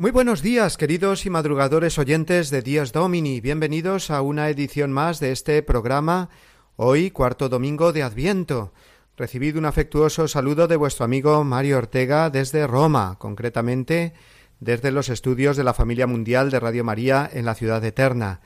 Muy 0.00 0.12
buenos 0.12 0.42
días, 0.42 0.76
queridos 0.76 1.26
y 1.26 1.30
madrugadores 1.30 1.98
oyentes 1.98 2.50
de 2.50 2.62
Días 2.62 2.92
Domini. 2.92 3.40
Bienvenidos 3.40 4.12
a 4.12 4.22
una 4.22 4.48
edición 4.48 4.92
más 4.92 5.18
de 5.18 5.32
este 5.32 5.60
programa, 5.64 6.28
hoy 6.76 7.10
cuarto 7.10 7.48
domingo 7.48 7.92
de 7.92 8.04
Adviento. 8.04 8.72
Recibid 9.16 9.56
un 9.56 9.64
afectuoso 9.64 10.28
saludo 10.28 10.68
de 10.68 10.76
vuestro 10.76 11.04
amigo 11.04 11.42
Mario 11.42 11.78
Ortega 11.78 12.30
desde 12.30 12.68
Roma, 12.68 13.16
concretamente 13.18 14.12
desde 14.60 14.92
los 14.92 15.08
estudios 15.08 15.56
de 15.56 15.64
la 15.64 15.74
familia 15.74 16.06
mundial 16.06 16.52
de 16.52 16.60
Radio 16.60 16.84
María 16.84 17.28
en 17.32 17.44
la 17.44 17.56
ciudad 17.56 17.84
eterna. 17.84 18.40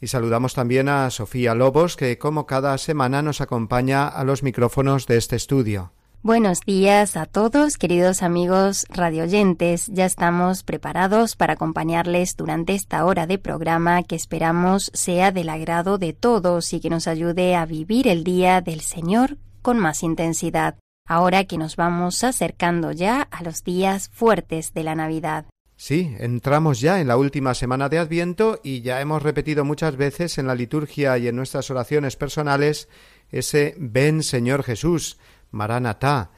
Y 0.00 0.06
saludamos 0.06 0.54
también 0.54 0.88
a 0.88 1.10
Sofía 1.10 1.54
Lobos, 1.54 1.98
que 1.98 2.16
como 2.16 2.46
cada 2.46 2.78
semana 2.78 3.20
nos 3.20 3.42
acompaña 3.42 4.08
a 4.08 4.24
los 4.24 4.42
micrófonos 4.42 5.06
de 5.06 5.18
este 5.18 5.36
estudio. 5.36 5.92
Buenos 6.22 6.60
días 6.66 7.16
a 7.16 7.26
todos, 7.26 7.78
queridos 7.78 8.22
amigos 8.22 8.86
radioyentes. 8.88 9.86
Ya 9.86 10.06
estamos 10.06 10.64
preparados 10.64 11.36
para 11.36 11.52
acompañarles 11.52 12.36
durante 12.36 12.74
esta 12.74 13.04
hora 13.04 13.28
de 13.28 13.38
programa 13.38 14.02
que 14.02 14.16
esperamos 14.16 14.90
sea 14.92 15.30
del 15.30 15.48
agrado 15.48 15.98
de 15.98 16.12
todos 16.12 16.72
y 16.72 16.80
que 16.80 16.90
nos 16.90 17.06
ayude 17.06 17.54
a 17.54 17.64
vivir 17.64 18.08
el 18.08 18.24
día 18.24 18.60
del 18.60 18.80
Señor 18.80 19.38
con 19.62 19.78
más 19.78 20.02
intensidad, 20.02 20.76
ahora 21.06 21.44
que 21.44 21.58
nos 21.58 21.76
vamos 21.76 22.24
acercando 22.24 22.90
ya 22.90 23.22
a 23.22 23.44
los 23.44 23.62
días 23.62 24.10
fuertes 24.12 24.74
de 24.74 24.82
la 24.82 24.96
Navidad. 24.96 25.46
Sí, 25.78 26.16
entramos 26.18 26.80
ya 26.80 27.00
en 27.00 27.08
la 27.08 27.18
última 27.18 27.54
semana 27.54 27.90
de 27.90 27.98
Adviento 27.98 28.60
y 28.64 28.80
ya 28.80 29.02
hemos 29.02 29.22
repetido 29.22 29.62
muchas 29.62 29.96
veces 29.96 30.38
en 30.38 30.46
la 30.46 30.54
liturgia 30.54 31.18
y 31.18 31.28
en 31.28 31.36
nuestras 31.36 31.70
oraciones 31.70 32.16
personales 32.16 32.88
ese 33.30 33.74
Ven 33.78 34.22
Señor 34.22 34.62
Jesús, 34.62 35.18
Maranatá, 35.56 36.30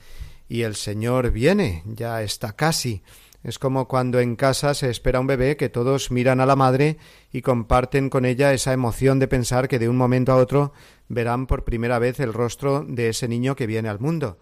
y 0.49 0.63
el 0.63 0.75
Señor 0.75 1.31
viene, 1.31 1.83
ya 1.85 2.23
está 2.23 2.55
casi. 2.55 3.03
Es 3.45 3.59
como 3.59 3.87
cuando 3.87 4.19
en 4.19 4.35
casa 4.35 4.75
se 4.75 4.91
espera 4.91 5.21
un 5.21 5.27
bebé 5.27 5.57
que 5.57 5.69
todos 5.69 6.11
miran 6.11 6.41
a 6.41 6.47
la 6.47 6.57
madre 6.57 6.99
y 7.33 7.43
comparten 7.43 8.11
con 8.11 8.25
ella 8.25 8.53
esa 8.53 8.73
emoción 8.73 9.19
de 9.19 9.29
pensar 9.29 9.69
que 9.69 9.79
de 9.79 9.89
un 9.89 9.97
momento 9.97 10.33
a 10.33 10.37
otro 10.37 10.73
verán 11.09 11.47
por 11.47 11.65
primera 11.65 11.99
vez 11.99 12.19
el 12.21 12.33
rostro 12.33 12.85
de 12.87 13.11
ese 13.11 13.29
niño 13.29 13.55
que 13.55 13.67
viene 13.67 13.89
al 13.89 14.01
mundo. 14.01 14.39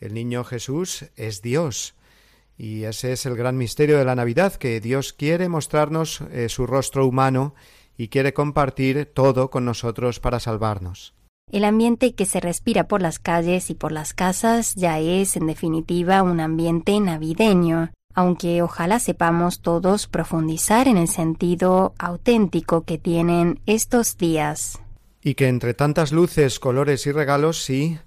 El 0.00 0.14
niño 0.14 0.44
Jesús 0.44 1.06
es 1.16 1.42
Dios. 1.42 1.94
Y 2.56 2.84
ese 2.84 3.12
es 3.12 3.26
el 3.26 3.36
gran 3.36 3.56
misterio 3.56 3.98
de 3.98 4.04
la 4.04 4.14
Navidad, 4.14 4.54
que 4.54 4.80
Dios 4.80 5.12
quiere 5.12 5.48
mostrarnos 5.48 6.22
eh, 6.32 6.48
su 6.48 6.66
rostro 6.66 7.06
humano 7.06 7.54
y 7.96 8.08
quiere 8.08 8.32
compartir 8.32 9.06
todo 9.06 9.50
con 9.50 9.64
nosotros 9.64 10.20
para 10.20 10.40
salvarnos. 10.40 11.17
El 11.50 11.64
ambiente 11.64 12.14
que 12.14 12.26
se 12.26 12.40
respira 12.40 12.88
por 12.88 13.00
las 13.00 13.18
calles 13.18 13.70
y 13.70 13.74
por 13.74 13.90
las 13.90 14.12
casas 14.12 14.74
ya 14.74 14.98
es, 14.98 15.36
en 15.36 15.46
definitiva, 15.46 16.22
un 16.22 16.40
ambiente 16.40 17.00
navideño, 17.00 17.90
aunque 18.14 18.60
ojalá 18.60 19.00
sepamos 19.00 19.60
todos 19.60 20.08
profundizar 20.08 20.88
en 20.88 20.98
el 20.98 21.08
sentido 21.08 21.94
auténtico 21.98 22.82
que 22.82 22.98
tienen 22.98 23.60
estos 23.64 24.18
días. 24.18 24.78
Y 25.22 25.34
que 25.34 25.48
entre 25.48 25.72
tantas 25.72 26.12
luces, 26.12 26.60
colores 26.60 27.06
y 27.06 27.12
regalos, 27.12 27.62
sí, 27.64 27.98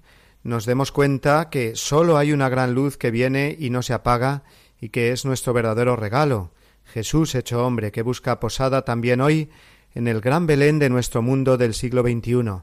nos 0.44 0.64
demos 0.64 0.92
cuenta 0.92 1.50
que 1.50 1.74
sólo 1.74 2.18
hay 2.18 2.32
una 2.32 2.48
gran 2.48 2.74
luz 2.74 2.96
que 2.96 3.10
viene 3.10 3.56
y 3.58 3.70
no 3.70 3.82
se 3.82 3.92
apaga 3.92 4.44
y 4.80 4.90
que 4.90 5.10
es 5.10 5.24
nuestro 5.24 5.52
verdadero 5.52 5.96
regalo, 5.96 6.52
Jesús 6.84 7.34
hecho 7.34 7.66
hombre, 7.66 7.90
que 7.90 8.02
busca 8.02 8.38
posada 8.38 8.84
también 8.84 9.20
hoy 9.20 9.50
en 9.94 10.08
el 10.08 10.20
gran 10.20 10.46
Belén 10.46 10.78
de 10.78 10.90
nuestro 10.90 11.22
mundo 11.22 11.56
del 11.56 11.74
siglo 11.74 12.02
XXI. 12.02 12.62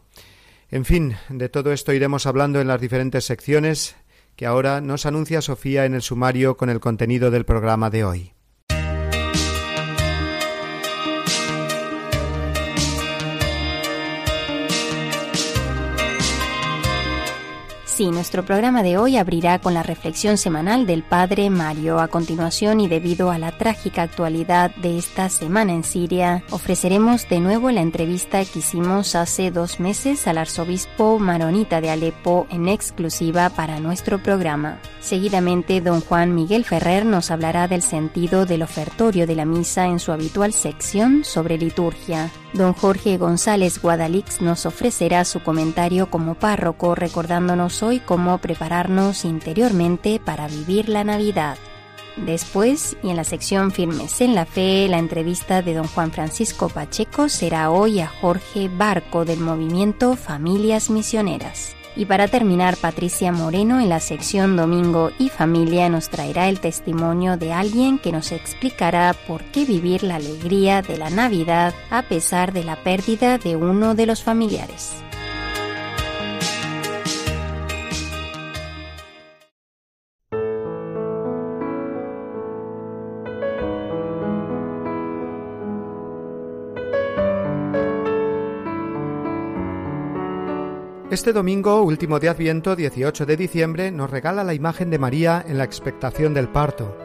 En 0.72 0.86
fin, 0.86 1.16
de 1.30 1.50
todo 1.50 1.72
esto 1.72 1.94
iremos 1.94 2.28
hablando 2.28 2.62
en 2.62 2.68
las 2.68 2.80
diferentes 2.80 3.26
secciones 3.26 3.96
que 4.36 4.46
ahora 4.46 4.82
nos 4.82 5.06
anuncia 5.06 5.42
Sofía 5.42 5.86
en 5.86 5.96
el 5.96 6.02
sumario 6.02 6.58
con 6.58 6.70
el 6.70 6.80
contenido 6.80 7.32
del 7.32 7.44
programa 7.44 7.90
de 7.90 8.04
hoy. 8.04 8.34
Sí, 18.00 18.12
nuestro 18.12 18.46
programa 18.46 18.82
de 18.82 18.98
hoy 18.98 19.18
abrirá 19.18 19.60
con 19.60 19.74
la 19.74 19.84
reflexión 19.84 20.38
semanal 20.38 20.86
del 20.86 21.04
Padre 21.04 21.50
Mario. 21.50 22.00
A 22.00 22.08
continuación, 22.08 22.80
y 22.80 22.88
debido 22.88 23.30
a 23.30 23.38
la 23.38 23.52
trágica 23.52 24.04
actualidad 24.04 24.74
de 24.76 24.98
esta 24.98 25.28
semana 25.28 25.74
en 25.74 25.84
Siria, 25.84 26.46
ofreceremos 26.50 27.28
de 27.28 27.42
nuevo 27.42 27.72
la 27.72 27.82
entrevista 27.82 28.46
que 28.46 28.60
hicimos 28.60 29.16
hace 29.16 29.52
dos 29.52 29.82
meses 29.82 30.28
al 30.28 30.38
arzobispo 30.38 31.20
maronita 31.20 31.82
de 31.82 31.90
Alepo 31.90 32.48
en 32.52 32.70
exclusiva 32.70 33.50
para 33.50 33.82
nuestro 33.82 34.24
programa. 34.24 34.80
Seguidamente, 35.02 35.82
don 35.82 36.00
Juan 36.00 36.34
Miguel 36.34 36.64
Ferrer 36.64 37.06
nos 37.06 37.32
hablará 37.32 37.68
del 37.68 37.82
sentido 37.82 38.46
del 38.46 38.62
ofertorio 38.62 39.28
de 39.28 39.36
la 39.36 39.44
misa 39.44 39.88
en 39.88 40.00
su 40.00 40.14
habitual 40.14 40.54
sección 40.54 41.26
sobre 41.26 41.58
liturgia. 41.58 42.32
Don 42.54 42.74
Jorge 42.74 43.18
González 43.18 43.80
Guadalix 43.80 44.42
nos 44.42 44.66
ofrecerá 44.66 45.24
su 45.24 45.42
comentario 45.42 46.10
como 46.10 46.34
párroco 46.34 46.96
recordándonos 46.96 47.84
hoy 47.84 48.00
cómo 48.00 48.40
prepararnos 48.40 49.24
interiormente 49.24 50.20
para 50.24 50.48
vivir 50.48 50.90
la 50.90 51.04
Navidad. 51.04 51.58
Después, 52.18 52.98
y 53.04 53.12
en 53.12 53.16
la 53.16 53.24
sección 53.24 53.72
Firmes 53.72 54.20
en 54.22 54.34
la 54.34 54.46
Fe, 54.46 54.88
la 54.90 54.98
entrevista 54.98 55.62
de 55.62 55.76
don 55.76 55.88
Juan 55.88 56.12
Francisco 56.12 56.70
Pacheco 56.70 57.30
será 57.30 57.70
hoy 57.70 58.00
a 58.00 58.08
Jorge 58.08 58.68
Barco 58.68 59.26
del 59.26 59.40
movimiento 59.40 60.16
Familias 60.16 60.90
Misioneras. 60.90 61.79
Y 62.00 62.06
para 62.06 62.30
terminar, 62.30 62.78
Patricia 62.78 63.34
Moreno 63.34 63.82
en 63.82 63.90
la 63.90 64.00
sección 64.00 64.56
Domingo 64.56 65.12
y 65.20 65.28
Familia 65.28 65.90
nos 65.90 66.08
traerá 66.08 66.48
el 66.48 66.62
testimonio 66.62 67.36
de 67.36 67.52
alguien 67.52 68.00
que 68.00 68.14
nos 68.14 68.32
explicará 68.32 69.14
por 69.28 69.44
qué 69.44 69.66
vivir 69.66 70.04
la 70.04 70.16
alegría 70.16 70.82
de 70.82 70.98
la 70.98 71.10
Navidad 71.10 71.74
a 71.90 72.04
pesar 72.04 72.54
de 72.54 72.64
la 72.64 72.78
pérdida 72.78 73.38
de 73.38 73.58
uno 73.58 73.96
de 73.96 74.06
los 74.06 74.24
familiares. 74.24 74.94
Este 91.12 91.34
domingo, 91.34 91.82
último 91.82 92.20
de 92.20 92.30
Adviento, 92.30 92.76
18 92.76 93.26
de 93.26 93.36
diciembre, 93.36 93.90
nos 93.90 94.12
regala 94.12 94.44
la 94.44 94.54
imagen 94.54 94.92
de 94.92 95.00
María 95.00 95.44
en 95.48 95.58
la 95.58 95.64
expectación 95.64 96.36
del 96.36 96.50
parto. 96.50 96.96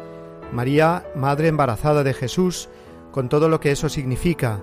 María, 0.53 1.07
madre 1.17 1.49
embarazada 1.49 2.05
de 2.05 2.13
Jesús, 2.13 2.69
con 3.13 3.31
todo 3.31 3.49
lo 3.49 3.61
que 3.61 3.71
eso 3.71 3.89
significa, 3.89 4.61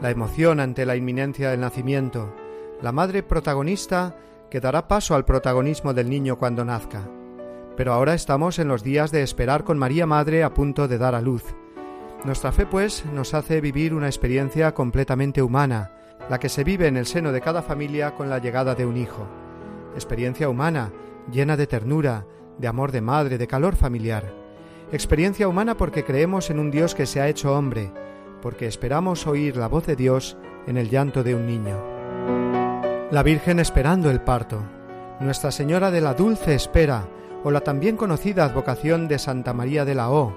la 0.00 0.10
emoción 0.10 0.58
ante 0.58 0.86
la 0.86 0.96
inminencia 0.96 1.50
del 1.50 1.60
nacimiento, 1.60 2.34
la 2.80 2.92
madre 2.92 3.22
protagonista 3.22 4.16
que 4.50 4.58
dará 4.58 4.88
paso 4.88 5.14
al 5.14 5.26
protagonismo 5.26 5.92
del 5.92 6.08
niño 6.08 6.38
cuando 6.38 6.64
nazca. 6.64 7.06
Pero 7.76 7.92
ahora 7.92 8.14
estamos 8.14 8.58
en 8.58 8.68
los 8.68 8.82
días 8.82 9.12
de 9.12 9.22
esperar 9.22 9.64
con 9.64 9.76
María 9.76 10.06
Madre 10.06 10.42
a 10.42 10.54
punto 10.54 10.88
de 10.88 10.96
dar 10.96 11.14
a 11.14 11.20
luz. 11.20 11.44
Nuestra 12.24 12.52
fe, 12.52 12.64
pues, 12.64 13.04
nos 13.12 13.34
hace 13.34 13.60
vivir 13.60 13.92
una 13.92 14.06
experiencia 14.06 14.72
completamente 14.72 15.42
humana, 15.42 15.92
la 16.28 16.38
que 16.38 16.48
se 16.48 16.64
vive 16.64 16.86
en 16.86 16.96
el 16.96 17.06
seno 17.06 17.32
de 17.32 17.40
cada 17.40 17.62
familia 17.62 18.14
con 18.14 18.28
la 18.28 18.38
llegada 18.38 18.74
de 18.74 18.84
un 18.84 18.96
hijo. 18.96 19.26
Experiencia 19.94 20.48
humana, 20.48 20.92
llena 21.30 21.56
de 21.56 21.66
ternura, 21.66 22.26
de 22.58 22.68
amor 22.68 22.92
de 22.92 23.00
madre, 23.00 23.38
de 23.38 23.46
calor 23.46 23.76
familiar. 23.76 24.32
Experiencia 24.92 25.48
humana 25.48 25.76
porque 25.76 26.04
creemos 26.04 26.50
en 26.50 26.58
un 26.58 26.70
Dios 26.70 26.94
que 26.94 27.06
se 27.06 27.20
ha 27.20 27.28
hecho 27.28 27.54
hombre, 27.54 27.92
porque 28.42 28.66
esperamos 28.66 29.26
oír 29.26 29.56
la 29.56 29.68
voz 29.68 29.86
de 29.86 29.96
Dios 29.96 30.36
en 30.66 30.76
el 30.76 30.90
llanto 30.90 31.22
de 31.22 31.34
un 31.34 31.46
niño. 31.46 31.76
La 33.10 33.22
Virgen 33.22 33.58
esperando 33.58 34.10
el 34.10 34.20
parto, 34.20 34.62
Nuestra 35.20 35.50
Señora 35.50 35.90
de 35.90 36.00
la 36.00 36.14
Dulce 36.14 36.54
Espera, 36.54 37.08
o 37.42 37.50
la 37.50 37.60
también 37.60 37.96
conocida 37.96 38.44
advocación 38.44 39.08
de 39.08 39.18
Santa 39.18 39.54
María 39.54 39.84
de 39.84 39.94
la 39.94 40.10
O. 40.10 40.34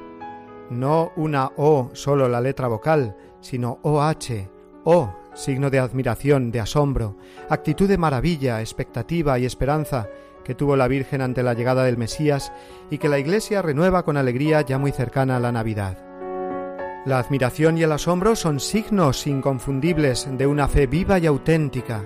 No 0.70 1.12
una 1.16 1.52
O 1.58 1.90
solo 1.94 2.30
la 2.30 2.40
letra 2.40 2.68
vocal, 2.68 3.16
sino 3.42 3.80
OH, 3.82 4.48
O 4.86 5.21
signo 5.34 5.70
de 5.70 5.80
admiración, 5.80 6.52
de 6.52 6.60
asombro, 6.60 7.18
actitud 7.50 7.88
de 7.88 7.98
maravilla, 7.98 8.60
expectativa 8.62 9.40
y 9.40 9.46
esperanza, 9.46 10.10
que 10.44 10.56
tuvo 10.56 10.76
la 10.76 10.88
Virgen 10.88 11.22
ante 11.22 11.44
la 11.44 11.54
llegada 11.54 11.84
del 11.84 11.98
Mesías 11.98 12.52
y 12.90 12.98
que 12.98 13.10
la 13.10 13.20
Iglesia 13.20 13.62
renueva 13.62 14.04
con 14.04 14.18
alegría 14.18 14.62
ya 14.62 14.78
muy 14.78 14.92
cercana 14.92 15.38
a 15.38 15.40
la 15.40 15.52
Navidad. 15.52 15.98
La 17.06 17.18
admiración 17.18 17.78
y 17.78 17.84
el 17.84 17.92
asombro 17.92 18.36
son 18.36 18.60
signos 18.60 19.26
inconfundibles 19.26 20.28
de 20.38 20.46
una 20.46 20.68
fe 20.68 20.86
viva 20.86 21.18
y 21.18 21.26
auténtica. 21.26 22.04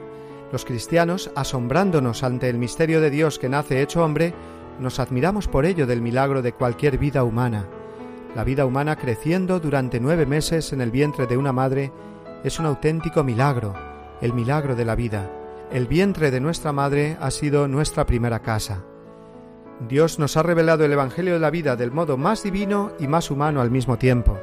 Los 0.52 0.64
cristianos, 0.64 1.32
asombrándonos 1.36 2.24
ante 2.24 2.50
el 2.50 2.58
misterio 2.58 3.02
de 3.02 3.10
Dios 3.10 3.38
que 3.38 3.50
nace 3.50 3.82
hecho 3.82 4.04
hombre, 4.04 4.34
nos 4.80 5.00
admiramos 5.00 5.48
por 5.48 5.66
ello 5.66 5.86
del 5.86 6.02
milagro 6.02 6.42
de 6.42 6.54
cualquier 6.54 6.98
vida 6.98 7.24
humana. 7.24 7.66
La 8.36 8.44
vida 8.44 8.66
humana 8.66 8.96
creciendo 8.96 9.60
durante 9.60 10.00
nueve 10.00 10.26
meses 10.26 10.72
en 10.72 10.82
el 10.82 10.92
vientre 10.92 11.28
de 11.28 11.38
una 11.38 11.52
madre 11.52 11.92
es 12.46 12.60
un 12.60 12.66
auténtico 12.66 13.26
milagro, 13.26 13.74
el 14.22 14.32
milagro 14.32 14.76
de 14.76 14.86
la 14.86 14.96
vida. 14.96 15.30
El 15.72 15.88
vientre 15.88 16.32
de 16.32 16.40
nuestra 16.40 16.72
madre 16.72 17.18
ha 17.20 17.32
sido 17.32 17.68
nuestra 17.68 18.06
primera 18.06 18.40
casa. 18.40 18.84
Dios 19.90 20.20
nos 20.20 20.38
ha 20.38 20.44
revelado 20.44 20.86
el 20.86 20.94
Evangelio 20.94 21.34
de 21.34 21.40
la 21.40 21.50
vida 21.50 21.76
del 21.76 21.92
modo 21.92 22.16
más 22.16 22.44
divino 22.44 22.94
y 23.00 23.08
más 23.08 23.30
humano 23.30 23.60
al 23.60 23.70
mismo 23.70 23.98
tiempo 23.98 24.40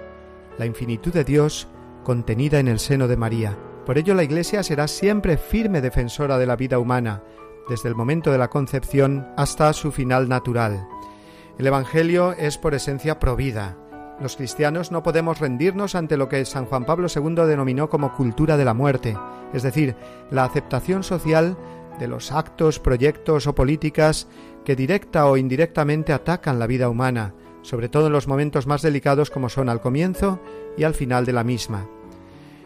la 0.58 0.66
infinitud 0.66 1.12
de 1.12 1.24
Dios 1.24 1.68
contenida 2.04 2.58
en 2.58 2.68
el 2.68 2.78
seno 2.78 3.08
de 3.08 3.16
María. 3.16 3.58
Por 3.86 3.98
ello 3.98 4.14
la 4.14 4.22
Iglesia 4.22 4.62
será 4.62 4.88
siempre 4.88 5.36
firme 5.36 5.80
defensora 5.80 6.38
de 6.38 6.46
la 6.46 6.56
vida 6.56 6.78
humana, 6.78 7.22
desde 7.68 7.88
el 7.88 7.94
momento 7.94 8.30
de 8.30 8.38
la 8.38 8.48
concepción 8.48 9.26
hasta 9.36 9.72
su 9.72 9.92
final 9.92 10.28
natural. 10.28 10.86
El 11.58 11.66
Evangelio 11.66 12.32
es 12.32 12.58
por 12.58 12.74
esencia 12.74 13.18
provida. 13.18 13.76
Los 14.22 14.36
cristianos 14.36 14.92
no 14.92 15.02
podemos 15.02 15.40
rendirnos 15.40 15.96
ante 15.96 16.16
lo 16.16 16.28
que 16.28 16.44
San 16.44 16.66
Juan 16.66 16.84
Pablo 16.84 17.08
II 17.12 17.44
denominó 17.44 17.90
como 17.90 18.14
cultura 18.14 18.56
de 18.56 18.64
la 18.64 18.72
muerte, 18.72 19.18
es 19.52 19.64
decir, 19.64 19.96
la 20.30 20.44
aceptación 20.44 21.02
social 21.02 21.56
de 21.98 22.06
los 22.06 22.30
actos, 22.30 22.78
proyectos 22.78 23.48
o 23.48 23.54
políticas 23.56 24.28
que 24.64 24.76
directa 24.76 25.26
o 25.26 25.36
indirectamente 25.36 26.12
atacan 26.12 26.60
la 26.60 26.68
vida 26.68 26.88
humana, 26.88 27.34
sobre 27.62 27.88
todo 27.88 28.06
en 28.06 28.12
los 28.12 28.28
momentos 28.28 28.68
más 28.68 28.80
delicados 28.80 29.28
como 29.28 29.48
son 29.48 29.68
al 29.68 29.80
comienzo 29.80 30.38
y 30.76 30.84
al 30.84 30.94
final 30.94 31.26
de 31.26 31.32
la 31.32 31.42
misma. 31.42 31.88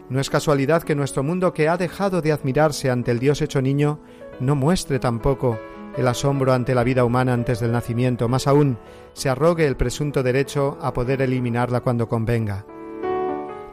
No 0.09 0.19
es 0.19 0.29
casualidad 0.29 0.83
que 0.83 0.93
nuestro 0.93 1.23
mundo 1.23 1.53
que 1.53 1.69
ha 1.69 1.77
dejado 1.77 2.21
de 2.21 2.33
admirarse 2.33 2.91
ante 2.91 3.09
el 3.09 3.17
Dios 3.17 3.41
hecho 3.41 3.63
niño 3.63 3.99
no 4.39 4.55
muestre 4.55 4.99
tampoco 4.99 5.57
el 5.97 6.07
asombro 6.07 6.53
ante 6.53 6.75
la 6.75 6.83
vida 6.83 7.03
humana 7.03 7.33
antes 7.33 7.59
del 7.59 7.71
nacimiento, 7.71 8.29
más 8.29 8.47
aún 8.47 8.77
se 9.13 9.29
arrogue 9.29 9.65
el 9.65 9.75
presunto 9.75 10.23
derecho 10.23 10.77
a 10.81 10.93
poder 10.93 11.21
eliminarla 11.21 11.81
cuando 11.81 12.07
convenga. 12.07 12.65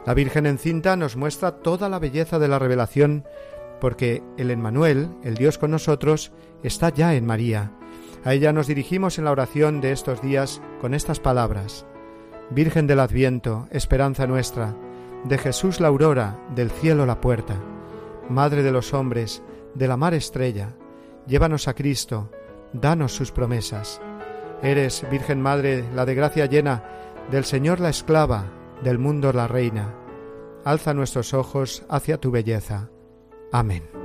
La 0.05 0.13
Virgen 0.13 0.45
encinta 0.45 0.95
nos 0.95 1.15
muestra 1.15 1.59
toda 1.59 1.87
la 1.87 1.99
belleza 1.99 2.39
de 2.39 2.47
la 2.47 2.59
revelación 2.59 3.25
porque 3.79 4.23
el 4.37 4.51
Emmanuel, 4.51 5.09
el 5.23 5.35
Dios 5.35 5.57
con 5.57 5.71
nosotros, 5.71 6.31
está 6.63 6.89
ya 6.89 7.13
en 7.13 7.25
María, 7.25 7.71
a 8.23 8.33
ella 8.33 8.51
nos 8.53 8.67
dirigimos 8.67 9.19
en 9.19 9.25
la 9.25 9.31
oración 9.31 9.81
de 9.81 9.91
estos 9.91 10.21
días 10.21 10.61
con 10.81 10.95
estas 10.95 11.19
palabras. 11.19 11.85
Virgen 12.49 12.87
del 12.87 12.99
Adviento, 12.99 13.67
esperanza 13.71 14.25
nuestra, 14.25 14.75
de 15.25 15.37
Jesús 15.37 15.79
la 15.79 15.89
aurora, 15.89 16.39
del 16.55 16.71
cielo 16.71 17.05
la 17.05 17.21
puerta, 17.21 17.55
Madre 18.29 18.63
de 18.63 18.71
los 18.71 18.95
hombres, 18.95 19.43
de 19.75 19.87
la 19.87 19.97
mar 19.97 20.15
estrella, 20.15 20.75
llévanos 21.27 21.67
a 21.67 21.73
Cristo, 21.73 22.29
danos 22.73 23.13
sus 23.13 23.31
promesas. 23.31 24.01
Eres, 24.61 25.05
Virgen 25.11 25.41
Madre, 25.41 25.83
la 25.93 26.05
de 26.05 26.15
gracia 26.15 26.45
llena, 26.45 26.83
del 27.31 27.45
Señor 27.45 27.79
la 27.79 27.89
esclava, 27.89 28.45
del 28.83 28.99
mundo 28.99 29.33
la 29.33 29.47
reina. 29.47 29.93
Alza 30.63 30.93
nuestros 30.93 31.33
ojos 31.33 31.83
hacia 31.89 32.17
tu 32.17 32.31
belleza. 32.31 32.89
Amén. 33.51 34.04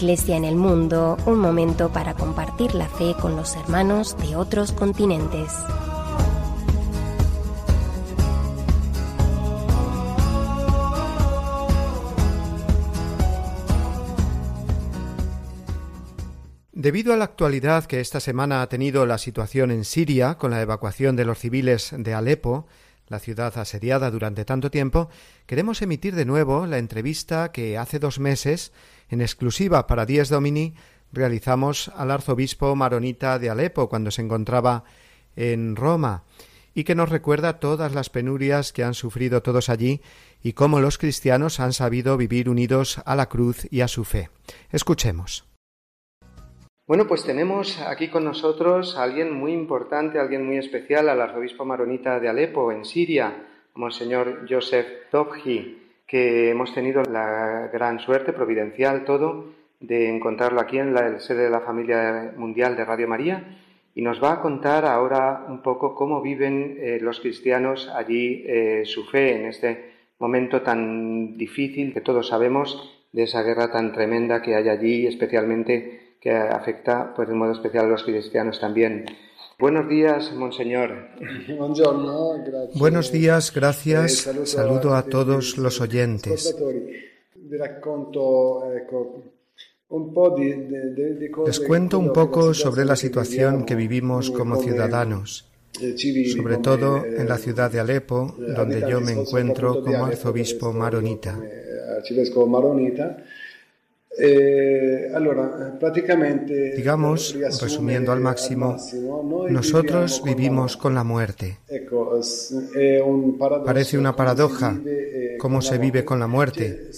Iglesia 0.00 0.36
en 0.36 0.44
el 0.44 0.54
mundo, 0.54 1.16
un 1.26 1.40
momento 1.40 1.88
para 1.88 2.14
compartir 2.14 2.72
la 2.76 2.88
fe 2.88 3.16
con 3.20 3.34
los 3.34 3.56
hermanos 3.56 4.16
de 4.18 4.36
otros 4.36 4.70
continentes. 4.70 5.52
Debido 16.70 17.12
a 17.12 17.16
la 17.16 17.24
actualidad 17.24 17.86
que 17.86 17.98
esta 17.98 18.20
semana 18.20 18.62
ha 18.62 18.68
tenido 18.68 19.04
la 19.04 19.18
situación 19.18 19.72
en 19.72 19.84
Siria 19.84 20.36
con 20.36 20.52
la 20.52 20.62
evacuación 20.62 21.16
de 21.16 21.24
los 21.24 21.40
civiles 21.40 21.92
de 21.98 22.14
Alepo, 22.14 22.68
la 23.08 23.18
ciudad 23.18 23.56
asediada 23.58 24.10
durante 24.10 24.44
tanto 24.44 24.70
tiempo, 24.70 25.08
queremos 25.46 25.82
emitir 25.82 26.14
de 26.14 26.24
nuevo 26.24 26.66
la 26.66 26.78
entrevista 26.78 27.52
que 27.52 27.78
hace 27.78 27.98
dos 27.98 28.18
meses 28.18 28.72
en 29.08 29.20
exclusiva 29.20 29.86
para 29.86 30.06
Dies 30.06 30.28
Domini 30.28 30.74
realizamos 31.12 31.90
al 31.96 32.10
arzobispo 32.10 32.74
maronita 32.76 33.38
de 33.38 33.50
Alepo 33.50 33.88
cuando 33.88 34.10
se 34.10 34.22
encontraba 34.22 34.84
en 35.36 35.76
Roma 35.76 36.24
y 36.74 36.84
que 36.84 36.94
nos 36.94 37.08
recuerda 37.08 37.58
todas 37.58 37.94
las 37.94 38.10
penurias 38.10 38.72
que 38.72 38.84
han 38.84 38.94
sufrido 38.94 39.42
todos 39.42 39.68
allí 39.68 40.02
y 40.42 40.52
cómo 40.52 40.80
los 40.80 40.98
cristianos 40.98 41.60
han 41.60 41.72
sabido 41.72 42.16
vivir 42.16 42.48
unidos 42.48 43.00
a 43.04 43.16
la 43.16 43.28
cruz 43.28 43.66
y 43.70 43.80
a 43.80 43.88
su 43.88 44.04
fe. 44.04 44.30
Escuchemos. 44.70 45.47
Bueno, 46.88 47.06
pues 47.06 47.22
tenemos 47.22 47.82
aquí 47.82 48.08
con 48.08 48.24
nosotros 48.24 48.96
a 48.96 49.02
alguien 49.02 49.30
muy 49.30 49.52
importante, 49.52 50.18
alguien 50.18 50.46
muy 50.46 50.56
especial, 50.56 51.10
al 51.10 51.20
arzobispo 51.20 51.66
maronita 51.66 52.18
de 52.18 52.30
Alepo, 52.30 52.72
en 52.72 52.86
Siria, 52.86 53.44
Monseñor 53.74 54.46
Joseph 54.48 54.86
Tobji 55.10 55.82
que 56.06 56.48
hemos 56.48 56.72
tenido 56.72 57.02
la 57.02 57.68
gran 57.70 58.00
suerte, 58.00 58.32
providencial 58.32 59.04
todo, 59.04 59.52
de 59.80 60.08
encontrarlo 60.08 60.62
aquí 60.62 60.78
en 60.78 60.94
la 60.94 61.20
sede 61.20 61.42
de 61.44 61.50
la 61.50 61.60
familia 61.60 62.32
mundial 62.38 62.74
de 62.74 62.86
Radio 62.86 63.06
María 63.06 63.58
y 63.94 64.00
nos 64.00 64.24
va 64.24 64.32
a 64.32 64.40
contar 64.40 64.86
ahora 64.86 65.44
un 65.46 65.60
poco 65.60 65.94
cómo 65.94 66.22
viven 66.22 66.78
eh, 66.80 67.00
los 67.02 67.20
cristianos 67.20 67.86
allí 67.94 68.44
eh, 68.46 68.84
su 68.86 69.04
fe 69.04 69.36
en 69.36 69.44
este 69.44 69.90
momento 70.18 70.62
tan 70.62 71.36
difícil 71.36 71.92
que 71.92 72.00
todos 72.00 72.28
sabemos 72.28 73.04
de 73.12 73.24
esa 73.24 73.42
guerra 73.42 73.70
tan 73.70 73.92
tremenda 73.92 74.40
que 74.40 74.54
hay 74.54 74.70
allí, 74.70 75.06
especialmente 75.06 76.07
que 76.20 76.30
afecta 76.30 77.12
pues 77.14 77.28
de 77.28 77.34
modo 77.34 77.52
especial 77.52 77.86
a 77.86 77.88
los 77.88 78.02
cristianos 78.02 78.60
también. 78.60 79.06
Buenos 79.58 79.88
días, 79.88 80.32
Monseñor. 80.34 81.08
Buenos 82.74 83.10
días, 83.10 83.52
gracias. 83.52 84.26
Eh, 84.26 84.46
saludo 84.46 84.94
a 84.94 85.02
todos 85.02 85.58
los 85.58 85.80
oyentes. 85.80 86.54
Les 91.46 91.60
cuento 91.60 91.98
un 91.98 92.12
poco 92.12 92.54
sobre 92.54 92.84
la 92.84 92.94
situación 92.94 93.64
que 93.64 93.74
vivimos 93.74 94.30
como 94.30 94.62
ciudadanos, 94.62 95.50
sobre 95.72 96.58
todo 96.58 97.04
en 97.04 97.28
la 97.28 97.38
ciudad 97.38 97.70
de 97.70 97.80
Alepo, 97.80 98.36
donde 98.38 98.84
yo 98.88 99.00
me 99.00 99.12
encuentro 99.12 99.82
como 99.82 100.04
arzobispo 100.04 100.72
maronita. 100.72 101.36
Eh, 104.20 105.12
eh, 105.12 106.72
Digamos, 106.76 107.36
resumiendo 107.60 108.10
al 108.10 108.20
máximo, 108.20 108.76
nosotros 109.48 110.22
vivimos 110.24 110.76
con 110.76 110.94
la 110.94 111.04
muerte. 111.04 111.58
Parece 113.64 113.96
una 113.96 114.16
paradoja 114.16 114.76
eh, 114.84 115.36
cómo 115.38 115.62
se 115.62 115.78
vive 115.78 116.04
con 116.04 116.18
la 116.18 116.26
muerte. 116.26 116.90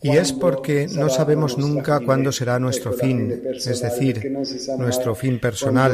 Y 0.00 0.10
es 0.10 0.32
porque 0.32 0.86
no 0.92 1.08
sabemos 1.08 1.58
nunca 1.58 2.00
cuándo 2.00 2.30
será 2.30 2.60
nuestro 2.60 2.92
fin, 2.92 3.42
es 3.52 3.80
decir, 3.80 4.32
nuestro 4.78 5.14
fin 5.14 5.40
personal, 5.40 5.92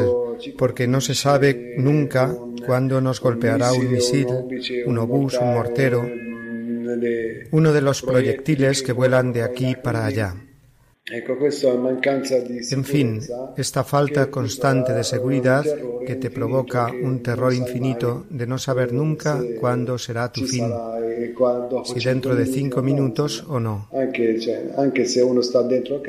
porque 0.59 0.87
no 0.87 1.00
se 1.00 1.14
sabe 1.14 1.75
nunca 1.78 2.37
cuándo 2.66 3.00
nos 3.00 3.21
golpeará 3.21 3.73
un 3.73 3.90
misil, 3.90 4.26
un 4.87 4.99
obús, 4.99 5.38
un 5.40 5.54
mortero, 5.54 6.06
uno 7.50 7.73
de 7.73 7.80
los 7.80 8.02
proyectiles 8.02 8.82
que 8.82 8.92
vuelan 8.92 9.32
de 9.32 9.42
aquí 9.42 9.76
para 9.82 10.06
allá. 10.06 10.34
En 12.70 12.84
fin, 12.84 13.20
esta 13.58 13.84
falta 13.84 14.30
constante 14.30 14.94
de 14.94 15.04
seguridad 15.04 15.62
que 16.06 16.16
te 16.16 16.30
provoca 16.30 16.90
un 16.90 17.23
terror 17.23 17.52
infinito 17.52 18.25
de 18.30 18.46
no 18.46 18.56
saber 18.56 18.94
nunca 18.94 19.38
cuándo 19.61 19.99
será 19.99 20.32
tu 20.32 20.46
fin, 20.46 20.73
si 21.84 22.00
dentro 22.00 22.34
de 22.34 22.46
cinco 22.46 22.80
minutos 22.80 23.44
o 23.46 23.61
no. 23.61 23.90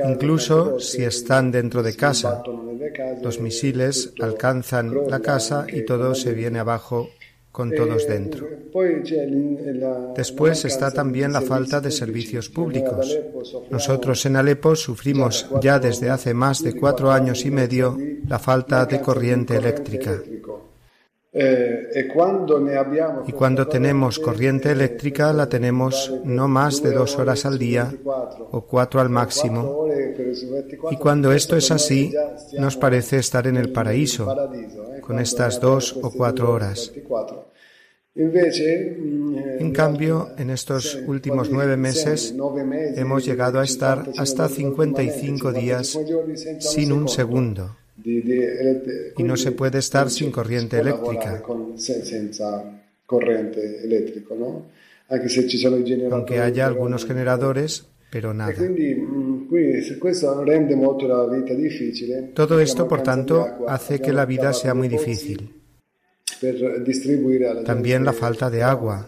Incluso 0.10 0.80
si 0.80 1.04
están 1.04 1.52
dentro 1.52 1.84
de 1.84 1.94
casa, 1.98 2.42
los 3.22 3.42
misiles 3.42 4.14
alcanzan 4.22 5.10
la 5.10 5.20
casa 5.20 5.68
y 5.68 5.84
todo 5.84 6.16
se 6.16 6.34
viene 6.34 6.60
abajo 6.60 7.10
con 7.56 7.72
todos 7.72 8.06
dentro. 8.06 8.46
Después 10.14 10.66
está 10.66 10.92
también 10.92 11.32
la 11.32 11.40
falta 11.40 11.80
de 11.80 11.90
servicios 11.90 12.50
públicos. 12.50 13.18
Nosotros 13.72 14.26
en 14.26 14.36
Alepo 14.36 14.76
sufrimos 14.76 15.48
ya 15.62 15.80
desde 15.80 16.10
hace 16.10 16.34
más 16.34 16.62
de 16.62 16.76
cuatro 16.76 17.12
años 17.12 17.46
y 17.46 17.52
medio 17.52 17.98
la 18.28 18.40
falta 18.40 18.86
de 18.86 19.00
corriente 19.00 19.56
eléctrica. 19.56 20.22
Y 23.26 23.32
cuando 23.34 23.68
tenemos 23.68 24.20
corriente 24.20 24.72
eléctrica 24.72 25.34
la 25.34 25.48
tenemos 25.48 26.14
no 26.24 26.48
más 26.48 26.82
de 26.82 26.92
dos 26.92 27.18
horas 27.18 27.46
al 27.46 27.58
día 27.58 27.94
o 28.52 28.62
cuatro 28.62 29.00
al 29.00 29.10
máximo. 29.10 29.88
Y 30.92 30.96
cuando 30.98 31.32
esto 31.32 31.56
es 31.58 31.72
así, 31.72 32.14
nos 32.58 32.78
parece 32.78 33.18
estar 33.18 33.48
en 33.48 33.58
el 33.58 33.72
paraíso, 33.72 34.34
con 35.06 35.20
estas 35.20 35.62
dos 35.62 35.96
o 36.02 36.12
cuatro 36.12 36.52
horas. 36.52 36.92
En 38.16 39.72
cambio, 39.74 40.30
en 40.38 40.50
estos 40.50 40.98
últimos 41.06 41.50
nueve 41.50 41.76
meses 41.76 42.34
hemos 42.96 43.26
llegado 43.26 43.60
a 43.60 43.66
estar 43.66 44.10
hasta 44.18 44.48
55 44.48 45.52
días 45.52 46.00
sin 46.60 46.94
un 46.94 47.10
segundo. 47.10 47.76
Y 48.04 49.24
no 49.24 49.36
se 49.36 49.52
puede 49.52 49.80
estar 49.80 50.10
sin 50.10 50.32
corriente 50.32 50.80
eléctrica. 50.80 51.44
Aunque 56.12 56.40
haya 56.40 56.66
algunos 56.66 57.06
generadores, 57.06 57.86
pero 58.16 58.34
nada. 58.34 58.54
Todo 62.34 62.62
esto, 62.62 62.88
por 62.88 63.04
tanto, 63.04 63.46
hace 63.68 64.00
que 64.00 64.14
la 64.14 64.26
vida 64.26 64.54
sea 64.54 64.74
muy 64.74 64.88
difícil. 64.88 65.52
También 67.66 68.06
la 68.06 68.14
falta 68.14 68.50
de 68.50 68.64
agua. 68.64 69.06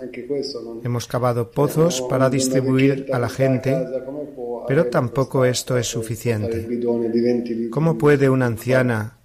Hemos 0.83 1.07
cavado 1.07 1.51
pozos 1.51 2.01
para 2.09 2.29
distribuir 2.29 3.05
a 3.13 3.19
la 3.19 3.29
gente, 3.29 3.77
pero 4.67 4.87
tampoco 4.87 5.45
esto 5.45 5.77
es 5.77 5.87
suficiente. 5.87 6.67
¿Cómo 7.69 7.97
puede 7.97 8.29
una 8.29 8.45
anciana 8.45 9.17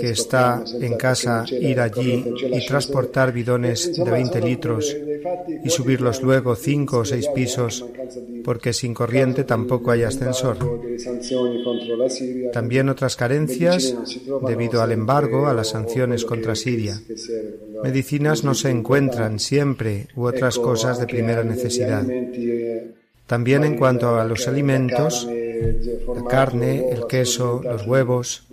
que 0.00 0.10
está 0.10 0.62
en 0.80 0.96
casa 0.96 1.44
ir 1.48 1.80
allí 1.80 2.24
y 2.52 2.66
transportar 2.66 3.32
bidones 3.32 3.96
de 3.96 4.10
20 4.10 4.40
litros 4.40 4.96
y 5.64 5.70
subirlos 5.70 6.22
luego 6.22 6.54
cinco 6.54 6.98
o 6.98 7.04
seis 7.04 7.28
pisos 7.28 7.84
porque 8.44 8.72
sin 8.72 8.94
corriente 8.94 9.44
tampoco 9.44 9.90
hay 9.90 10.02
ascensor. 10.02 10.56
También 12.52 12.88
otras 12.88 13.16
carencias 13.16 13.94
debido 14.46 14.82
al 14.82 14.92
embargo, 14.92 15.46
a 15.46 15.54
las 15.54 15.68
sanciones 15.68 16.24
contra 16.24 16.54
Siria. 16.54 17.00
Medicinas 17.82 18.44
no 18.44 18.54
se 18.54 18.70
encuentran 18.70 19.38
siempre 19.38 20.08
u 20.16 20.24
otras 20.24 20.58
cosas 20.58 20.98
de 20.98 21.06
primera 21.06 21.44
necesidad. 21.44 22.04
También 23.28 23.62
en 23.62 23.76
cuanto 23.76 24.18
a 24.18 24.24
los 24.24 24.48
alimentos, 24.48 25.28
la 25.28 26.24
carne, 26.24 26.88
el 26.90 27.06
queso, 27.06 27.60
los 27.62 27.86
huevos, 27.86 28.46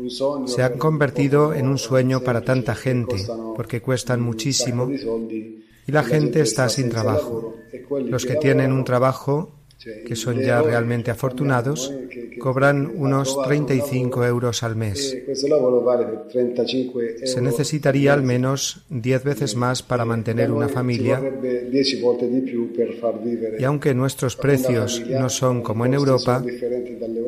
se 0.47 0.63
han 0.63 0.77
convertido 0.77 1.53
en 1.53 1.69
un 1.69 1.77
sueño 1.77 2.19
para 2.19 2.41
tanta 2.41 2.75
gente 2.75 3.15
porque 3.55 3.81
cuestan 3.81 4.19
muchísimo 4.19 4.91
y 4.91 5.91
la 5.91 6.03
gente 6.03 6.41
está 6.41 6.67
sin 6.67 6.89
trabajo. 6.89 7.55
Los 8.03 8.25
que 8.25 8.35
tienen 8.35 8.73
un 8.73 8.83
trabajo 8.83 9.54
que 10.05 10.15
son 10.15 10.41
ya 10.41 10.61
realmente 10.61 11.11
afortunados, 11.11 11.93
cobran 12.39 12.91
unos 12.95 13.37
35 13.43 14.25
euros 14.25 14.63
al 14.63 14.75
mes. 14.75 15.17
Se 17.23 17.41
necesitaría 17.41 18.13
al 18.13 18.23
menos 18.23 18.85
10 18.89 19.23
veces 19.23 19.55
más 19.55 19.83
para 19.83 20.05
mantener 20.05 20.51
una 20.51 20.67
familia. 20.67 21.21
y 23.59 23.63
aunque 23.63 23.93
nuestros 23.93 24.35
precios 24.35 25.03
no 25.07 25.29
son 25.29 25.61
como 25.61 25.85
en 25.85 25.93
Europa, 25.93 26.43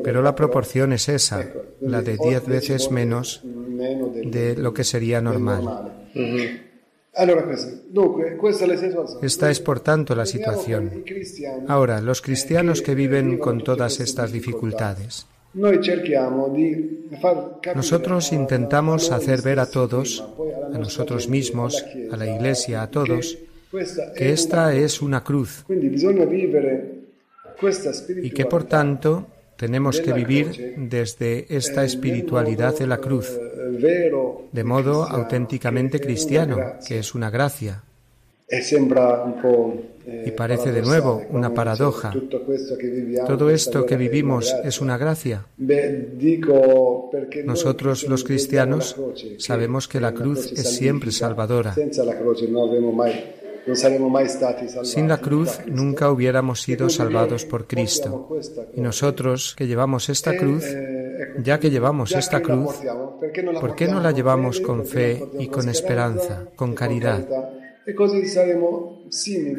pero 0.02 0.22
la 0.22 0.34
proporción 0.34 0.92
es 0.92 1.08
esa, 1.08 1.48
la 1.80 2.02
de 2.02 2.16
10 2.16 2.46
veces 2.46 2.90
menos 2.90 3.42
de 3.44 4.56
lo 4.56 4.74
que 4.74 4.84
sería 4.84 5.20
normal. 5.20 6.08
Esta 9.22 9.50
es, 9.50 9.60
por 9.60 9.80
tanto, 9.80 10.14
la 10.14 10.26
situación. 10.26 11.04
Ahora, 11.66 12.00
los 12.00 12.22
cristianos 12.22 12.82
que 12.82 12.94
viven 12.94 13.38
con 13.38 13.64
todas 13.64 14.00
estas 14.00 14.32
dificultades. 14.32 15.26
Nosotros 17.74 18.32
intentamos 18.32 19.10
hacer 19.10 19.42
ver 19.42 19.60
a 19.60 19.66
todos, 19.66 20.24
a 20.72 20.78
nosotros 20.78 21.28
mismos, 21.28 21.84
a 22.12 22.16
la 22.16 22.26
Iglesia, 22.26 22.82
a 22.82 22.90
todos, 22.90 23.38
que 24.14 24.32
esta 24.32 24.74
es 24.74 25.02
una 25.02 25.24
cruz. 25.24 25.64
Y 28.22 28.30
que 28.30 28.44
por 28.46 28.64
tanto 28.64 29.26
tenemos 29.58 30.00
que 30.00 30.12
vivir 30.12 30.74
desde 30.76 31.44
esta 31.54 31.84
espiritualidad 31.84 32.78
de 32.78 32.86
la 32.86 32.98
cruz, 32.98 33.28
de 34.52 34.64
modo 34.64 35.02
auténticamente 35.02 35.98
cristiano, 35.98 36.56
que 36.86 37.00
es 37.00 37.14
una 37.14 37.28
gracia. 37.28 37.82
Y 40.24 40.30
parece 40.30 40.72
de 40.72 40.80
nuevo 40.80 41.22
una 41.30 41.52
paradoja. 41.52 42.14
Todo 43.26 43.50
esto 43.50 43.84
que 43.84 43.96
vivimos 43.96 44.54
es 44.64 44.80
una 44.80 44.96
gracia. 44.96 45.44
Nosotros 47.44 48.08
los 48.08 48.24
cristianos 48.24 48.96
sabemos 49.38 49.88
que 49.88 50.00
la 50.00 50.14
cruz 50.14 50.52
es 50.52 50.76
siempre 50.76 51.10
salvadora. 51.10 51.74
Sin 54.82 55.08
la 55.08 55.18
cruz 55.18 55.60
nunca 55.66 56.10
hubiéramos 56.10 56.62
sido 56.62 56.88
salvados 56.88 57.44
por 57.44 57.66
Cristo. 57.66 58.28
Y 58.74 58.80
nosotros 58.80 59.54
que 59.56 59.66
llevamos 59.66 60.08
esta 60.08 60.36
cruz, 60.36 60.64
ya 61.42 61.58
que 61.58 61.70
llevamos 61.70 62.12
esta 62.12 62.40
cruz, 62.40 62.76
¿por 63.60 63.74
qué 63.74 63.88
no 63.88 64.00
la 64.00 64.12
llevamos 64.12 64.60
con 64.60 64.86
fe 64.86 65.24
y 65.38 65.48
con 65.48 65.68
esperanza, 65.68 66.44
con 66.56 66.74
caridad? 66.74 67.26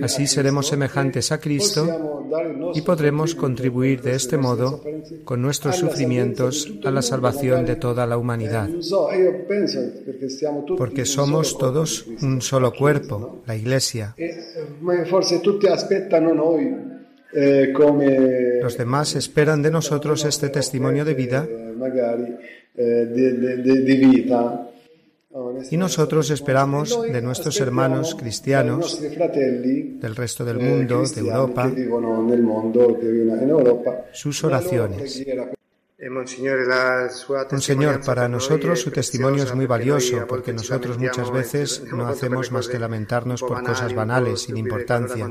Así 0.04 0.28
seremos 0.28 0.68
semejantes 0.68 1.32
a 1.32 1.40
Cristo 1.40 2.22
y 2.76 2.82
podremos 2.82 3.34
contribuir 3.34 4.02
de 4.02 4.16
este 4.16 4.38
modo 4.38 4.84
con 5.24 5.42
nuestros 5.42 5.78
sufrimientos 5.78 6.72
a 6.84 6.92
la 6.92 7.02
salvación 7.02 7.66
de 7.66 7.76
toda 7.76 8.06
la 8.06 8.18
humanidad. 8.18 8.70
Porque 10.78 11.06
somos 11.06 11.58
todos 11.58 12.06
un 12.22 12.42
solo 12.42 12.72
cuerpo, 12.74 13.42
la 13.48 13.56
Iglesia. 13.56 14.16
Los 18.62 18.78
demás 18.78 19.16
esperan 19.16 19.62
de 19.62 19.72
nosotros 19.72 20.26
este 20.26 20.50
testimonio 20.50 21.06
de 21.06 21.14
vida 21.14 21.48
y 25.70 25.78
nosotros 25.78 26.32
esperamos 26.32 27.02
de 27.04 27.22
nuestros 27.22 27.60
hermanos 27.60 28.16
cristianos 28.16 29.00
del 29.00 30.16
resto 30.16 30.44
del 30.44 30.58
mundo, 30.58 31.04
de 31.04 31.20
Europa, 31.20 31.72
sus 34.12 34.44
oraciones. 34.44 35.24
Monseñor, 37.52 38.04
para 38.04 38.28
nosotros 38.28 38.80
su 38.80 38.90
testimonio 38.90 39.44
es 39.44 39.54
muy 39.54 39.68
valioso 39.68 40.26
porque 40.28 40.54
nosotros 40.54 40.98
muchas 40.98 41.30
veces 41.32 41.84
no 41.92 42.08
hacemos 42.08 42.52
más 42.52 42.68
que 42.68 42.80
lamentarnos 42.80 43.42
por 43.42 43.64
cosas 43.64 43.94
banales, 43.94 44.42
sin 44.44 44.58
importancia. 44.58 45.30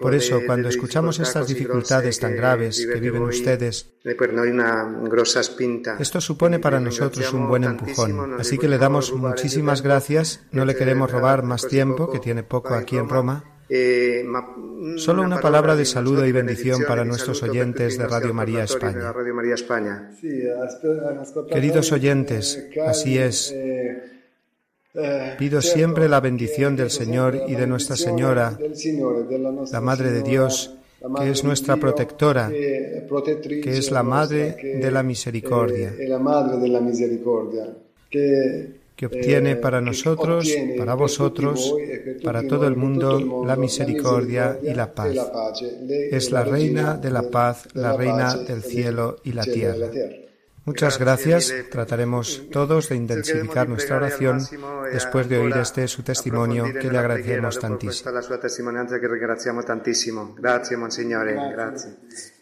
Por 0.00 0.14
eso, 0.14 0.40
cuando 0.46 0.68
escuchamos 0.68 1.18
estas 1.18 1.48
dificultades 1.48 2.18
tan 2.18 2.34
graves 2.34 2.86
que 2.90 2.98
viven 2.98 3.22
ustedes, 3.22 3.92
esto 5.98 6.20
supone 6.20 6.58
para 6.58 6.80
nosotros 6.80 7.32
un 7.32 7.48
buen 7.48 7.64
empujón. 7.64 8.34
Así 8.40 8.56
que 8.58 8.68
le 8.68 8.78
damos 8.78 9.12
muchísimas 9.12 9.82
gracias. 9.82 10.46
No 10.52 10.64
le 10.64 10.74
queremos 10.74 11.10
robar 11.10 11.42
más 11.42 11.66
tiempo, 11.68 12.10
que 12.10 12.18
tiene 12.18 12.42
poco 12.42 12.74
aquí 12.74 12.96
en 12.96 13.08
Roma. 13.08 13.44
Eh, 13.68 14.24
Solo 14.96 15.22
una 15.22 15.40
palabra 15.40 15.74
de 15.74 15.84
saludo 15.84 16.24
y 16.24 16.32
bendición 16.32 16.82
para 16.86 17.04
nuestros 17.04 17.42
oyentes 17.42 17.98
de 17.98 18.06
Radio 18.06 18.32
María 18.32 18.64
España. 18.64 19.12
Queridos 21.50 21.92
oyentes, 21.92 22.68
así 22.86 23.18
es. 23.18 23.54
Pido 25.38 25.60
siempre 25.60 26.08
la 26.08 26.20
bendición 26.20 26.76
del 26.76 26.90
Señor 26.90 27.42
y 27.48 27.54
de 27.54 27.66
Nuestra 27.66 27.96
Señora, 27.96 28.58
la 29.72 29.80
Madre 29.80 30.10
de 30.10 30.22
Dios, 30.22 30.74
que 31.18 31.30
es 31.30 31.44
nuestra 31.44 31.76
protectora, 31.76 32.48
que 32.50 33.62
es 33.64 33.90
la 33.90 34.02
Madre 34.02 34.56
de 34.80 34.90
la 34.90 35.02
Misericordia 35.02 35.92
que 38.96 39.06
obtiene 39.06 39.56
para 39.56 39.82
nosotros, 39.82 40.50
para 40.78 40.94
vosotros, 40.94 41.74
para 42.24 42.46
todo 42.48 42.66
el 42.66 42.76
mundo 42.76 43.44
la 43.46 43.54
misericordia 43.54 44.58
y 44.62 44.72
la 44.72 44.94
paz. 44.94 45.14
Es 46.10 46.30
la 46.30 46.42
reina 46.42 46.96
de 46.96 47.10
la 47.10 47.22
paz, 47.30 47.68
la 47.74 47.94
reina 47.94 48.34
del 48.34 48.62
cielo 48.62 49.18
y 49.22 49.32
la 49.32 49.44
tierra. 49.44 49.90
Muchas 50.66 50.98
gracias. 50.98 51.54
Trataremos 51.70 52.42
todos 52.50 52.88
de 52.88 52.96
intensificar 52.96 53.68
nuestra 53.68 53.96
oración 53.96 54.40
después 54.92 55.28
de 55.28 55.38
oír 55.38 55.56
este 55.56 55.86
su 55.86 56.02
testimonio 56.02 56.64
que 56.64 56.90
le 56.90 56.98
agradecemos 56.98 57.58
tantísimo. 59.64 60.34
Gracias, 60.36 60.78
Monsignore. 60.78 61.34
Gracias. 61.52 62.35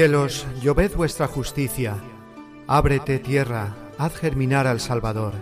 Cielos, 0.00 0.46
lloved 0.62 0.96
vuestra 0.96 1.26
justicia. 1.26 1.94
Ábrete 2.66 3.18
tierra, 3.18 3.76
haz 3.98 4.16
germinar 4.16 4.66
al 4.66 4.80
Salvador. 4.80 5.34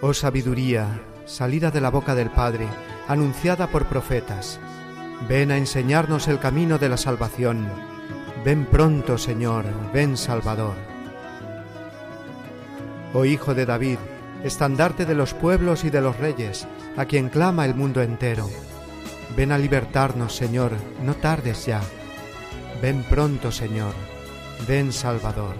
Oh 0.00 0.12
sabiduría, 0.12 1.00
salida 1.24 1.70
de 1.70 1.80
la 1.80 1.90
boca 1.90 2.16
del 2.16 2.30
Padre, 2.30 2.66
anunciada 3.06 3.68
por 3.68 3.86
profetas. 3.86 4.58
Ven 5.28 5.52
a 5.52 5.56
enseñarnos 5.56 6.26
el 6.26 6.40
camino 6.40 6.78
de 6.78 6.88
la 6.88 6.96
salvación. 6.96 7.68
Ven 8.44 8.66
pronto, 8.66 9.16
Señor, 9.18 9.66
ven 9.94 10.16
Salvador. 10.16 10.74
Oh 13.14 13.24
Hijo 13.24 13.54
de 13.54 13.66
David, 13.66 13.98
estandarte 14.42 15.06
de 15.06 15.14
los 15.14 15.32
pueblos 15.32 15.84
y 15.84 15.90
de 15.90 16.00
los 16.00 16.16
reyes, 16.16 16.66
a 16.96 17.04
quien 17.04 17.28
clama 17.28 17.66
el 17.66 17.76
mundo 17.76 18.02
entero. 18.02 18.50
Ven 19.36 19.52
a 19.52 19.58
libertarnos, 19.58 20.34
Señor, 20.34 20.72
no 21.04 21.14
tardes 21.14 21.66
ya. 21.66 21.82
Ven 22.82 23.04
pronto, 23.04 23.52
Señor, 23.52 23.94
ven 24.66 24.92
Salvador. 24.92 25.54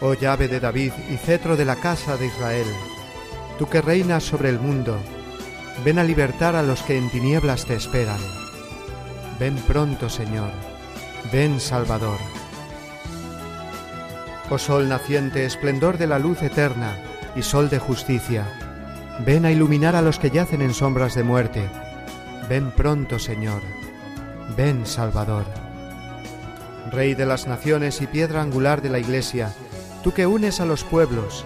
Oh 0.00 0.14
llave 0.14 0.48
de 0.48 0.58
David 0.58 0.92
y 1.10 1.18
cetro 1.18 1.54
de 1.54 1.66
la 1.66 1.76
casa 1.76 2.16
de 2.16 2.28
Israel, 2.28 2.66
tú 3.58 3.68
que 3.68 3.82
reinas 3.82 4.24
sobre 4.24 4.48
el 4.48 4.58
mundo, 4.58 4.96
ven 5.84 5.98
a 5.98 6.04
libertar 6.04 6.56
a 6.56 6.62
los 6.62 6.80
que 6.80 6.96
en 6.96 7.10
tinieblas 7.10 7.66
te 7.66 7.74
esperan. 7.74 8.20
Ven 9.38 9.56
pronto, 9.56 10.08
Señor, 10.08 10.50
ven 11.30 11.60
Salvador. 11.60 12.18
Oh 14.48 14.56
sol 14.56 14.88
naciente, 14.88 15.44
esplendor 15.44 15.98
de 15.98 16.06
la 16.06 16.18
luz 16.18 16.40
eterna 16.40 16.96
y 17.36 17.42
sol 17.42 17.68
de 17.68 17.78
justicia, 17.78 18.46
ven 19.26 19.44
a 19.44 19.50
iluminar 19.50 19.94
a 19.94 20.00
los 20.00 20.18
que 20.18 20.30
yacen 20.30 20.62
en 20.62 20.72
sombras 20.72 21.14
de 21.14 21.22
muerte. 21.22 21.68
Ven 22.48 22.70
pronto, 22.70 23.18
Señor 23.18 23.77
Ven 24.56 24.86
Salvador. 24.86 25.44
Rey 26.90 27.14
de 27.14 27.26
las 27.26 27.46
naciones 27.46 28.00
y 28.00 28.06
piedra 28.06 28.42
angular 28.42 28.82
de 28.82 28.88
la 28.88 28.98
Iglesia, 28.98 29.52
tú 30.02 30.12
que 30.12 30.26
unes 30.26 30.60
a 30.60 30.66
los 30.66 30.84
pueblos, 30.84 31.44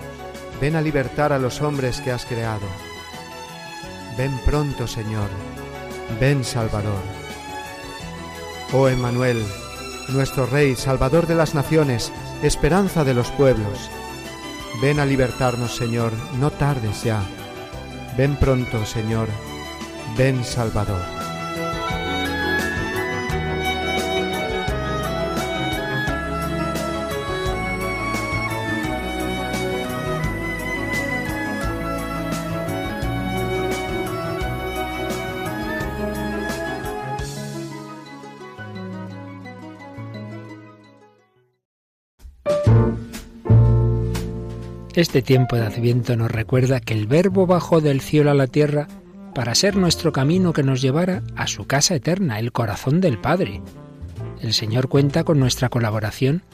ven 0.61 0.77
a 0.77 0.81
libertar 0.81 1.33
a 1.33 1.38
los 1.38 1.61
hombres 1.62 2.01
que 2.01 2.12
has 2.12 2.25
creado. 2.25 2.67
Ven 4.17 4.33
pronto, 4.45 4.87
Señor, 4.87 5.29
ven 6.21 6.45
Salvador. 6.45 7.03
Oh 8.73 8.88
Emmanuel, 8.88 9.45
nuestro 10.11 10.47
Rey, 10.47 10.77
Salvador 10.77 11.27
de 11.27 11.35
las 11.35 11.55
naciones, 11.55 12.12
esperanza 12.43 13.05
de 13.05 13.15
los 13.15 13.31
pueblos, 13.33 13.91
ven 14.81 15.01
a 15.01 15.07
libertarnos, 15.07 15.77
Señor, 15.77 16.12
no 16.38 16.51
tardes 16.51 17.03
ya. 17.03 17.23
Ven 18.17 18.37
pronto, 18.37 18.87
Señor, 18.87 19.29
ven 20.17 20.45
Salvador. 20.45 21.21
Este 45.03 45.21
tiempo 45.21 45.57
de 45.57 45.67
Adviento 45.67 46.17
nos 46.17 46.31
recuerda 46.31 46.79
que 46.79 46.95
el 46.95 47.09
Verbo 47.09 47.45
bajó 47.45 47.81
del 47.81 48.01
cielo 48.01 48.31
a 48.31 48.35
la 48.35 48.47
tierra 48.47 48.87
para 49.35 49.57
ser 49.57 49.75
nuestro 49.75 50.12
camino 50.12 50.53
que 50.53 50.62
nos 50.62 50.81
llevara 50.81 51.25
a 51.35 51.49
su 51.49 51.67
casa 51.67 51.97
eterna, 51.97 52.38
el 52.38 52.53
corazón 52.53 53.01
del 53.01 53.19
Padre. 53.19 53.62
El 54.41 54.53
Señor 54.53 54.88
cuenta 54.88 55.25
con 55.25 55.41
nuestra 55.41 55.71
colaboración 55.71 56.45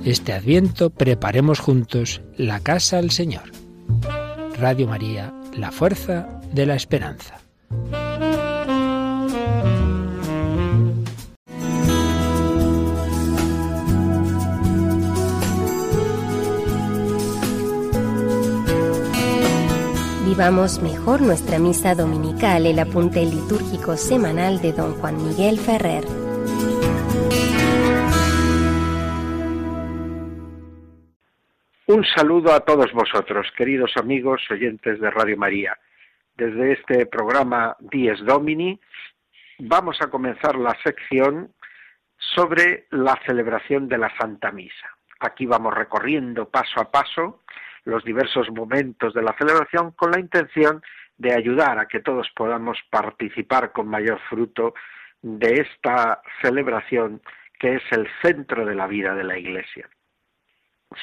Este 0.05 0.31
adviento 0.31 0.89
preparemos 0.89 1.59
juntos 1.59 2.21
la 2.37 2.61
casa 2.61 2.97
al 2.97 3.11
Señor. 3.11 3.51
Radio 4.57 4.87
María, 4.87 5.33
la 5.53 5.71
fuerza 5.71 6.39
de 6.53 6.65
la 6.65 6.75
esperanza. 6.75 7.41
Vivamos 20.37 20.83
mejor 20.83 21.19
nuestra 21.19 21.57
misa 21.57 21.95
dominical, 21.95 22.67
el 22.67 22.77
apunte 22.77 23.21
litúrgico 23.21 23.97
semanal 23.97 24.61
de 24.61 24.71
don 24.71 24.93
Juan 24.99 25.17
Miguel 25.17 25.57
Ferrer. 25.57 26.03
Un 31.87 32.05
saludo 32.15 32.53
a 32.53 32.59
todos 32.59 32.93
vosotros, 32.93 33.47
queridos 33.57 33.93
amigos 33.97 34.43
oyentes 34.51 35.01
de 35.01 35.09
Radio 35.09 35.37
María. 35.37 35.75
Desde 36.35 36.73
este 36.73 37.07
programa 37.07 37.75
Dies 37.79 38.23
Domini 38.23 38.79
vamos 39.57 39.97
a 40.01 40.11
comenzar 40.11 40.55
la 40.55 40.77
sección 40.83 41.51
sobre 42.15 42.85
la 42.91 43.19
celebración 43.25 43.87
de 43.87 43.97
la 43.97 44.15
Santa 44.19 44.51
Misa. 44.51 44.87
Aquí 45.19 45.47
vamos 45.47 45.73
recorriendo 45.73 46.47
paso 46.47 46.79
a 46.79 46.91
paso 46.91 47.41
los 47.87 48.03
diversos 48.03 48.51
momentos 48.51 49.13
de 49.13 49.21
la 49.21 49.33
celebración 49.37 49.91
con 49.91 50.11
la 50.11 50.19
intención 50.19 50.83
de 51.17 51.33
ayudar 51.33 51.79
a 51.79 51.87
que 51.87 52.01
todos 52.01 52.27
podamos 52.35 52.77
participar 52.89 53.71
con 53.71 53.87
mayor 53.87 54.19
fruto 54.29 54.73
de 55.21 55.61
esta 55.61 56.21
celebración 56.41 57.21
que 57.57 57.75
es 57.75 57.83
el 57.91 58.05
centro 58.21 58.65
de 58.65 58.75
la 58.75 58.87
vida 58.87 59.15
de 59.15 59.23
la 59.23 59.37
Iglesia. 59.37 59.89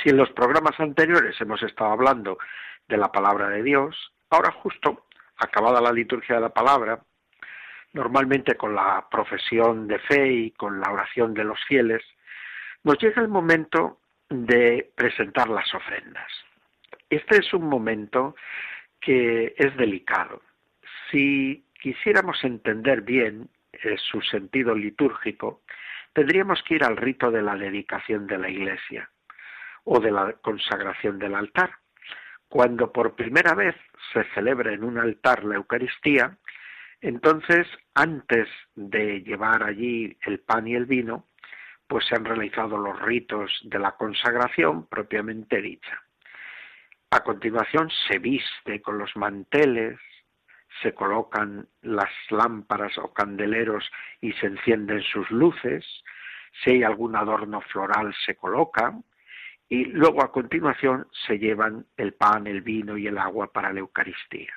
Si 0.02 0.10
en 0.10 0.18
los 0.18 0.30
programas 0.32 0.78
anteriores 0.78 1.40
hemos 1.40 1.62
estado 1.62 1.90
hablando 1.90 2.38
de 2.86 2.98
la 2.98 3.10
palabra 3.10 3.48
de 3.48 3.62
Dios, 3.62 4.12
ahora 4.28 4.52
justo 4.52 5.06
acabada 5.38 5.80
la 5.80 5.90
liturgia 5.90 6.34
de 6.34 6.42
la 6.42 6.52
palabra, 6.52 7.02
normalmente 7.94 8.56
con 8.56 8.74
la 8.74 9.06
profesión 9.10 9.88
de 9.88 9.98
fe 10.00 10.30
y 10.30 10.50
con 10.50 10.80
la 10.80 10.92
oración 10.92 11.32
de 11.32 11.44
los 11.44 11.58
fieles, 11.64 12.02
nos 12.82 12.98
llega 12.98 13.22
el 13.22 13.28
momento 13.28 14.00
de 14.28 14.92
presentar 14.94 15.48
las 15.48 15.72
ofrendas. 15.74 16.43
Este 17.14 17.36
es 17.36 17.54
un 17.54 17.68
momento 17.68 18.34
que 19.00 19.54
es 19.56 19.76
delicado. 19.76 20.42
Si 21.10 21.64
quisiéramos 21.80 22.42
entender 22.42 23.02
bien 23.02 23.50
eh, 23.72 23.96
su 23.98 24.20
sentido 24.20 24.74
litúrgico, 24.74 25.62
tendríamos 26.12 26.60
que 26.64 26.74
ir 26.74 26.82
al 26.82 26.96
rito 26.96 27.30
de 27.30 27.40
la 27.40 27.54
dedicación 27.54 28.26
de 28.26 28.38
la 28.38 28.48
iglesia 28.48 29.08
o 29.84 30.00
de 30.00 30.10
la 30.10 30.32
consagración 30.42 31.20
del 31.20 31.36
altar. 31.36 31.70
Cuando 32.48 32.90
por 32.92 33.14
primera 33.14 33.54
vez 33.54 33.76
se 34.12 34.24
celebra 34.34 34.72
en 34.72 34.82
un 34.82 34.98
altar 34.98 35.44
la 35.44 35.54
Eucaristía, 35.54 36.36
entonces 37.00 37.68
antes 37.94 38.48
de 38.74 39.20
llevar 39.20 39.62
allí 39.62 40.18
el 40.26 40.40
pan 40.40 40.66
y 40.66 40.74
el 40.74 40.86
vino, 40.86 41.28
pues 41.86 42.06
se 42.06 42.16
han 42.16 42.24
realizado 42.24 42.76
los 42.76 43.00
ritos 43.02 43.52
de 43.62 43.78
la 43.78 43.92
consagración 43.92 44.88
propiamente 44.88 45.62
dicha. 45.62 46.03
A 47.14 47.22
continuación 47.22 47.90
se 48.08 48.18
viste 48.18 48.82
con 48.82 48.98
los 48.98 49.14
manteles, 49.14 50.00
se 50.82 50.94
colocan 50.94 51.68
las 51.80 52.10
lámparas 52.28 52.98
o 52.98 53.14
candeleros 53.14 53.88
y 54.20 54.32
se 54.32 54.46
encienden 54.46 55.00
sus 55.00 55.30
luces, 55.30 55.86
si 56.60 56.70
hay 56.70 56.82
algún 56.82 57.14
adorno 57.14 57.60
floral 57.60 58.12
se 58.26 58.34
coloca 58.34 58.98
y 59.68 59.84
luego 59.84 60.24
a 60.24 60.32
continuación 60.32 61.06
se 61.24 61.38
llevan 61.38 61.86
el 61.96 62.14
pan, 62.14 62.48
el 62.48 62.62
vino 62.62 62.96
y 62.98 63.06
el 63.06 63.18
agua 63.18 63.52
para 63.52 63.72
la 63.72 63.78
Eucaristía. 63.78 64.52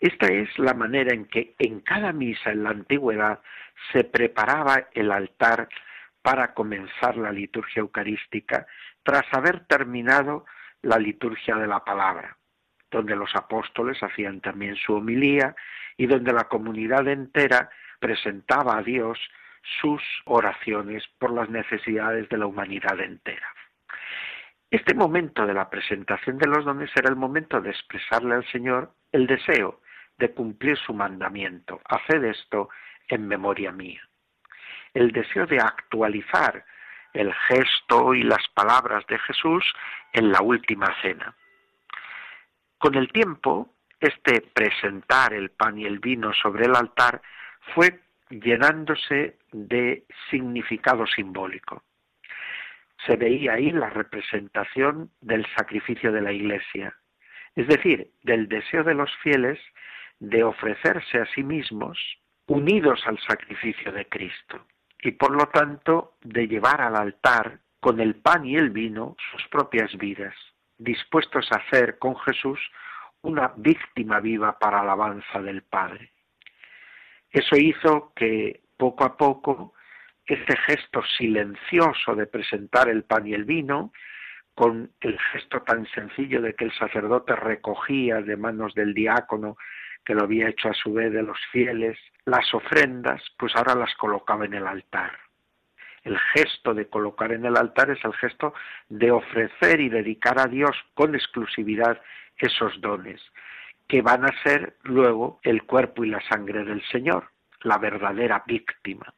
Esta 0.00 0.28
es 0.28 0.58
la 0.58 0.72
manera 0.72 1.12
en 1.12 1.26
que 1.26 1.54
en 1.58 1.80
cada 1.80 2.14
misa 2.14 2.50
en 2.50 2.64
la 2.64 2.70
antigüedad 2.70 3.42
se 3.92 4.04
preparaba 4.04 4.88
el 4.94 5.12
altar 5.12 5.68
para 6.22 6.54
comenzar 6.54 7.18
la 7.18 7.30
liturgia 7.30 7.80
eucarística 7.80 8.66
tras 9.02 9.24
haber 9.34 9.66
terminado 9.66 10.46
la 10.82 10.98
liturgia 10.98 11.56
de 11.56 11.66
la 11.66 11.80
palabra, 11.84 12.36
donde 12.90 13.16
los 13.16 13.34
apóstoles 13.34 14.02
hacían 14.02 14.40
también 14.40 14.76
su 14.76 14.94
homilía 14.94 15.54
y 15.96 16.06
donde 16.06 16.32
la 16.32 16.44
comunidad 16.44 17.06
entera 17.08 17.70
presentaba 17.98 18.78
a 18.78 18.82
Dios 18.82 19.18
sus 19.80 20.02
oraciones 20.24 21.04
por 21.18 21.32
las 21.32 21.48
necesidades 21.48 22.28
de 22.28 22.36
la 22.36 22.46
humanidad 22.46 23.00
entera. 23.00 23.46
Este 24.70 24.94
momento 24.94 25.46
de 25.46 25.54
la 25.54 25.68
presentación 25.70 26.38
de 26.38 26.48
los 26.48 26.64
dones 26.64 26.90
era 26.96 27.10
el 27.10 27.16
momento 27.16 27.60
de 27.60 27.70
expresarle 27.70 28.34
al 28.34 28.46
Señor 28.50 28.92
el 29.12 29.26
deseo 29.26 29.80
de 30.18 30.32
cumplir 30.32 30.76
su 30.78 30.94
mandamiento. 30.94 31.80
Haced 31.84 32.24
esto 32.24 32.70
en 33.08 33.28
memoria 33.28 33.70
mía. 33.70 34.00
El 34.94 35.12
deseo 35.12 35.46
de 35.46 35.58
actualizar 35.58 36.64
el 37.12 37.32
gesto 37.34 38.14
y 38.14 38.22
las 38.22 38.46
palabras 38.54 39.06
de 39.06 39.18
Jesús 39.18 39.64
en 40.12 40.32
la 40.32 40.40
última 40.40 40.88
cena. 41.02 41.34
Con 42.78 42.94
el 42.94 43.12
tiempo, 43.12 43.74
este 44.00 44.40
presentar 44.40 45.32
el 45.32 45.50
pan 45.50 45.78
y 45.78 45.84
el 45.84 45.98
vino 45.98 46.32
sobre 46.32 46.66
el 46.66 46.74
altar 46.74 47.22
fue 47.74 48.00
llenándose 48.30 49.36
de 49.52 50.04
significado 50.30 51.06
simbólico. 51.06 51.82
Se 53.06 53.16
veía 53.16 53.54
ahí 53.54 53.70
la 53.70 53.90
representación 53.90 55.10
del 55.20 55.46
sacrificio 55.56 56.12
de 56.12 56.22
la 56.22 56.32
Iglesia, 56.32 56.96
es 57.54 57.66
decir, 57.68 58.10
del 58.22 58.48
deseo 58.48 58.84
de 58.84 58.94
los 58.94 59.14
fieles 59.18 59.58
de 60.18 60.42
ofrecerse 60.44 61.18
a 61.18 61.26
sí 61.26 61.42
mismos 61.42 61.98
unidos 62.46 63.02
al 63.06 63.18
sacrificio 63.20 63.92
de 63.92 64.08
Cristo 64.08 64.64
y 65.02 65.10
por 65.12 65.32
lo 65.32 65.48
tanto 65.48 66.14
de 66.22 66.46
llevar 66.46 66.80
al 66.80 66.96
altar 66.96 67.58
con 67.80 68.00
el 68.00 68.14
pan 68.14 68.46
y 68.46 68.56
el 68.56 68.70
vino 68.70 69.16
sus 69.32 69.46
propias 69.48 69.94
vidas, 69.98 70.34
dispuestos 70.78 71.50
a 71.50 71.56
hacer 71.56 71.98
con 71.98 72.16
Jesús 72.20 72.60
una 73.22 73.52
víctima 73.56 74.20
viva 74.20 74.58
para 74.58 74.80
alabanza 74.80 75.42
del 75.42 75.62
Padre. 75.62 76.12
Eso 77.30 77.56
hizo 77.56 78.12
que 78.14 78.60
poco 78.76 79.04
a 79.04 79.16
poco 79.16 79.74
este 80.24 80.56
gesto 80.56 81.02
silencioso 81.18 82.14
de 82.14 82.26
presentar 82.26 82.88
el 82.88 83.02
pan 83.02 83.26
y 83.26 83.34
el 83.34 83.44
vino, 83.44 83.92
con 84.54 84.92
el 85.00 85.18
gesto 85.18 85.62
tan 85.62 85.86
sencillo 85.86 86.42
de 86.42 86.54
que 86.54 86.64
el 86.64 86.72
sacerdote 86.74 87.34
recogía 87.34 88.20
de 88.20 88.36
manos 88.36 88.74
del 88.74 88.94
diácono, 88.94 89.56
que 90.04 90.14
lo 90.14 90.24
había 90.24 90.48
hecho 90.48 90.68
a 90.68 90.74
su 90.74 90.92
vez 90.92 91.12
de 91.12 91.22
los 91.22 91.38
fieles, 91.50 91.98
las 92.24 92.52
ofrendas, 92.54 93.22
pues 93.38 93.54
ahora 93.56 93.74
las 93.74 93.94
colocaba 93.96 94.44
en 94.44 94.54
el 94.54 94.66
altar. 94.66 95.12
El 96.04 96.18
gesto 96.18 96.74
de 96.74 96.88
colocar 96.88 97.32
en 97.32 97.44
el 97.44 97.56
altar 97.56 97.90
es 97.90 98.04
el 98.04 98.12
gesto 98.14 98.54
de 98.88 99.10
ofrecer 99.10 99.80
y 99.80 99.88
dedicar 99.88 100.40
a 100.40 100.46
Dios 100.46 100.76
con 100.94 101.14
exclusividad 101.14 102.00
esos 102.36 102.80
dones, 102.80 103.20
que 103.86 104.02
van 104.02 104.24
a 104.24 104.42
ser 104.42 104.76
luego 104.82 105.38
el 105.42 105.62
cuerpo 105.62 106.04
y 106.04 106.10
la 106.10 106.20
sangre 106.28 106.64
del 106.64 106.82
Señor, 106.86 107.28
la 107.62 107.78
verdadera 107.78 108.42
víctima. 108.46 109.14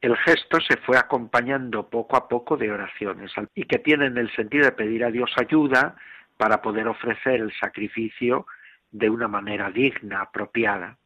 El 0.00 0.16
gesto 0.16 0.60
se 0.60 0.76
fue 0.78 0.98
acompañando 0.98 1.88
poco 1.88 2.16
a 2.16 2.28
poco 2.28 2.56
de 2.56 2.70
oraciones 2.70 3.32
y 3.54 3.64
que 3.64 3.78
tienen 3.78 4.18
el 4.18 4.34
sentido 4.34 4.64
de 4.64 4.72
pedir 4.72 5.04
a 5.04 5.10
Dios 5.10 5.32
ayuda 5.36 5.96
para 6.36 6.60
poder 6.60 6.88
ofrecer 6.88 7.40
el 7.40 7.52
sacrificio 7.58 8.46
de 8.92 9.10
una 9.10 9.26
manera 9.26 9.70
digna, 9.70 10.20
apropiada. 10.22 10.96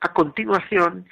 A 0.00 0.12
continuación 0.12 1.06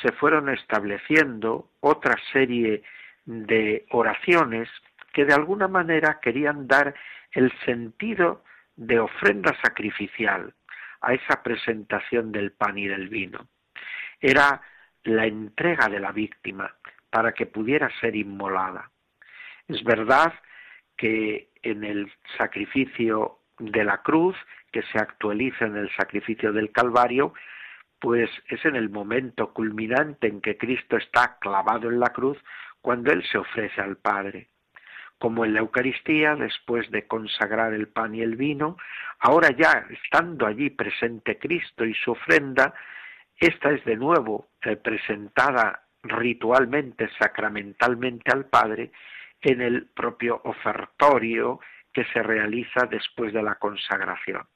se 0.00 0.12
fueron 0.12 0.48
estableciendo 0.48 1.70
otra 1.80 2.16
serie 2.32 2.82
de 3.24 3.86
oraciones 3.90 4.68
que 5.12 5.24
de 5.24 5.34
alguna 5.34 5.68
manera 5.68 6.18
querían 6.20 6.66
dar 6.66 6.94
el 7.30 7.52
sentido 7.64 8.44
de 8.76 8.98
ofrenda 8.98 9.54
sacrificial 9.62 10.54
a 11.00 11.14
esa 11.14 11.42
presentación 11.42 12.32
del 12.32 12.52
pan 12.52 12.78
y 12.78 12.88
del 12.88 13.08
vino. 13.08 13.48
Era 14.20 14.60
la 15.04 15.26
entrega 15.26 15.88
de 15.88 16.00
la 16.00 16.12
víctima 16.12 16.74
para 17.10 17.32
que 17.32 17.46
pudiera 17.46 17.90
ser 18.00 18.16
inmolada. 18.16 18.90
Es 19.68 19.82
verdad 19.84 20.32
que 20.96 21.48
en 21.62 21.84
el 21.84 22.10
sacrificio 22.38 23.38
de 23.58 23.84
la 23.84 23.98
cruz, 23.98 24.36
que 24.72 24.82
se 24.82 24.98
actualiza 24.98 25.66
en 25.66 25.76
el 25.76 25.90
sacrificio 25.94 26.52
del 26.52 26.72
Calvario, 26.72 27.34
pues 28.00 28.30
es 28.48 28.64
en 28.64 28.74
el 28.74 28.90
momento 28.90 29.52
culminante 29.52 30.26
en 30.26 30.40
que 30.40 30.56
Cristo 30.56 30.96
está 30.96 31.38
clavado 31.38 31.88
en 31.88 32.00
la 32.00 32.08
cruz 32.08 32.38
cuando 32.80 33.12
Él 33.12 33.22
se 33.30 33.38
ofrece 33.38 33.80
al 33.80 33.96
Padre. 33.96 34.48
Como 35.18 35.44
en 35.44 35.54
la 35.54 35.60
Eucaristía, 35.60 36.34
después 36.34 36.90
de 36.90 37.06
consagrar 37.06 37.72
el 37.74 37.86
pan 37.86 38.14
y 38.14 38.22
el 38.22 38.34
vino, 38.34 38.76
ahora 39.20 39.50
ya 39.56 39.86
estando 39.88 40.46
allí 40.46 40.70
presente 40.70 41.38
Cristo 41.38 41.84
y 41.84 41.94
su 41.94 42.10
ofrenda, 42.10 42.74
esta 43.36 43.70
es 43.70 43.84
de 43.84 43.96
nuevo 43.96 44.48
eh, 44.62 44.76
presentada 44.76 45.82
ritualmente, 46.02 47.08
sacramentalmente 47.20 48.32
al 48.32 48.46
Padre 48.46 48.90
en 49.40 49.60
el 49.60 49.86
propio 49.86 50.40
ofertorio 50.44 51.60
que 51.92 52.04
se 52.06 52.22
realiza 52.22 52.86
después 52.86 53.32
de 53.32 53.42
la 53.42 53.56
consagración, 53.56 54.46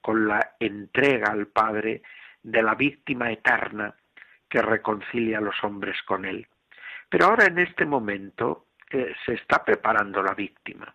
con 0.00 0.26
la 0.28 0.54
entrega 0.58 1.32
al 1.32 1.46
Padre 1.48 2.02
de 2.42 2.62
la 2.62 2.74
víctima 2.74 3.30
eterna 3.30 3.94
que 4.48 4.62
reconcilia 4.62 5.38
a 5.38 5.42
los 5.42 5.62
hombres 5.62 6.00
con 6.02 6.24
Él. 6.24 6.46
Pero 7.08 7.26
ahora 7.26 7.46
en 7.46 7.58
este 7.58 7.84
momento 7.84 8.66
se 8.90 9.34
está 9.34 9.64
preparando 9.64 10.22
la 10.22 10.34
víctima. 10.34 10.94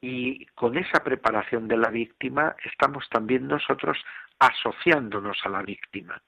Y 0.00 0.46
con 0.54 0.76
esa 0.76 1.02
preparación 1.02 1.66
de 1.68 1.76
la 1.76 1.88
víctima 1.88 2.54
estamos 2.64 3.08
también 3.08 3.48
nosotros 3.48 3.96
asociándonos 4.38 5.38
a 5.44 5.48
la 5.48 5.62
víctima. 5.62 6.20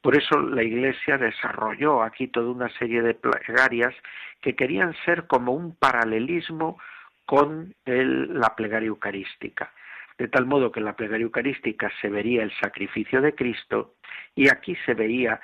Por 0.00 0.16
eso 0.16 0.38
la 0.38 0.62
Iglesia 0.62 1.18
desarrolló 1.18 2.02
aquí 2.02 2.28
toda 2.28 2.50
una 2.50 2.68
serie 2.78 3.02
de 3.02 3.14
plegarias 3.14 3.94
que 4.40 4.54
querían 4.54 4.94
ser 5.04 5.26
como 5.26 5.52
un 5.52 5.76
paralelismo 5.76 6.78
con 7.24 7.74
la 7.86 8.54
plegaria 8.54 8.88
eucarística. 8.88 9.72
De 10.18 10.28
tal 10.28 10.46
modo 10.46 10.70
que 10.70 10.80
en 10.80 10.86
la 10.86 10.96
plegaria 10.96 11.24
eucarística 11.24 11.90
se 12.00 12.08
vería 12.08 12.42
el 12.42 12.52
sacrificio 12.60 13.20
de 13.20 13.34
Cristo 13.34 13.96
y 14.34 14.48
aquí 14.48 14.76
se 14.86 14.94
veía 14.94 15.40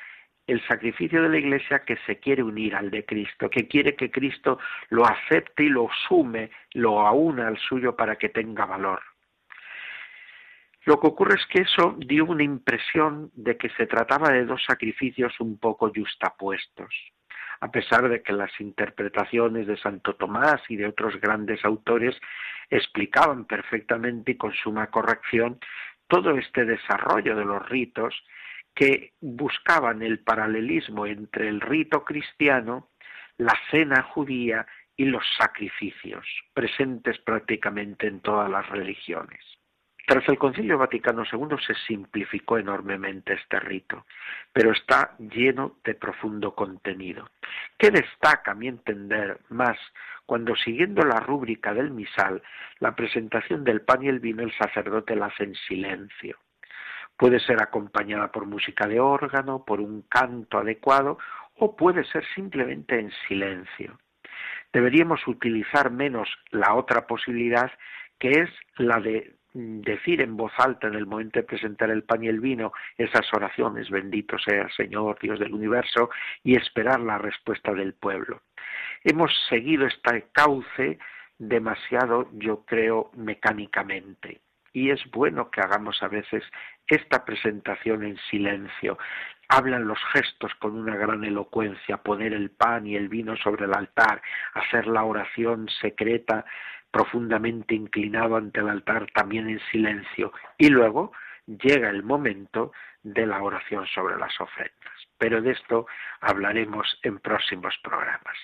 el 0.47 0.65
sacrificio 0.67 1.23
de 1.23 1.29
la 1.29 1.39
Iglesia 1.39 1.85
que 1.85 1.97
se 2.07 2.19
quiere 2.19 2.43
unir 2.43 2.75
al 2.75 2.91
de 2.91 3.05
Cristo, 3.05 3.49
que 3.49 3.69
quiere 3.69 3.95
que 3.95 4.11
Cristo 4.11 4.59
lo 4.89 5.05
acepte 5.05 5.65
y 5.65 5.69
lo 5.69 5.89
sume, 6.09 6.51
lo 6.75 7.07
aúna 7.07 7.49
al 7.49 7.59
suyo 7.59 7.95
para 7.95 8.17
que 8.17 8.29
tenga 8.29 8.67
valor. 8.67 9.01
Lo 10.87 10.99
que 10.99 11.07
ocurre 11.07 11.35
es 11.35 11.47
que 11.47 11.63
eso 11.63 11.95
dio 11.99 12.25
una 12.25 12.43
impresión 12.43 13.31
de 13.35 13.57
que 13.57 13.69
se 13.71 13.87
trataba 13.87 14.31
de 14.31 14.45
dos 14.45 14.65
sacrificios 14.65 15.39
un 15.41 15.59
poco 15.59 15.93
justapuestos 15.95 16.95
a 17.61 17.71
pesar 17.71 18.09
de 18.09 18.23
que 18.23 18.33
las 18.33 18.51
interpretaciones 18.61 19.67
de 19.67 19.77
Santo 19.77 20.15
Tomás 20.15 20.63
y 20.69 20.77
de 20.77 20.87
otros 20.87 21.21
grandes 21.21 21.65
autores 21.65 22.17
explicaban 22.71 23.45
perfectamente 23.45 24.33
y 24.33 24.37
con 24.37 24.53
suma 24.55 24.87
corrección 24.89 25.59
todo 26.09 26.37
este 26.37 26.65
desarrollo 26.65 27.37
de 27.37 27.45
los 27.45 27.69
ritos 27.69 28.15
que 28.75 29.13
buscaban 29.21 30.03
el 30.03 30.21
paralelismo 30.21 31.07
entre 31.07 31.49
el 31.49 31.61
rito 31.61 32.05
cristiano, 32.05 32.89
la 33.37 33.57
cena 33.71 34.03
judía 34.03 34.67
y 34.97 35.05
los 35.05 35.25
sacrificios, 35.39 36.27
presentes 36.55 37.19
prácticamente 37.19 38.07
en 38.07 38.21
todas 38.21 38.51
las 38.51 38.69
religiones. 38.69 39.41
Tras 40.07 40.29
el 40.29 40.39
Concilio 40.39 40.79
Vaticano 40.79 41.25
II 41.31 41.57
se 41.65 41.75
simplificó 41.87 42.59
enormemente 42.59 43.35
este 43.35 43.61
rito, 43.61 44.07
pero 44.53 44.73
está 44.73 45.15
lleno 45.19 45.77
de 45.85 45.95
profundo 45.95 46.55
contenido. 46.55 47.31
¿Qué 47.79 47.91
destaca, 47.91 48.53
a 48.53 48.55
mi 48.55 48.69
entender, 48.69 49.41
más 49.49 49.79
cuando 50.27 50.55
siguiendo 50.57 51.03
la 51.03 51.21
rúbrica 51.21 51.75
del 51.75 51.91
misal, 51.91 52.43
la 52.79 52.95
presentación 52.95 53.65
del 53.65 53.83
pan 53.83 54.03
y 54.03 54.09
el 54.09 54.21
vino 54.21 54.43
el 54.43 54.57
sacerdote 54.57 55.17
la 55.17 55.27
hace 55.27 55.45
en 55.45 55.55
silencio? 55.55 56.39
Puede 57.17 57.39
ser 57.41 57.63
acompañada 57.63 58.33
por 58.33 58.47
música 58.47 58.87
de 58.87 58.99
órgano, 58.99 59.65
por 59.65 59.81
un 59.81 60.03
canto 60.03 60.59
adecuado, 60.59 61.19
o 61.57 61.77
puede 61.77 62.05
ser 62.05 62.25
simplemente 62.35 62.99
en 62.99 63.13
silencio. 63.29 63.99
Deberíamos 64.73 65.27
utilizar 65.27 65.91
menos 65.91 66.29
la 66.51 66.75
otra 66.75 67.07
posibilidad 67.07 67.71
que 68.19 68.31
es 68.31 68.51
la 68.77 69.01
de 69.01 69.35
decir 69.53 70.21
en 70.21 70.37
voz 70.37 70.53
alta 70.59 70.87
en 70.87 70.95
el 70.95 71.07
momento 71.07 71.41
de 71.41 71.47
presentar 71.47 71.91
el 71.91 72.05
pan 72.05 72.23
y 72.23 72.29
el 72.29 72.41
vino 72.41 72.73
esas 72.97 73.33
oraciones, 73.33 73.91
bendito 73.91 74.39
sea 74.39 74.69
Señor, 74.77 75.19
Dios 75.21 75.39
del 75.39 75.55
universo, 75.55 76.11
y 76.45 76.57
esperar 76.57 77.01
la 77.01 77.19
respuesta 77.19 77.73
del 77.73 77.95
pueblo. 77.95 78.43
Hemos 79.03 79.33
seguido 79.49 79.87
este 79.87 80.27
cauce 80.33 80.99
demasiado, 81.39 82.29
yo 82.33 82.65
creo, 82.65 83.11
mecánicamente. 83.17 84.41
Y 84.73 84.91
es 84.91 85.01
bueno 85.11 85.51
que 85.51 85.61
hagamos 85.61 86.01
a 86.03 86.09
veces 86.09 86.45
esta 86.87 87.25
presentación 87.25 88.05
en 88.05 88.17
silencio. 88.31 88.99
Hablan 89.49 89.89
los 89.89 89.99
gestos 90.13 90.55
con 90.57 90.77
una 90.77 90.97
gran 90.97 91.25
elocuencia, 91.25 91.97
poner 91.97 92.33
el 92.35 92.51
pan 92.51 92.87
y 92.87 92.95
el 92.95 93.09
vino 93.09 93.37
sobre 93.37 93.65
el 93.65 93.75
altar, 93.75 94.23
hacer 94.55 94.87
la 94.87 95.03
oración 95.03 95.69
secreta 95.81 96.45
profundamente 96.91 97.75
inclinado 97.75 98.37
ante 98.37 98.61
el 98.61 98.69
altar 98.69 99.07
también 99.15 99.49
en 99.49 99.61
silencio 99.71 100.33
y 100.59 100.69
luego 100.69 101.13
llega 101.47 101.91
el 101.91 102.03
momento 102.03 102.73
de 103.03 103.27
la 103.27 103.43
oración 103.43 103.87
sobre 103.87 104.17
las 104.17 104.39
ofrendas. 104.41 104.93
Pero 105.19 105.41
de 105.41 105.53
esto 105.53 105.87
hablaremos 106.21 106.99
en 107.03 107.19
próximos 107.19 107.75
programas. 107.83 108.37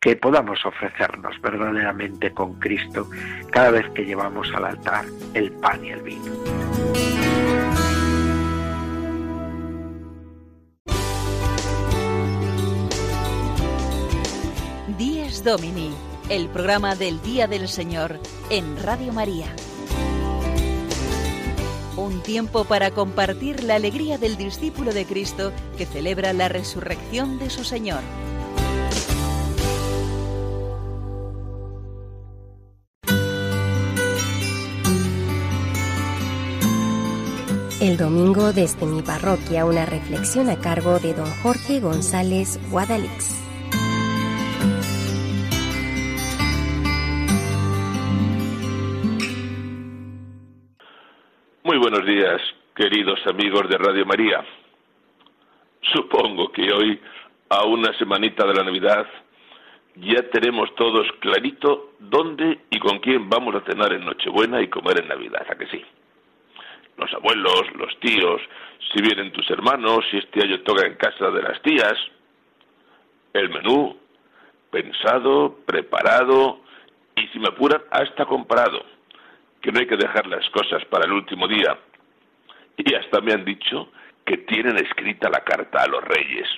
Que 0.00 0.16
podamos 0.16 0.64
ofrecernos 0.66 1.40
verdaderamente 1.40 2.32
con 2.32 2.58
Cristo 2.58 3.08
cada 3.52 3.70
vez 3.70 3.88
que 3.90 4.04
llevamos 4.04 4.52
al 4.52 4.64
altar 4.64 5.04
el 5.34 5.52
pan 5.52 5.84
y 5.84 5.90
el 5.90 6.02
vino. 6.02 6.32
Díez 14.98 15.44
Domini 15.44 16.11
el 16.32 16.48
programa 16.48 16.94
del 16.94 17.20
Día 17.20 17.46
del 17.46 17.68
Señor 17.68 18.18
en 18.48 18.82
Radio 18.82 19.12
María. 19.12 19.54
Un 21.98 22.22
tiempo 22.22 22.64
para 22.64 22.90
compartir 22.90 23.62
la 23.62 23.74
alegría 23.74 24.16
del 24.16 24.38
discípulo 24.38 24.94
de 24.94 25.04
Cristo 25.04 25.52
que 25.76 25.84
celebra 25.84 26.32
la 26.32 26.48
resurrección 26.48 27.38
de 27.38 27.50
su 27.50 27.64
Señor. 27.64 28.00
El 37.78 37.98
domingo 37.98 38.54
desde 38.54 38.86
mi 38.86 39.02
parroquia 39.02 39.66
una 39.66 39.84
reflexión 39.84 40.48
a 40.48 40.58
cargo 40.58 40.98
de 40.98 41.12
don 41.12 41.30
Jorge 41.42 41.80
González 41.80 42.58
Guadalix. 42.70 43.41
Buenos 51.92 52.08
días, 52.08 52.40
queridos 52.74 53.20
amigos 53.26 53.68
de 53.68 53.76
Radio 53.76 54.06
María. 54.06 54.42
Supongo 55.92 56.50
que 56.50 56.72
hoy, 56.72 56.98
a 57.50 57.66
una 57.66 57.92
semanita 57.98 58.46
de 58.46 58.54
la 58.54 58.64
Navidad, 58.64 59.06
ya 59.96 60.22
tenemos 60.30 60.74
todos 60.74 61.06
clarito 61.20 61.92
dónde 61.98 62.60
y 62.70 62.78
con 62.78 62.98
quién 63.00 63.28
vamos 63.28 63.56
a 63.56 63.70
cenar 63.70 63.92
en 63.92 64.06
Nochebuena 64.06 64.62
y 64.62 64.68
comer 64.68 65.02
en 65.02 65.08
Navidad, 65.08 65.44
¿a 65.50 65.54
que 65.54 65.66
sí? 65.66 65.84
Los 66.96 67.12
abuelos, 67.12 67.64
los 67.74 68.00
tíos, 68.00 68.40
si 68.90 69.02
vienen 69.02 69.30
tus 69.30 69.50
hermanos, 69.50 70.02
si 70.10 70.16
este 70.16 70.44
año 70.44 70.60
toca 70.62 70.86
en 70.86 70.94
casa 70.94 71.30
de 71.30 71.42
las 71.42 71.60
tías. 71.60 71.94
El 73.34 73.50
menú, 73.50 73.98
pensado, 74.70 75.58
preparado 75.66 76.60
y, 77.16 77.26
si 77.26 77.38
me 77.38 77.48
apuran, 77.48 77.82
hasta 77.90 78.24
comprado 78.24 78.91
que 79.62 79.70
no 79.70 79.78
hay 79.78 79.86
que 79.86 79.96
dejar 79.96 80.26
las 80.26 80.48
cosas 80.50 80.84
para 80.86 81.06
el 81.06 81.12
último 81.12 81.46
día. 81.46 81.78
Y 82.76 82.94
hasta 82.94 83.20
me 83.20 83.32
han 83.32 83.44
dicho 83.44 83.90
que 84.26 84.38
tienen 84.38 84.76
escrita 84.76 85.30
la 85.30 85.44
carta 85.44 85.82
a 85.82 85.88
los 85.88 86.02
reyes. 86.02 86.48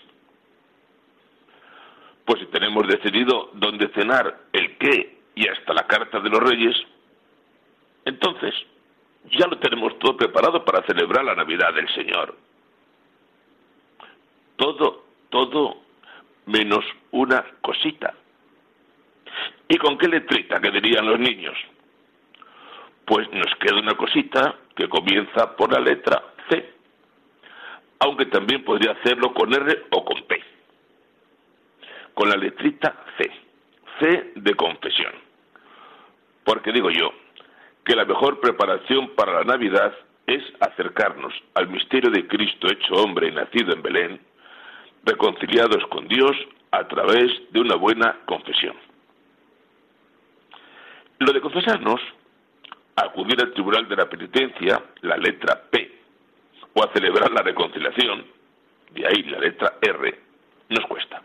Pues 2.24 2.40
si 2.40 2.46
tenemos 2.46 2.88
decidido 2.88 3.50
dónde 3.52 3.88
cenar, 3.88 4.40
el 4.52 4.78
qué 4.78 5.18
y 5.34 5.46
hasta 5.48 5.74
la 5.74 5.86
carta 5.86 6.20
de 6.20 6.30
los 6.30 6.40
reyes, 6.40 6.74
entonces 8.06 8.54
ya 9.32 9.46
lo 9.46 9.58
tenemos 9.58 9.98
todo 9.98 10.16
preparado 10.16 10.64
para 10.64 10.86
celebrar 10.86 11.24
la 11.24 11.34
Navidad 11.34 11.74
del 11.74 11.88
Señor. 11.94 12.36
Todo, 14.56 15.04
todo 15.28 15.82
menos 16.46 16.84
una 17.10 17.44
cosita. 17.60 18.14
¿Y 19.68 19.76
con 19.76 19.98
qué 19.98 20.08
letrita 20.08 20.60
que 20.60 20.70
dirían 20.70 21.06
los 21.06 21.18
niños? 21.18 21.56
Pues 23.06 23.30
nos 23.32 23.54
queda 23.60 23.80
una 23.80 23.96
cosita 23.96 24.56
que 24.74 24.88
comienza 24.88 25.56
por 25.56 25.72
la 25.72 25.80
letra 25.80 26.22
C, 26.48 26.72
aunque 28.00 28.26
también 28.26 28.64
podría 28.64 28.92
hacerlo 28.92 29.32
con 29.34 29.52
R 29.52 29.86
o 29.90 30.04
con 30.04 30.22
P, 30.22 30.42
con 32.14 32.28
la 32.28 32.36
letrita 32.36 32.94
C, 33.18 33.30
C 34.00 34.32
de 34.36 34.54
confesión. 34.54 35.12
Porque 36.44 36.72
digo 36.72 36.90
yo 36.90 37.12
que 37.84 37.94
la 37.94 38.04
mejor 38.04 38.40
preparación 38.40 39.10
para 39.10 39.34
la 39.34 39.44
Navidad 39.44 39.94
es 40.26 40.42
acercarnos 40.60 41.34
al 41.54 41.68
misterio 41.68 42.10
de 42.10 42.26
Cristo 42.26 42.66
hecho 42.70 42.94
hombre 42.94 43.28
y 43.28 43.32
nacido 43.32 43.74
en 43.74 43.82
Belén, 43.82 44.20
reconciliados 45.04 45.86
con 45.88 46.08
Dios 46.08 46.32
a 46.70 46.88
través 46.88 47.30
de 47.50 47.60
una 47.60 47.76
buena 47.76 48.16
confesión. 48.24 48.74
Lo 51.18 51.32
de 51.32 51.40
confesarnos 51.40 52.00
acudir 52.96 53.40
al 53.40 53.52
tribunal 53.52 53.88
de 53.88 53.96
la 53.96 54.08
penitencia, 54.08 54.82
la 55.02 55.16
letra 55.16 55.62
P, 55.70 56.00
o 56.74 56.82
a 56.82 56.92
celebrar 56.92 57.30
la 57.30 57.42
reconciliación, 57.42 58.24
de 58.90 59.06
ahí 59.06 59.22
la 59.24 59.38
letra 59.38 59.74
R, 59.80 60.20
nos 60.68 60.86
cuesta. 60.86 61.22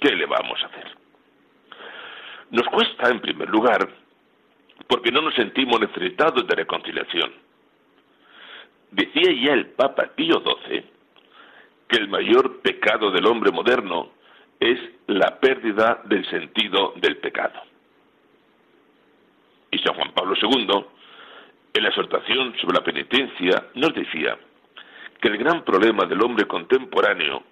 ¿Qué 0.00 0.14
le 0.14 0.26
vamos 0.26 0.62
a 0.62 0.66
hacer? 0.66 0.96
Nos 2.50 2.66
cuesta, 2.68 3.10
en 3.10 3.20
primer 3.20 3.48
lugar, 3.48 3.88
porque 4.86 5.10
no 5.10 5.20
nos 5.20 5.34
sentimos 5.34 5.80
necesitados 5.80 6.46
de 6.46 6.54
reconciliación. 6.54 7.32
Decía 8.90 9.32
ya 9.44 9.52
el 9.52 9.66
Papa 9.70 10.10
Pío 10.14 10.42
XII 10.42 10.84
que 11.88 11.96
el 11.96 12.08
mayor 12.08 12.60
pecado 12.60 13.10
del 13.10 13.26
hombre 13.26 13.50
moderno 13.50 14.12
es 14.60 14.78
la 15.06 15.38
pérdida 15.40 16.02
del 16.04 16.28
sentido 16.30 16.94
del 16.96 17.18
pecado. 17.18 17.67
Y 19.70 19.78
San 19.78 19.94
Juan 19.94 20.12
Pablo 20.12 20.34
II, 20.40 20.84
en 21.74 21.82
la 21.82 21.88
exhortación 21.88 22.54
sobre 22.60 22.78
la 22.78 22.84
penitencia, 22.84 23.66
nos 23.74 23.94
decía 23.94 24.38
que 25.20 25.28
el 25.28 25.38
gran 25.38 25.64
problema 25.64 26.04
del 26.06 26.22
hombre 26.22 26.46
contemporáneo 26.46 27.42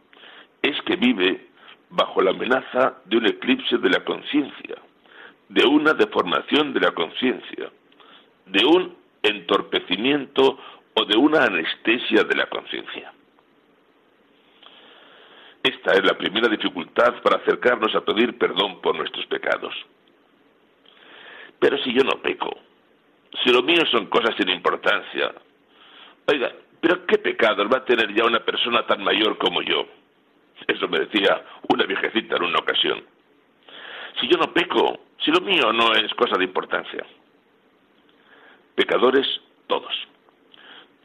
es 0.63 0.81
que 0.83 0.97
vive 0.97 1.49
bajo 1.91 2.21
la 2.23 2.31
amenaza 2.31 2.99
de 3.05 3.17
un 3.19 3.27
eclipse 3.27 3.79
de 3.79 3.91
la 3.91 4.05
conciencia, 4.05 4.77
de 5.49 5.67
una 5.67 5.93
deformación 5.95 6.73
de 6.73 6.81
la 6.81 6.93
conciencia, 6.93 7.71
de 8.47 8.65
un 8.65 8.97
entorpecimiento 9.23 10.59
o 10.95 11.05
de 11.05 11.17
una 11.17 11.45
anestesia 11.45 12.25
de 12.25 12.35
la 12.35 12.47
conciencia. 12.47 13.13
Esta 15.63 15.93
es 15.95 16.05
la 16.05 16.17
primera 16.17 16.49
dificultad 16.49 17.21
para 17.23 17.39
acercarnos 17.39 17.95
a 17.95 18.05
pedir 18.05 18.39
perdón 18.39 18.81
por 18.81 18.97
nuestros 18.97 19.27
pecados. 19.27 19.75
Pero 21.59 21.79
si 21.79 21.93
yo 21.93 22.03
no 22.03 22.21
peco, 22.23 22.51
si 23.43 23.51
lo 23.51 23.63
mío 23.63 23.85
son 23.91 24.07
cosas 24.07 24.35
sin 24.37 24.49
importancia, 24.49 25.35
oiga, 26.27 26.53
pero 26.81 27.07
¿qué 27.07 27.19
pecados 27.19 27.67
va 27.73 27.79
a 27.79 27.85
tener 27.85 28.15
ya 28.15 28.25
una 28.25 28.41
persona 28.41 28.87
tan 28.87 29.03
mayor 29.03 29.39
como 29.39 29.63
yo? 29.63 29.87
Eso 30.67 30.89
me 30.89 31.01
decía 31.01 31.45
una 31.69 31.85
viejecita 31.85 32.37
en 32.37 32.45
una 32.45 32.59
ocasión. 32.59 33.05
Si 34.21 34.29
yo 34.29 34.39
no 34.39 34.53
peco, 34.53 35.01
si 35.25 35.31
lo 35.31 35.41
mío 35.41 35.73
no 35.73 35.93
es 35.93 36.13
cosa 36.15 36.37
de 36.39 36.45
importancia. 36.45 37.05
Pecadores 38.75 39.27
todos. 39.67 39.93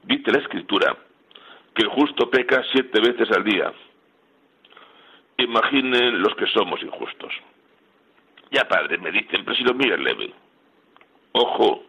Dice 0.04 0.32
la 0.32 0.40
escritura 0.40 0.98
que 1.74 1.84
el 1.84 1.90
justo 1.90 2.30
peca 2.30 2.64
siete 2.72 3.00
veces 3.02 3.30
al 3.32 3.44
día. 3.44 3.72
Imaginen 5.38 6.22
los 6.22 6.36
que 6.36 6.48
somos 6.48 6.82
injustos. 6.84 7.34
Ya 8.52 8.68
padre, 8.68 8.98
me 8.98 9.12
dicen, 9.12 9.44
pero 9.46 9.56
si 9.56 9.64
lo 9.64 9.74
mío 9.74 9.96
es 9.96 10.02
leve. 10.02 10.34
Ojo, 11.32 11.86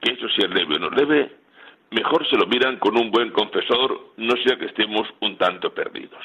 que 0.00 0.12
eso 0.12 0.28
si 0.28 0.42
es 0.42 0.50
leve 0.50 0.76
o 0.76 0.78
no 0.78 0.90
leve, 0.90 1.32
mejor 1.90 2.28
se 2.28 2.36
lo 2.36 2.46
miran 2.46 2.78
con 2.78 2.96
un 2.98 3.10
buen 3.10 3.30
confesor, 3.30 4.12
no 4.16 4.36
sea 4.44 4.56
que 4.58 4.66
estemos 4.66 5.08
un 5.20 5.38
tanto 5.38 5.72
perdidos. 5.72 6.22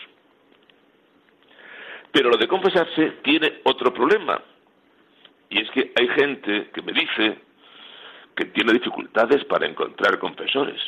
Pero 2.12 2.30
lo 2.30 2.38
de 2.38 2.48
confesarse 2.48 3.20
tiene 3.24 3.62
otro 3.64 3.94
problema. 3.94 4.42
Y 5.50 5.62
es 5.62 5.70
que 5.72 5.92
hay 6.00 6.08
gente 6.10 6.70
que 6.74 6.82
me 6.82 6.92
dice 6.92 7.38
que 8.36 8.46
tiene 8.46 8.74
dificultades 8.74 9.46
para 9.46 9.66
encontrar 9.66 10.20
confesores. 10.20 10.82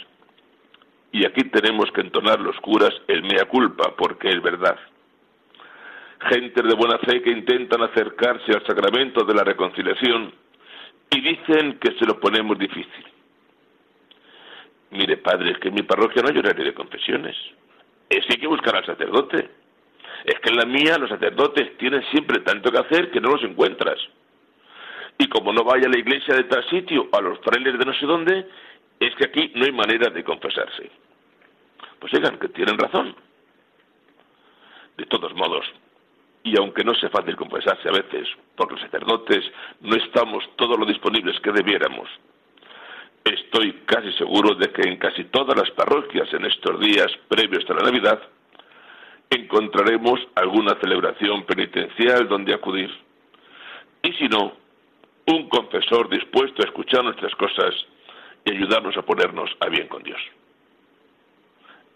Y 1.11 1.25
aquí 1.25 1.43
tenemos 1.45 1.89
que 1.91 2.01
entonar 2.01 2.39
los 2.41 2.57
curas 2.57 2.93
el 3.07 3.23
mea 3.23 3.45
culpa, 3.45 3.95
porque 3.95 4.29
es 4.29 4.41
verdad. 4.41 4.77
Gente 6.29 6.61
de 6.61 6.73
buena 6.73 6.97
fe 6.99 7.21
que 7.21 7.29
intentan 7.29 7.83
acercarse 7.83 8.51
al 8.51 8.65
sacramento 8.65 9.23
de 9.25 9.33
la 9.35 9.43
reconciliación 9.43 10.33
y 11.11 11.21
dicen 11.21 11.77
que 11.77 11.93
se 11.99 12.05
lo 12.05 12.19
ponemos 12.19 12.57
difícil. 12.57 13.05
Mire, 14.91 15.17
padre, 15.17 15.51
es 15.51 15.59
que 15.59 15.67
en 15.67 15.75
mi 15.75 15.83
parroquia 15.83 16.23
no 16.23 16.29
hay 16.29 16.39
horario 16.39 16.65
de 16.65 16.73
confesiones. 16.73 17.35
Es 18.09 18.25
que 18.25 18.33
hay 18.33 18.39
que 18.39 18.47
buscar 18.47 18.75
al 18.75 18.85
sacerdote. 18.85 19.49
Es 20.23 20.39
que 20.39 20.49
en 20.49 20.57
la 20.57 20.65
mía 20.65 20.97
los 20.97 21.09
sacerdotes 21.09 21.77
tienen 21.77 22.03
siempre 22.11 22.39
tanto 22.39 22.71
que 22.71 22.79
hacer 22.79 23.11
que 23.11 23.21
no 23.21 23.29
los 23.29 23.43
encuentras. 23.43 23.99
Y 25.19 25.27
como 25.27 25.53
no 25.53 25.63
vaya 25.63 25.85
a 25.87 25.91
la 25.91 25.99
iglesia 25.99 26.35
de 26.35 26.45
tal 26.45 26.67
sitio, 26.69 27.07
a 27.11 27.21
los 27.21 27.39
frailes 27.39 27.77
de 27.77 27.85
no 27.85 27.93
sé 27.93 28.05
dónde, 28.05 28.47
es 28.99 29.15
que 29.15 29.25
aquí 29.25 29.51
no 29.55 29.65
hay 29.65 29.71
manera 29.71 30.09
de 30.09 30.23
confesarse. 30.23 30.89
Pues 31.99 32.11
digan 32.11 32.39
que 32.39 32.49
tienen 32.49 32.77
razón. 32.77 33.15
De 34.97 35.05
todos 35.05 35.33
modos, 35.35 35.65
y 36.45 36.55
aunque 36.59 36.83
no 36.83 36.93
sea 36.93 37.09
fácil 37.09 37.35
confesarse 37.35 37.89
a 37.89 37.91
veces, 37.91 38.29
porque 38.55 38.75
los 38.75 38.83
sacerdotes 38.83 39.43
no 39.81 39.95
estamos 39.95 40.43
todos 40.55 40.77
lo 40.77 40.85
disponibles 40.85 41.39
que 41.39 41.51
debiéramos, 41.51 42.07
estoy 43.23 43.73
casi 43.87 44.11
seguro 44.13 44.53
de 44.53 44.71
que 44.71 44.87
en 44.87 44.97
casi 44.97 45.23
todas 45.25 45.57
las 45.57 45.71
parroquias 45.71 46.31
en 46.33 46.45
estos 46.45 46.79
días 46.79 47.07
previos 47.27 47.67
a 47.67 47.73
la 47.73 47.89
Navidad 47.89 48.21
encontraremos 49.31 50.19
alguna 50.35 50.79
celebración 50.79 51.45
penitencial 51.45 52.27
donde 52.27 52.53
acudir. 52.53 52.91
Y 54.03 54.13
si 54.13 54.27
no, 54.27 54.53
un 55.25 55.49
confesor 55.49 56.09
dispuesto 56.09 56.61
a 56.61 56.65
escuchar 56.65 57.03
nuestras 57.03 57.33
cosas 57.35 57.73
y 58.45 58.51
ayudarnos 58.51 58.95
a 58.95 59.01
ponernos 59.01 59.49
a 59.61 59.69
bien 59.69 59.87
con 59.87 60.03
Dios. 60.03 60.21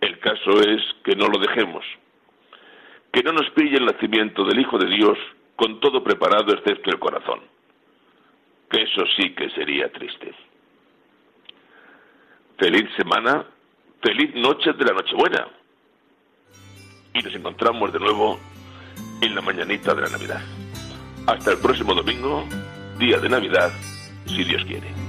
El 0.02 0.18
caso 0.18 0.60
es 0.62 0.82
que 1.04 1.16
no 1.16 1.28
lo 1.28 1.38
dejemos, 1.38 1.86
que 3.12 3.24
no 3.24 3.32
nos 3.32 3.50
pille 3.52 3.78
el 3.78 3.86
nacimiento 3.86 4.44
del 4.44 4.60
Hijo 4.60 4.78
de 4.78 4.88
Dios 4.88 5.18
con 5.56 5.80
todo 5.80 6.04
preparado 6.04 6.54
excepto 6.54 6.90
el 6.90 7.00
corazón, 7.00 7.42
que 8.70 8.84
eso 8.84 9.04
sí 9.18 9.34
que 9.36 9.50
sería 9.52 9.92
triste. 9.92 10.34
Feliz 12.58 12.90
semana, 12.98 13.46
feliz 14.02 14.34
noche 14.36 14.74
de 14.74 14.86
la 14.86 14.94
Nochebuena. 14.94 15.48
Y 17.14 17.22
nos 17.22 17.34
encontramos 17.34 17.92
de 17.92 18.00
nuevo 18.00 18.40
en 19.22 19.36
la 19.36 19.42
mañanita 19.42 19.94
de 19.96 20.02
la 20.02 20.10
Navidad. 20.10 20.42
Hasta 21.28 21.52
el 21.52 21.58
próximo 21.60 21.94
domingo, 21.94 22.48
día 22.98 23.18
de 23.18 23.30
Navidad, 23.30 23.72
si 24.26 24.44
Dios 24.44 24.64
quiere. 24.66 25.09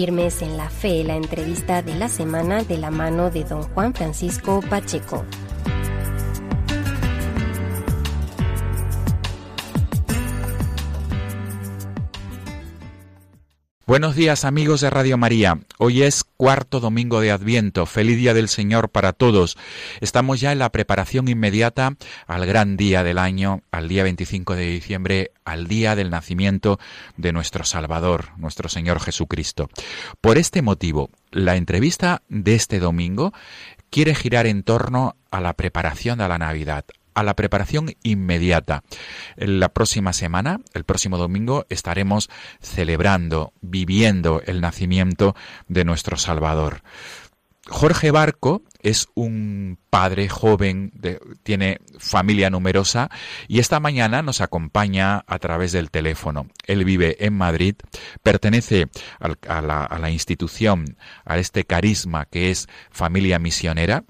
Firmes 0.00 0.40
en 0.40 0.56
la 0.56 0.70
fe, 0.70 1.04
la 1.04 1.14
entrevista 1.14 1.82
de 1.82 1.94
la 1.94 2.08
semana 2.08 2.64
de 2.64 2.78
la 2.78 2.90
mano 2.90 3.28
de 3.28 3.44
don 3.44 3.62
Juan 3.74 3.92
Francisco 3.92 4.62
Pacheco. 4.70 5.26
Buenos 13.90 14.14
días 14.14 14.44
amigos 14.44 14.82
de 14.82 14.88
Radio 14.88 15.18
María. 15.18 15.58
Hoy 15.78 16.02
es 16.02 16.22
cuarto 16.22 16.78
domingo 16.78 17.18
de 17.18 17.32
Adviento. 17.32 17.86
Feliz 17.86 18.18
día 18.18 18.34
del 18.34 18.48
Señor 18.48 18.90
para 18.90 19.12
todos. 19.12 19.58
Estamos 20.00 20.38
ya 20.38 20.52
en 20.52 20.60
la 20.60 20.70
preparación 20.70 21.26
inmediata 21.26 21.96
al 22.28 22.46
gran 22.46 22.76
día 22.76 23.02
del 23.02 23.18
año, 23.18 23.62
al 23.72 23.88
día 23.88 24.04
25 24.04 24.54
de 24.54 24.66
diciembre, 24.66 25.32
al 25.44 25.66
día 25.66 25.96
del 25.96 26.10
nacimiento 26.10 26.78
de 27.16 27.32
nuestro 27.32 27.64
Salvador, 27.64 28.26
nuestro 28.36 28.68
Señor 28.68 29.00
Jesucristo. 29.00 29.68
Por 30.20 30.38
este 30.38 30.62
motivo, 30.62 31.10
la 31.32 31.56
entrevista 31.56 32.22
de 32.28 32.54
este 32.54 32.78
domingo 32.78 33.32
quiere 33.90 34.14
girar 34.14 34.46
en 34.46 34.62
torno 34.62 35.16
a 35.32 35.40
la 35.40 35.54
preparación 35.54 36.20
de 36.20 36.28
la 36.28 36.38
Navidad, 36.38 36.84
a 37.20 37.22
la 37.22 37.36
preparación 37.36 37.94
inmediata. 38.02 38.82
La 39.36 39.68
próxima 39.68 40.12
semana, 40.12 40.60
el 40.74 40.84
próximo 40.84 41.18
domingo, 41.18 41.66
estaremos 41.68 42.30
celebrando, 42.60 43.52
viviendo 43.60 44.42
el 44.46 44.60
nacimiento 44.60 45.36
de 45.68 45.84
nuestro 45.84 46.16
Salvador. 46.16 46.82
Jorge 47.66 48.10
Barco 48.10 48.62
es 48.82 49.08
un 49.14 49.78
padre 49.90 50.28
joven, 50.28 50.92
tiene 51.42 51.78
familia 51.98 52.48
numerosa 52.48 53.10
y 53.48 53.60
esta 53.60 53.78
mañana 53.80 54.22
nos 54.22 54.40
acompaña 54.40 55.22
a 55.26 55.38
través 55.38 55.70
del 55.72 55.90
teléfono. 55.90 56.48
Él 56.66 56.84
vive 56.84 57.24
en 57.24 57.34
Madrid, 57.34 57.76
pertenece 58.22 58.88
a 59.20 59.98
la 59.98 60.10
institución, 60.10 60.96
a 61.24 61.36
este 61.38 61.64
carisma 61.64 62.24
que 62.24 62.50
es 62.50 62.66
familia 62.90 63.38
misionera, 63.38 64.04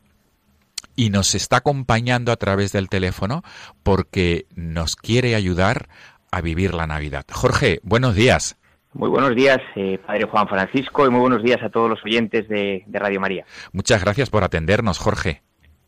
y 1.00 1.08
nos 1.08 1.34
está 1.34 1.56
acompañando 1.56 2.30
a 2.30 2.36
través 2.36 2.72
del 2.72 2.90
teléfono 2.90 3.42
porque 3.82 4.44
nos 4.54 4.96
quiere 4.96 5.34
ayudar 5.34 5.88
a 6.30 6.42
vivir 6.42 6.74
la 6.74 6.86
Navidad. 6.86 7.24
Jorge, 7.32 7.80
buenos 7.82 8.14
días. 8.14 8.58
Muy 8.92 9.08
buenos 9.08 9.34
días, 9.34 9.60
eh, 9.76 9.98
Padre 10.06 10.24
Juan 10.24 10.46
Francisco, 10.46 11.06
y 11.06 11.08
muy 11.08 11.20
buenos 11.20 11.42
días 11.42 11.62
a 11.62 11.70
todos 11.70 11.88
los 11.88 12.04
oyentes 12.04 12.46
de, 12.50 12.84
Radio 12.92 13.18
María. 13.18 13.46
Muchas 13.72 14.04
gracias 14.04 14.28
por 14.28 14.44
atendernos, 14.44 14.98
Jorge. 14.98 15.42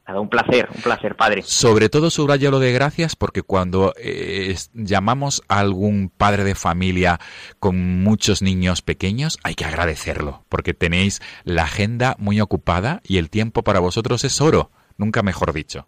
Nada, 0.08 0.18
un 0.18 0.30
placer, 0.30 0.70
un 0.74 0.80
placer, 0.80 1.14
Padre. 1.14 1.42
Sobre 1.42 1.90
todo 1.90 2.08
subrayo 2.08 2.50
lo 2.50 2.58
de 2.58 2.72
gracias 2.72 3.14
porque 3.14 3.42
cuando 3.42 3.92
eh, 3.98 4.56
llamamos 4.72 5.42
a 5.46 5.60
algún 5.60 6.08
padre 6.08 6.42
de 6.42 6.54
familia 6.54 7.20
con 7.58 8.02
muchos 8.02 8.40
niños 8.40 8.80
pequeños, 8.80 9.38
hay 9.42 9.56
que 9.56 9.66
agradecerlo, 9.66 10.46
porque 10.48 10.72
tenéis 10.72 11.20
la 11.44 11.64
agenda 11.64 12.16
muy 12.18 12.40
ocupada 12.40 13.02
y 13.04 13.18
el 13.18 13.28
tiempo 13.28 13.62
para 13.62 13.78
vosotros 13.78 14.24
es 14.24 14.40
oro 14.40 14.70
nunca 15.02 15.22
mejor 15.22 15.52
dicho. 15.52 15.86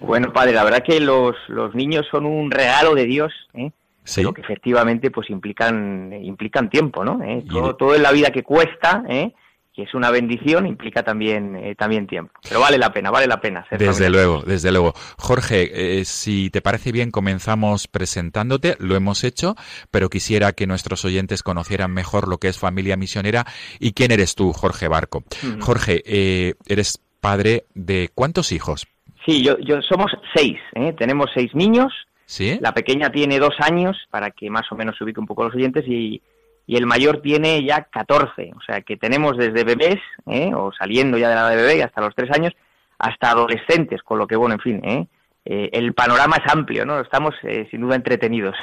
Bueno, 0.00 0.32
padre, 0.32 0.52
la 0.52 0.64
verdad 0.64 0.82
que 0.84 1.00
los, 1.00 1.36
los 1.48 1.74
niños 1.74 2.06
son 2.10 2.26
un 2.26 2.50
regalo 2.50 2.94
de 2.94 3.04
Dios, 3.04 3.32
¿eh? 3.54 3.70
¿Sí? 4.04 4.22
que 4.34 4.40
efectivamente 4.40 5.10
pues 5.10 5.30
implican 5.30 6.12
implican 6.12 6.70
tiempo, 6.70 7.04
¿no? 7.04 7.22
¿Eh? 7.24 7.44
Todo, 7.48 7.74
todo, 7.74 7.94
en 7.94 8.02
la 8.02 8.12
vida 8.12 8.30
que 8.30 8.44
cuesta, 8.44 9.02
¿eh? 9.08 9.32
es 9.82 9.94
una 9.94 10.10
bendición, 10.10 10.66
implica 10.66 11.02
también, 11.02 11.54
eh, 11.56 11.74
también 11.74 12.06
tiempo. 12.06 12.32
Pero 12.42 12.60
vale 12.60 12.78
la 12.78 12.92
pena, 12.92 13.10
vale 13.10 13.26
la 13.26 13.40
pena. 13.40 13.66
desde 13.70 14.08
luego, 14.08 14.42
desde 14.42 14.72
luego. 14.72 14.94
Jorge, 15.18 16.00
eh, 16.00 16.04
si 16.04 16.50
te 16.50 16.62
parece 16.62 16.92
bien, 16.92 17.10
comenzamos 17.10 17.86
presentándote, 17.88 18.76
lo 18.78 18.96
hemos 18.96 19.22
hecho, 19.24 19.54
pero 19.90 20.08
quisiera 20.08 20.52
que 20.52 20.66
nuestros 20.66 21.04
oyentes 21.04 21.42
conocieran 21.42 21.92
mejor 21.92 22.28
lo 22.28 22.38
que 22.38 22.48
es 22.48 22.58
familia 22.58 22.96
misionera 22.96 23.46
y 23.78 23.92
quién 23.92 24.12
eres 24.12 24.34
tú, 24.34 24.52
Jorge 24.52 24.88
Barco. 24.88 25.24
Jorge, 25.60 26.02
eh, 26.06 26.54
eres 26.66 27.02
padre 27.30 27.64
de 27.74 28.10
cuántos 28.14 28.52
hijos? 28.52 28.86
Sí, 29.24 29.42
yo, 29.42 29.58
yo 29.58 29.82
somos 29.82 30.12
seis, 30.34 30.58
tenemos 30.96 31.30
seis 31.34 31.54
niños. 31.54 31.92
¿Sí? 32.24 32.58
La 32.60 32.72
pequeña 32.72 33.10
tiene 33.10 33.38
dos 33.38 33.54
años, 33.60 33.96
para 34.10 34.30
que 34.32 34.50
más 34.50 34.70
o 34.72 34.74
menos 34.74 34.96
se 34.96 35.04
ubique 35.04 35.20
un 35.20 35.26
poco 35.26 35.44
los 35.44 35.54
oyentes, 35.54 35.84
y 35.86 36.20
y 36.66 36.76
el 36.76 36.86
mayor 36.86 37.22
tiene 37.22 37.64
ya 37.64 37.82
14, 37.84 38.52
o 38.56 38.60
sea 38.60 38.80
que 38.80 38.96
tenemos 38.96 39.36
desde 39.36 39.62
bebés, 39.62 40.00
¿eh? 40.26 40.52
o 40.54 40.72
saliendo 40.76 41.16
ya 41.16 41.28
de 41.28 41.34
la 41.36 41.48
de 41.48 41.56
bebé 41.56 41.82
hasta 41.82 42.00
los 42.00 42.14
3 42.14 42.30
años, 42.32 42.52
hasta 42.98 43.30
adolescentes, 43.30 44.02
con 44.02 44.18
lo 44.18 44.26
que, 44.26 44.36
bueno, 44.36 44.54
en 44.54 44.60
fin, 44.60 44.80
¿eh? 44.84 45.06
Eh, 45.44 45.70
el 45.74 45.92
panorama 45.92 46.38
es 46.44 46.52
amplio, 46.52 46.84
¿no? 46.84 46.98
Estamos 46.98 47.32
sin 47.70 47.80
duda 47.80 47.94
entretenidos. 47.94 48.56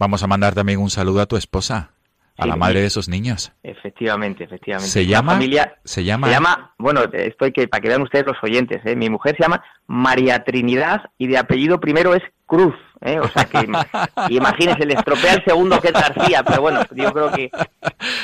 Vamos 0.00 0.20
a 0.24 0.26
mandar 0.26 0.52
también 0.52 0.80
un 0.80 0.90
saludo 0.90 1.20
a 1.20 1.26
tu 1.26 1.36
esposa. 1.36 1.93
A 2.36 2.46
la 2.46 2.56
madre 2.56 2.80
de 2.80 2.86
esos 2.86 3.08
niños. 3.08 3.52
Efectivamente, 3.62 4.44
efectivamente. 4.44 4.90
Se 4.90 5.06
llama. 5.06 5.32
Familia, 5.32 5.76
se 5.84 6.02
llama. 6.02 6.26
Se 6.26 6.32
llama. 6.32 6.74
Bueno, 6.78 7.02
estoy 7.12 7.52
que 7.52 7.68
para 7.68 7.80
que 7.80 7.88
vean 7.88 8.02
ustedes 8.02 8.26
los 8.26 8.36
oyentes. 8.42 8.80
¿eh? 8.84 8.96
Mi 8.96 9.08
mujer 9.08 9.36
se 9.36 9.44
llama 9.44 9.62
María 9.86 10.42
Trinidad 10.42 11.02
y 11.16 11.28
de 11.28 11.38
apellido 11.38 11.78
primero 11.78 12.12
es 12.14 12.22
Cruz. 12.46 12.74
¿eh? 13.02 13.20
O 13.20 13.28
sea 13.28 13.44
que 13.44 13.58
imagínense, 14.34 14.84
le 14.84 14.94
estropea 14.94 15.34
el 15.34 15.44
segundo 15.44 15.80
que 15.80 15.88
es 15.88 15.92
García, 15.94 16.42
pero 16.42 16.62
bueno, 16.62 16.80
yo 16.94 17.12
creo 17.12 17.30
que 17.30 17.50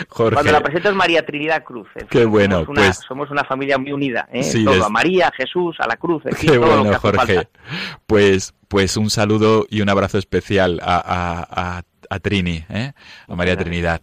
cuando 0.09 0.51
la 0.51 0.61
presento 0.61 0.89
es 0.89 0.95
María 0.95 1.25
Trinidad 1.25 1.63
Cruz. 1.63 1.89
Qué 2.09 2.25
bueno, 2.25 2.65
somos 2.65 2.69
una, 2.69 2.83
pues... 2.83 2.97
somos 3.07 3.31
una 3.31 3.45
familia 3.45 3.79
muy 3.79 3.93
unida, 3.93 4.29
¿eh? 4.33 4.43
Todo, 4.65 4.85
a 4.85 4.91
María, 4.91 5.29
a 5.29 5.33
Jesús, 5.33 5.77
a 5.79 5.87
la 5.87 5.97
Cruz, 5.97 6.25
Qué 6.41 6.59
bueno, 6.59 6.99
Jorge. 6.99 7.49
Pues, 8.07 8.55
pues 8.67 8.97
un 8.97 9.09
saludo 9.11 9.67
y 9.71 9.83
un 9.83 9.89
abrazo 9.89 10.19
especial 10.19 10.81
a, 10.83 10.97
a 10.97 11.79
a 11.79 11.83
Trini, 12.19 12.65
¿eh? 12.69 12.93
a 13.29 13.35
María 13.35 13.57
Trinidad. 13.57 14.01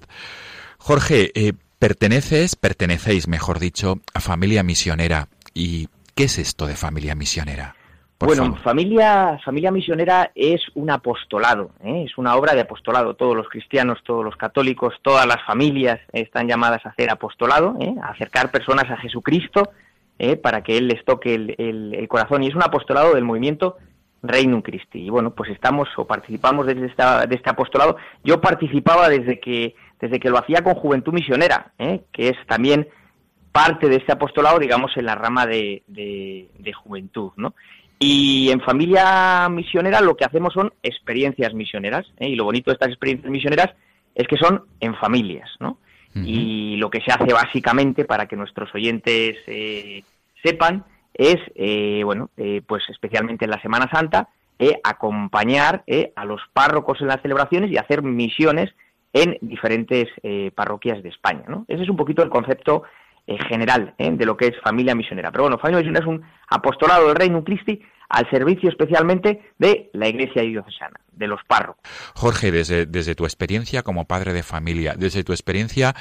Jorge, 0.78 1.32
eh, 1.36 1.54
perteneces, 1.80 2.56
pertenecéis, 2.56 3.28
mejor 3.28 3.60
dicho, 3.60 4.00
a 4.14 4.22
familia 4.22 4.64
misionera. 4.64 5.28
¿Y 5.54 5.90
qué 6.16 6.26
es 6.26 6.40
esto 6.40 6.68
de 6.68 6.76
familia 6.76 7.16
misionera? 7.16 7.76
bueno, 8.20 8.56
familia, 8.64 9.38
familia 9.46 9.70
misionera 9.70 10.32
es 10.34 10.62
un 10.74 10.90
apostolado, 10.90 11.70
¿eh? 11.84 12.06
es 12.08 12.18
una 12.18 12.36
obra 12.36 12.56
de 12.56 12.62
apostolado. 12.62 13.16
Todos 13.16 13.36
los 13.36 13.48
cristianos, 13.48 14.00
todos 14.04 14.24
los 14.24 14.36
católicos, 14.36 14.96
todas 15.04 15.28
las 15.28 15.44
familias 15.46 16.00
están 16.14 16.48
llamadas 16.48 16.84
a 16.86 16.90
hacer 16.90 17.12
apostolado, 17.12 17.76
¿eh? 17.80 17.94
a 18.02 18.10
acercar 18.10 18.50
personas 18.50 18.90
a 18.90 18.98
Jesucristo 18.98 19.72
para 20.42 20.64
que 20.64 20.78
Él 20.78 20.88
les 20.88 21.06
toque 21.06 21.36
el, 21.36 22.08
corazón. 22.08 22.42
Y 22.42 22.48
es 22.48 22.56
un 22.56 22.64
apostolado 22.64 23.14
del 23.14 23.24
movimiento 23.24 23.78
Reino 24.22 24.62
Christi. 24.62 25.06
Y 25.06 25.10
bueno, 25.10 25.32
pues 25.32 25.52
estamos 25.52 25.88
o 25.98 26.06
participamos 26.06 26.66
desde 26.66 26.88
esta, 26.88 27.26
de 27.26 27.36
este 27.36 27.50
apostolado. 27.50 27.98
Yo 28.24 28.42
participaba 28.42 29.10
desde 29.10 29.40
que, 29.40 29.76
desde 30.00 30.20
que 30.20 30.30
lo 30.30 30.38
hacía 30.38 30.64
con 30.64 30.76
Juventud 30.76 31.14
Misionera, 31.14 31.72
¿eh? 31.78 32.02
que 32.12 32.30
es 32.30 32.38
también 32.48 32.88
parte 33.52 33.90
de 33.90 33.96
este 33.96 34.12
apostolado, 34.12 34.60
digamos, 34.60 34.96
en 34.98 35.06
la 35.06 35.16
rama 35.16 35.46
de, 35.48 35.82
de, 35.88 36.74
juventud, 36.74 37.32
¿no? 37.38 37.56
Y 37.98 38.52
en 38.52 38.62
familia 38.62 39.50
misionera 39.50 40.00
lo 40.02 40.16
que 40.16 40.26
hacemos 40.26 40.54
son 40.54 40.72
experiencias 40.84 41.56
misioneras, 41.56 42.06
¿eh? 42.18 42.30
y 42.30 42.36
lo 42.36 42.44
bonito 42.44 42.70
de 42.70 42.74
estas 42.76 42.90
experiencias 42.90 43.32
misioneras 43.32 43.74
es 44.14 44.28
que 44.28 44.38
son 44.38 44.66
en 44.80 44.94
familias, 44.96 45.50
¿no? 45.60 45.80
Y 46.14 46.78
lo 46.78 46.90
que 46.90 47.02
se 47.02 47.12
hace 47.12 47.32
básicamente 47.32 48.04
para 48.04 48.26
que 48.26 48.36
nuestros 48.36 48.74
oyentes 48.74 49.38
eh, 49.46 50.04
sepan 50.44 50.84
es, 51.18 51.38
eh, 51.56 52.02
bueno, 52.04 52.30
eh, 52.38 52.62
pues 52.66 52.84
especialmente 52.90 53.46
en 53.46 53.52
la 53.52 53.62
Semana 53.62 53.90
Santa, 53.92 54.30
eh, 54.60 54.80
acompañar 54.84 55.84
a 56.16 56.26
los 56.26 56.42
párrocos 56.54 57.02
en 57.02 57.08
las 57.08 57.22
celebraciones 57.22 57.72
y 57.72 57.78
hacer 57.78 58.02
misiones 58.02 58.74
en 59.14 59.38
diferentes 59.42 60.08
parroquias 60.56 61.02
de 61.04 61.10
España. 61.10 61.44
¿no? 61.48 61.66
Ese 61.68 61.84
es 61.84 61.90
un 61.90 61.96
poquito 61.96 62.24
el 62.24 62.30
concepto 62.30 62.84
general 63.48 63.94
de 63.98 64.26
lo 64.26 64.36
que 64.36 64.48
es 64.48 64.60
familia 64.64 64.96
misionera. 64.96 65.32
Pero 65.32 65.44
bueno, 65.44 65.60
familia 65.60 65.80
misionera 65.80 66.06
es 66.06 66.10
un 66.10 66.24
apostolado 66.50 67.08
del 67.08 67.16
Reino 67.16 67.44
Christi 67.44 67.82
al 68.10 68.30
servicio 68.30 68.70
especialmente 68.70 69.52
de 69.60 69.90
la 69.94 70.08
Iglesia 70.08 70.42
diocesana, 70.42 71.00
de 71.12 71.28
los 71.28 71.42
párrocos. 71.48 71.84
Jorge, 72.16 72.52
desde, 72.52 72.86
desde 72.86 73.16
tu 73.16 73.26
experiencia 73.26 73.84
como 73.84 74.06
padre 74.06 74.34
de 74.34 74.44
familia, 74.44 74.96
desde 74.98 75.24
tu 75.24 75.34
experiencia 75.34 75.96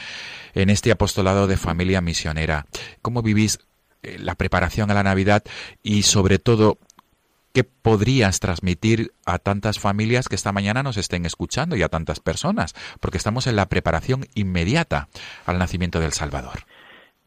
en 0.54 0.70
este 0.70 0.92
apostolado 0.92 1.46
de 1.46 1.56
familia 1.56 2.00
misionera, 2.00 2.66
¿cómo 3.02 3.22
vivís 3.22 3.58
eh, 4.02 4.16
la 4.18 4.34
preparación 4.34 4.90
a 4.90 4.94
la 4.94 5.02
Navidad 5.02 5.42
y 5.82 6.02
sobre 6.02 6.38
todo 6.38 6.78
¿qué 7.56 7.64
podrías 7.64 8.38
transmitir 8.38 9.12
a 9.24 9.38
tantas 9.38 9.78
familias 9.78 10.28
que 10.28 10.34
esta 10.34 10.52
mañana 10.52 10.82
nos 10.82 10.98
estén 10.98 11.24
escuchando 11.24 11.74
y 11.74 11.82
a 11.82 11.88
tantas 11.88 12.20
personas? 12.20 12.74
Porque 13.00 13.16
estamos 13.16 13.46
en 13.46 13.56
la 13.56 13.66
preparación 13.66 14.26
inmediata 14.34 15.08
al 15.46 15.58
nacimiento 15.58 15.98
del 15.98 16.12
Salvador. 16.12 16.58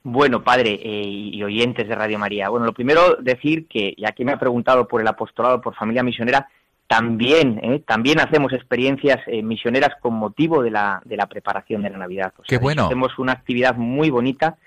Bueno, 0.03 0.43
padre 0.43 0.80
eh, 0.84 1.03
y 1.03 1.41
oyentes 1.41 1.88
de 1.88 1.95
Radio 1.95 2.20
María, 2.20 2.49
bueno, 2.49 2.67
lo 2.67 2.74
primero 2.74 3.15
decir 3.20 3.67
que, 3.67 3.95
ya 3.97 4.11
que 4.11 4.24
me 4.24 4.32
ha 4.32 4.39
preguntado 4.39 4.88
por 4.88 5.01
el 5.01 5.07
apostolado 5.07 5.61
por 5.61 5.74
familia 5.76 6.03
misionera, 6.03 6.47
también, 6.86 7.59
eh, 7.63 7.84
también 7.86 8.20
hacemos 8.20 8.53
experiencias 8.53 9.20
misioneras 9.43 9.95
con 9.99 10.13
motivo 10.13 10.61
de 10.61 10.72
la, 10.72 11.01
de 11.05 11.17
la 11.17 11.26
preparación 11.26 11.82
de 11.82 11.89
la 11.89 11.97
Navidad. 11.97 12.34
Qué 12.47 12.57
bueno. 12.57 12.86
Hacemos 12.86 13.17
una 13.17 13.32
actividad 13.32 13.76
muy 13.76 14.11
bonita 14.11 14.57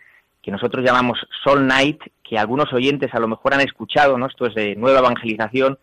que 0.42 0.50
nosotros 0.50 0.84
llamamos 0.84 1.18
Soul 1.44 1.66
Night, 1.66 2.02
que 2.22 2.36
algunos 2.36 2.72
oyentes 2.72 3.14
a 3.14 3.20
lo 3.20 3.28
mejor 3.28 3.54
han 3.54 3.60
escuchado, 3.60 4.18
¿no? 4.18 4.26
Esto 4.26 4.46
es 4.46 4.54
de 4.54 4.74
nueva 4.74 4.98
evangelización, 4.98 5.78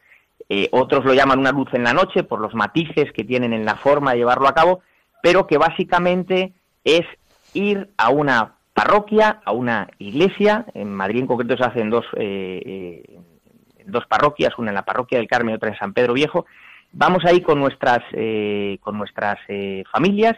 eh, 0.49 0.67
otros 0.71 1.05
lo 1.05 1.13
llaman 1.13 1.39
una 1.39 1.51
luz 1.51 1.69
en 1.73 1.83
la 1.83 1.93
noche 1.93 2.23
por 2.23 2.41
los 2.41 2.53
matices 2.53 3.11
que 3.13 3.23
tienen 3.23 3.53
en 3.53 3.65
la 3.65 3.75
forma 3.75 4.11
de 4.11 4.17
llevarlo 4.17 4.47
a 4.47 4.53
cabo, 4.53 4.81
pero 5.23 5.47
que 5.47 5.57
básicamente 5.57 6.53
es 6.83 7.05
ir 7.53 7.89
a 7.97 8.09
una 8.09 8.55
parroquia, 8.73 9.41
a 9.45 9.53
una 9.53 9.87
iglesia, 9.97 10.65
en 10.73 10.93
Madrid 10.93 11.21
en 11.21 11.27
concreto 11.27 11.55
se 11.55 11.63
hacen 11.63 11.89
dos, 11.89 12.05
eh, 12.17 12.61
eh, 12.65 13.19
dos 13.85 14.05
parroquias, 14.07 14.57
una 14.57 14.71
en 14.71 14.75
la 14.75 14.85
parroquia 14.85 15.19
del 15.19 15.27
Carmen 15.27 15.53
y 15.53 15.55
otra 15.55 15.69
en 15.69 15.77
San 15.77 15.93
Pedro 15.93 16.13
Viejo, 16.13 16.45
vamos 16.91 17.23
ahí 17.25 17.41
con 17.41 17.59
nuestras, 17.59 17.99
con 18.81 18.97
nuestras 18.97 19.37
familias, 19.91 20.35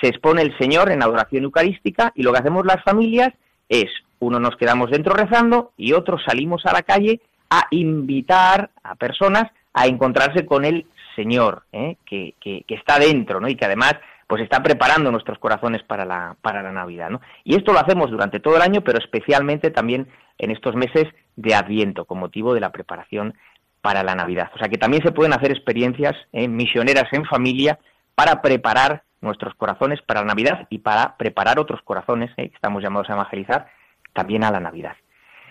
se 0.00 0.08
expone 0.08 0.42
el 0.42 0.56
Señor 0.58 0.92
en 0.92 1.02
adoración 1.02 1.44
eucarística 1.44 2.12
y 2.14 2.22
lo 2.22 2.32
que 2.32 2.38
hacemos 2.38 2.64
las 2.64 2.82
familias 2.84 3.32
es, 3.68 3.90
uno 4.20 4.40
nos 4.40 4.56
quedamos 4.56 4.90
dentro 4.90 5.14
rezando 5.14 5.72
y 5.76 5.92
otro 5.92 6.18
salimos 6.18 6.64
a 6.66 6.72
la 6.72 6.82
calle 6.82 7.20
a 7.50 7.66
invitar 7.70 8.70
a 8.82 8.94
personas 8.94 9.50
a 9.72 9.86
encontrarse 9.86 10.44
con 10.44 10.64
el 10.64 10.86
Señor, 11.14 11.62
¿eh? 11.72 11.96
que, 12.04 12.34
que, 12.40 12.64
está 12.68 12.98
dentro, 12.98 13.40
¿no? 13.40 13.48
Y 13.48 13.56
que 13.56 13.64
además 13.64 13.94
pues 14.26 14.42
está 14.42 14.62
preparando 14.62 15.10
nuestros 15.10 15.38
corazones 15.38 15.82
para 15.82 16.04
la, 16.04 16.36
para 16.42 16.62
la 16.62 16.70
Navidad, 16.70 17.10
¿no? 17.10 17.20
Y 17.44 17.56
esto 17.56 17.72
lo 17.72 17.80
hacemos 17.80 18.10
durante 18.10 18.40
todo 18.40 18.56
el 18.56 18.62
año, 18.62 18.82
pero 18.82 18.98
especialmente 18.98 19.70
también 19.70 20.06
en 20.36 20.50
estos 20.50 20.74
meses 20.74 21.06
de 21.36 21.54
Adviento, 21.54 22.04
con 22.04 22.18
motivo 22.18 22.54
de 22.54 22.60
la 22.60 22.70
preparación 22.70 23.34
para 23.80 24.02
la 24.02 24.14
Navidad. 24.14 24.50
O 24.54 24.58
sea 24.58 24.68
que 24.68 24.76
también 24.76 25.02
se 25.02 25.12
pueden 25.12 25.32
hacer 25.32 25.50
experiencias 25.50 26.14
¿eh? 26.32 26.46
misioneras 26.46 27.06
en 27.12 27.24
familia 27.24 27.78
para 28.14 28.42
preparar 28.42 29.02
nuestros 29.20 29.54
corazones 29.54 30.00
para 30.02 30.20
la 30.20 30.26
Navidad 30.26 30.66
y 30.70 30.78
para 30.78 31.16
preparar 31.16 31.58
otros 31.58 31.82
corazones 31.82 32.30
¿eh? 32.36 32.48
que 32.48 32.54
estamos 32.54 32.82
llamados 32.82 33.10
a 33.10 33.14
evangelizar 33.14 33.68
también 34.12 34.44
a 34.44 34.50
la 34.50 34.60
Navidad. 34.60 34.96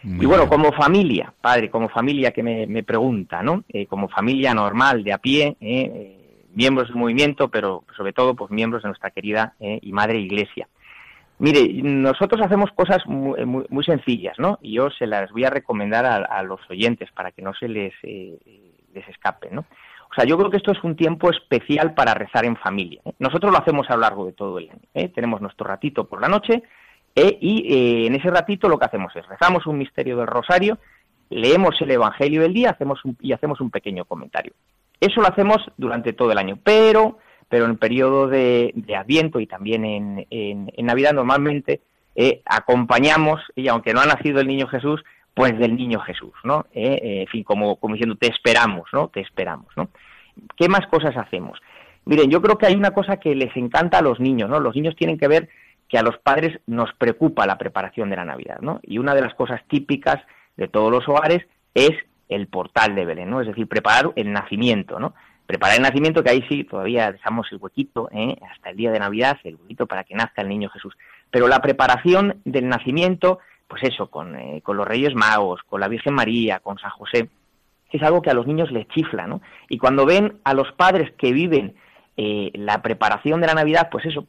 y 0.03 0.25
bueno, 0.25 0.47
como 0.47 0.71
familia, 0.71 1.33
padre, 1.41 1.69
como 1.69 1.89
familia 1.89 2.31
que 2.31 2.43
me, 2.43 2.83
pregunta, 2.83 3.41
¿no? 3.41 3.63
Eh, 3.69 3.87
como 3.87 4.07
familia 4.07 4.53
normal, 4.53 5.03
de 5.03 5.13
a 5.13 5.17
pie, 5.17 5.57
¿eh? 5.59 6.45
miembros 6.53 6.87
del 6.87 6.97
movimiento, 6.97 7.49
pero 7.49 7.83
sobre 7.95 8.13
todo, 8.13 8.35
pues 8.35 8.51
miembros 8.51 8.83
de 8.83 8.89
nuestra 8.89 9.11
querida 9.11 9.55
y 9.59 9.91
madre 9.91 10.19
Iglesia. 10.19 10.67
Mire, 11.39 11.69
nosotros 11.83 12.41
hacemos 12.41 12.71
cosas 12.71 13.05
muy, 13.05 13.45
muy, 13.45 13.83
sencillas, 13.83 14.39
¿no? 14.39 14.57
Y 14.61 14.73
yo 14.73 14.89
se 14.89 15.05
las 15.05 15.31
voy 15.31 15.45
a 15.45 15.51
recomendar 15.51 16.05
a, 16.05 16.43
los 16.43 16.59
oyentes 16.69 17.11
para 17.11 17.31
que 17.31 17.43
no 17.43 17.53
se 17.53 17.67
les, 17.67 17.93
escape, 19.07 19.49
¿no? 19.51 19.61
O 20.09 20.13
sea, 20.15 20.25
yo 20.25 20.37
creo 20.37 20.49
que 20.49 20.57
esto 20.57 20.71
es 20.71 20.83
un 20.83 20.95
tiempo 20.95 21.29
especial 21.29 21.93
para 21.93 22.13
rezar 22.13 22.45
en 22.45 22.55
familia. 22.55 23.01
¿eh? 23.05 23.13
Nosotros 23.19 23.51
lo 23.51 23.59
hacemos 23.59 23.87
a 23.89 23.95
lo 23.95 24.01
largo 24.01 24.25
de 24.25 24.33
todo 24.33 24.57
el 24.57 24.69
año. 24.69 24.81
¿eh? 24.93 25.09
Tenemos 25.09 25.41
nuestro 25.41 25.67
ratito 25.67 26.05
por 26.05 26.21
la 26.21 26.27
noche 26.29 26.63
¿eh? 27.13 27.37
y 27.39 28.07
en 28.07 28.15
ese 28.15 28.31
ratito 28.31 28.69
lo 28.69 28.79
que 28.79 28.85
hacemos 28.85 29.15
es 29.15 29.27
rezamos 29.27 29.67
un 29.67 29.77
misterio 29.77 30.17
del 30.17 30.27
rosario, 30.27 30.79
leemos 31.29 31.75
el 31.81 31.91
Evangelio 31.91 32.41
del 32.41 32.53
día 32.53 32.71
hacemos 32.71 33.01
y 33.19 33.33
hacemos 33.33 33.59
un 33.61 33.69
pequeño 33.69 34.05
comentario. 34.05 34.53
Eso 34.99 35.21
lo 35.21 35.27
hacemos 35.27 35.57
durante 35.77 36.13
todo 36.13 36.31
el 36.31 36.37
año, 36.37 36.57
pero, 36.63 37.19
pero 37.49 37.65
en 37.65 37.77
periodo 37.77 38.27
de, 38.27 38.73
Adviento 38.97 39.39
y 39.39 39.47
también 39.47 39.85
en, 40.29 40.71
Navidad 40.77 41.13
normalmente 41.13 41.81
acompañamos, 42.45 43.41
y 43.55 43.67
aunque 43.67 43.93
no 43.93 44.01
ha 44.01 44.05
nacido 44.05 44.41
el 44.41 44.47
niño 44.47 44.67
Jesús, 44.67 45.03
pues 45.37 45.55
del 45.59 45.75
niño 45.75 45.99
Jesús, 45.99 46.33
¿no? 46.43 46.65
Eh, 46.73 46.99
eh, 46.99 47.21
en 47.21 47.27
fin, 47.27 47.43
como, 47.43 47.75
como 47.75 47.93
diciendo, 47.93 48.15
te 48.15 48.25
esperamos, 48.25 48.89
¿no? 48.91 49.09
Te 49.09 49.19
esperamos, 49.21 49.67
¿no? 49.75 49.89
¿Qué 50.55 50.67
más 50.67 50.87
cosas 50.87 51.15
hacemos? 51.15 51.59
Miren, 52.05 52.31
yo 52.31 52.41
creo 52.41 52.57
que 52.57 52.65
hay 52.65 52.73
una 52.73 52.89
cosa 52.89 53.17
que 53.17 53.35
les 53.35 53.55
encanta 53.55 53.99
a 53.99 54.01
los 54.01 54.19
niños, 54.19 54.49
¿no? 54.49 54.59
Los 54.59 54.75
niños 54.75 54.95
tienen 54.95 55.19
que 55.19 55.27
ver 55.27 55.47
que 55.87 55.99
a 55.99 56.01
los 56.01 56.17
padres 56.17 56.59
nos 56.65 56.91
preocupa 56.93 57.45
la 57.45 57.59
preparación 57.59 58.09
de 58.09 58.15
la 58.15 58.25
Navidad, 58.25 58.57
¿no? 58.61 58.79
Y 58.81 58.97
una 58.97 59.13
de 59.13 59.21
las 59.21 59.35
cosas 59.35 59.61
típicas 59.67 60.17
de 60.55 60.67
todos 60.67 60.91
los 60.91 61.07
hogares 61.07 61.45
es 61.75 61.91
el 62.29 62.47
portal 62.47 62.95
de 62.95 63.05
Belén, 63.05 63.29
¿no? 63.29 63.39
Es 63.39 63.47
decir, 63.47 63.67
preparar 63.67 64.13
el 64.15 64.33
nacimiento, 64.33 64.99
¿no? 64.99 65.13
Preparar 65.47 65.77
el 65.77 65.81
nacimiento, 65.83 66.23
que 66.23 66.29
ahí 66.29 66.45
sí 66.49 66.65
todavía 66.65 67.11
dejamos 67.11 67.47
el 67.51 67.57
huequito, 67.59 68.09
¿eh? 68.11 68.37
hasta 68.51 68.69
el 68.69 68.77
día 68.77 68.91
de 68.91 68.99
Navidad, 68.99 69.37
el 69.45 69.55
huequito 69.55 69.87
para 69.87 70.03
que 70.03 70.13
nazca 70.13 70.41
el 70.41 70.49
niño 70.49 70.69
Jesús. 70.69 70.95
Pero 71.31 71.47
la 71.47 71.61
preparación 71.61 72.41
del 72.43 72.67
nacimiento, 72.67 73.39
pues 73.67 73.83
eso, 73.83 74.11
con, 74.11 74.35
eh, 74.35 74.61
con 74.61 74.77
los 74.77 74.87
Reyes 74.87 75.15
Magos, 75.15 75.61
con 75.63 75.79
la 75.79 75.87
Virgen 75.87 76.13
María, 76.13 76.59
con 76.59 76.77
San 76.77 76.91
José, 76.91 77.29
es 77.89 78.03
algo 78.03 78.21
que 78.21 78.29
a 78.29 78.33
los 78.33 78.45
niños 78.45 78.71
les 78.71 78.87
chifla, 78.89 79.25
¿no? 79.25 79.41
Y 79.69 79.77
cuando 79.77 80.05
ven 80.05 80.39
a 80.43 80.53
los 80.53 80.71
padres 80.73 81.11
que 81.17 81.31
viven 81.31 81.75
eh, 82.17 82.51
la 82.53 82.81
preparación 82.81 83.39
de 83.39 83.47
la 83.47 83.53
Navidad, 83.53 83.89
pues 83.89 84.05
eso, 84.05 84.27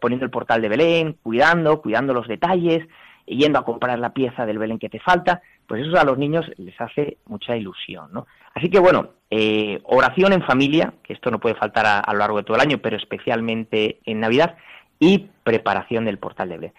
poniendo 0.00 0.24
el 0.24 0.30
portal 0.30 0.62
de 0.62 0.68
Belén, 0.68 1.16
cuidando, 1.22 1.82
cuidando 1.82 2.14
los 2.14 2.28
detalles, 2.28 2.86
yendo 3.26 3.58
a 3.58 3.64
comprar 3.64 3.98
la 3.98 4.12
pieza 4.12 4.46
del 4.46 4.58
Belén 4.58 4.78
que 4.78 4.88
te 4.88 5.00
falta, 5.00 5.42
pues 5.66 5.86
eso 5.86 5.98
a 5.98 6.04
los 6.04 6.18
niños 6.18 6.46
les 6.58 6.78
hace 6.80 7.18
mucha 7.26 7.56
ilusión, 7.56 8.10
¿no? 8.12 8.26
Así 8.54 8.68
que 8.68 8.78
bueno, 8.78 9.10
eh, 9.30 9.78
oración 9.84 10.32
en 10.32 10.42
familia, 10.42 10.92
que 11.04 11.12
esto 11.12 11.30
no 11.30 11.38
puede 11.38 11.54
faltar 11.54 11.86
a, 11.86 12.12
lo 12.12 12.18
largo 12.18 12.38
de 12.38 12.42
todo 12.42 12.56
el 12.56 12.62
año, 12.62 12.78
pero 12.78 12.96
especialmente 12.96 14.00
en 14.04 14.20
Navidad, 14.20 14.56
y 14.98 15.28
preparación 15.44 16.04
del 16.04 16.18
portal 16.18 16.48
de 16.48 16.56
Belén. 16.56 16.72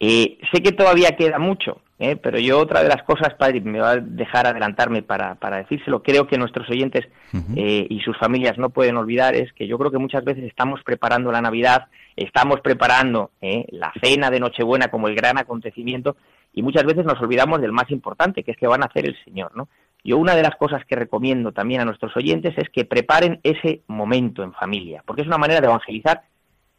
Eh, 0.00 0.38
sé 0.52 0.62
que 0.62 0.72
todavía 0.72 1.14
queda 1.16 1.38
mucho, 1.38 1.82
¿eh? 1.98 2.16
pero 2.16 2.38
yo 2.38 2.58
otra 2.58 2.82
de 2.82 2.88
las 2.88 3.02
cosas, 3.04 3.34
padre, 3.34 3.60
me 3.60 3.78
va 3.78 3.90
a 3.90 3.96
dejar 3.98 4.46
adelantarme 4.46 5.02
para, 5.02 5.36
para 5.36 5.58
decírselo, 5.58 6.02
creo 6.02 6.26
que 6.26 6.38
nuestros 6.38 6.68
oyentes 6.70 7.08
y 7.48 8.00
sus 8.00 8.18
familias 8.18 8.58
no 8.58 8.70
pueden 8.70 8.96
olvidar, 8.96 9.36
es 9.36 9.52
que 9.52 9.68
yo 9.68 9.78
creo 9.78 9.92
que 9.92 9.98
muchas 9.98 10.24
veces 10.24 10.44
estamos 10.44 10.82
preparando 10.82 11.30
la 11.30 11.40
Navidad, 11.40 11.86
estamos 12.16 12.60
preparando 12.62 13.30
la 13.40 13.92
cena 14.02 14.30
de 14.30 14.40
Nochebuena 14.40 14.88
como 14.88 15.06
el 15.06 15.14
gran 15.14 15.38
acontecimiento, 15.38 16.16
y 16.52 16.62
muchas 16.62 16.84
veces 16.84 17.04
nos 17.04 17.20
olvidamos 17.20 17.60
del 17.60 17.72
más 17.72 17.90
importante, 17.90 18.42
que 18.42 18.50
es 18.50 18.56
que 18.56 18.66
van 18.66 18.82
a 18.82 18.86
hacer 18.86 19.06
el 19.06 19.16
Señor, 19.24 19.52
¿no? 19.56 19.68
Yo 20.04 20.18
una 20.18 20.34
de 20.34 20.42
las 20.42 20.56
cosas 20.56 20.84
que 20.84 20.96
recomiendo 20.96 21.52
también 21.52 21.80
a 21.80 21.84
nuestros 21.84 22.16
oyentes 22.16 22.54
es 22.56 22.68
que 22.70 22.84
preparen 22.84 23.40
ese 23.44 23.82
momento 23.86 24.42
en 24.42 24.52
familia, 24.52 25.02
porque 25.06 25.22
es 25.22 25.28
una 25.28 25.38
manera 25.38 25.60
de 25.60 25.66
evangelizar 25.66 26.22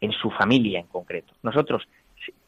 en 0.00 0.12
su 0.12 0.30
familia 0.30 0.80
en 0.80 0.86
concreto. 0.86 1.32
Nosotros, 1.42 1.88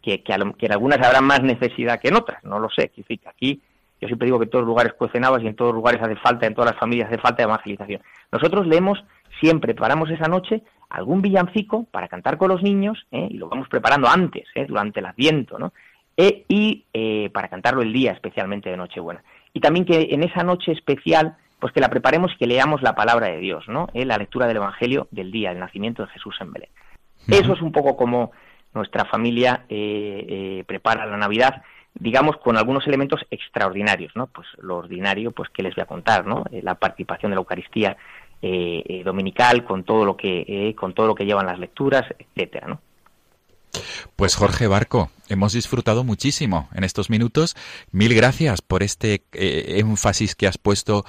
que, 0.03 0.23
que, 0.23 0.35
en 0.35 0.73
algunas 0.73 1.01
habrá 1.01 1.23
más 1.23 1.43
necesidad 1.43 1.99
que 1.99 2.09
en 2.09 2.17
otras, 2.17 2.45
no 2.45 2.59
lo 2.59 2.69
sé, 2.69 2.91
aquí 3.27 3.63
yo 3.99 4.09
siempre 4.09 4.27
digo 4.27 4.39
que 4.39 4.45
en 4.45 4.51
todos 4.51 4.67
lugares 4.67 4.93
cuecen 4.93 5.25
habas 5.25 5.43
y 5.43 5.47
en 5.47 5.57
todos 5.57 5.75
lugares 5.75 6.03
hace 6.03 6.17
falta, 6.17 6.47
en 6.47 6.55
todas 6.55 6.73
las 6.73 6.81
familias 6.81 7.09
hace 7.09 7.19
falta 7.19 7.43
evangelización. 7.43 8.03
Nosotros 8.31 8.67
leemos, 8.67 9.03
siempre 9.41 9.73
preparamos 9.73 10.11
esa 10.11 10.29
noche 10.29 10.63
algún 10.91 11.23
villancico 11.23 11.85
para 11.91 12.07
cantar 12.07 12.37
con 12.37 12.51
los 12.51 12.63
niños, 12.63 13.07
¿eh? 13.11 13.29
y 13.31 13.39
lo 13.39 13.49
vamos 13.49 13.69
preparando 13.69 14.07
antes, 14.09 14.45
¿eh? 14.55 14.67
durante 14.69 15.01
el 15.01 15.07
Adviento, 15.07 15.59
¿no? 15.59 15.73
E, 16.19 16.45
y 16.49 16.85
eh, 16.93 17.31
para 17.33 17.49
cantarlo 17.49 17.83
el 17.83 17.93
día, 17.93 18.13
especialmente 18.13 18.71
de 18.71 18.77
Nochebuena 18.77 19.23
y 19.57 19.61
también 19.61 19.87
que 19.87 20.09
en 20.11 20.23
esa 20.23 20.43
noche 20.43 20.73
especial 20.73 21.35
pues 21.59 21.73
que 21.73 21.81
la 21.81 21.89
preparemos 21.89 22.31
y 22.35 22.37
que 22.37 22.47
leamos 22.47 22.83
la 22.83 22.95
palabra 22.95 23.29
de 23.29 23.39
Dios, 23.39 23.67
¿no? 23.69 23.89
Eh, 23.95 24.05
la 24.05 24.19
lectura 24.19 24.47
del 24.47 24.59
Evangelio 24.59 25.09
del 25.11 25.33
día, 25.33 25.51
el 25.51 25.59
nacimiento 25.59 26.03
de 26.03 26.11
Jesús 26.11 26.37
en 26.41 26.53
Belén. 26.53 26.69
Eso 27.27 27.55
es 27.55 27.63
un 27.63 27.73
poco 27.73 27.97
como 27.97 28.33
nuestra 28.75 29.07
familia 29.07 29.65
eh, 29.71 30.27
eh, 30.29 30.65
prepara 30.67 31.07
la 31.07 31.17
Navidad, 31.17 31.63
digamos, 31.95 32.37
con 32.37 32.59
algunos 32.59 32.87
elementos 32.87 33.23
extraordinarios, 33.31 34.15
¿no? 34.15 34.27
Pues 34.27 34.47
lo 34.59 34.77
ordinario, 34.77 35.31
pues 35.31 35.49
que 35.49 35.63
les 35.63 35.75
voy 35.75 35.85
a 35.85 35.87
contar, 35.87 36.27
¿no? 36.27 36.45
la 36.51 36.75
participación 36.75 37.31
de 37.31 37.37
la 37.37 37.41
Eucaristía 37.41 37.97
dominical, 39.07 39.65
con 39.65 39.85
todo 39.85 40.05
lo 40.05 40.19
que 40.19 40.75
con 40.79 40.93
todo 40.93 41.07
lo 41.07 41.15
que 41.15 41.25
llevan 41.25 41.47
las 41.47 41.59
lecturas, 41.59 42.05
etcétera, 42.19 42.67
¿no? 42.69 42.81
Pues 44.17 44.35
Jorge 44.35 44.67
Barco, 44.67 45.11
hemos 45.29 45.53
disfrutado 45.53 46.05
muchísimo 46.05 46.69
en 46.75 46.85
estos 46.85 47.11
minutos. 47.11 47.57
Mil 47.91 48.15
gracias 48.15 48.63
por 48.63 48.83
este 48.83 49.23
eh, 49.33 49.79
énfasis 49.79 50.35
que 50.35 50.47
has 50.47 50.59
puesto 50.59 51.05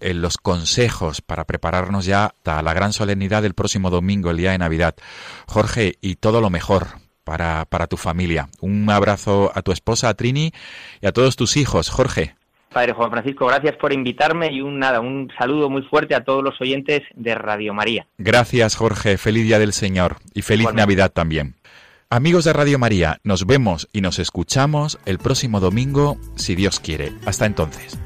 en 0.00 0.22
los 0.22 0.38
consejos 0.38 1.20
para 1.20 1.44
prepararnos 1.44 2.04
ya 2.04 2.34
a 2.44 2.62
la 2.62 2.74
gran 2.74 2.92
solemnidad 2.92 3.42
del 3.42 3.54
próximo 3.54 3.90
domingo, 3.90 4.30
el 4.30 4.36
día 4.36 4.52
de 4.52 4.58
Navidad. 4.58 4.94
Jorge, 5.46 5.96
y 6.00 6.16
todo 6.16 6.40
lo 6.40 6.50
mejor 6.50 6.88
para, 7.24 7.64
para 7.64 7.86
tu 7.86 7.96
familia. 7.96 8.48
Un 8.60 8.88
abrazo 8.90 9.52
a 9.54 9.62
tu 9.62 9.72
esposa, 9.72 10.08
a 10.08 10.14
Trini, 10.14 10.52
y 11.00 11.06
a 11.06 11.12
todos 11.12 11.36
tus 11.36 11.56
hijos. 11.56 11.88
Jorge. 11.88 12.34
Padre 12.72 12.92
Juan 12.92 13.10
Francisco, 13.10 13.46
gracias 13.46 13.76
por 13.76 13.92
invitarme 13.92 14.52
y 14.52 14.60
un 14.60 14.78
nada, 14.78 15.00
un 15.00 15.28
saludo 15.36 15.68
muy 15.68 15.82
fuerte 15.82 16.14
a 16.14 16.22
todos 16.22 16.44
los 16.44 16.60
oyentes 16.60 17.02
de 17.16 17.34
Radio 17.34 17.74
María. 17.74 18.06
Gracias, 18.16 18.76
Jorge. 18.76 19.18
Feliz 19.18 19.44
día 19.44 19.58
del 19.58 19.72
Señor 19.72 20.18
y 20.34 20.42
feliz 20.42 20.72
Navidad 20.72 21.10
también. 21.10 21.56
Amigos 22.12 22.42
de 22.42 22.52
Radio 22.52 22.76
María, 22.76 23.20
nos 23.22 23.46
vemos 23.46 23.88
y 23.92 24.00
nos 24.00 24.18
escuchamos 24.18 24.98
el 25.04 25.18
próximo 25.18 25.60
domingo, 25.60 26.18
si 26.34 26.56
Dios 26.56 26.80
quiere. 26.80 27.12
Hasta 27.24 27.46
entonces. 27.46 27.96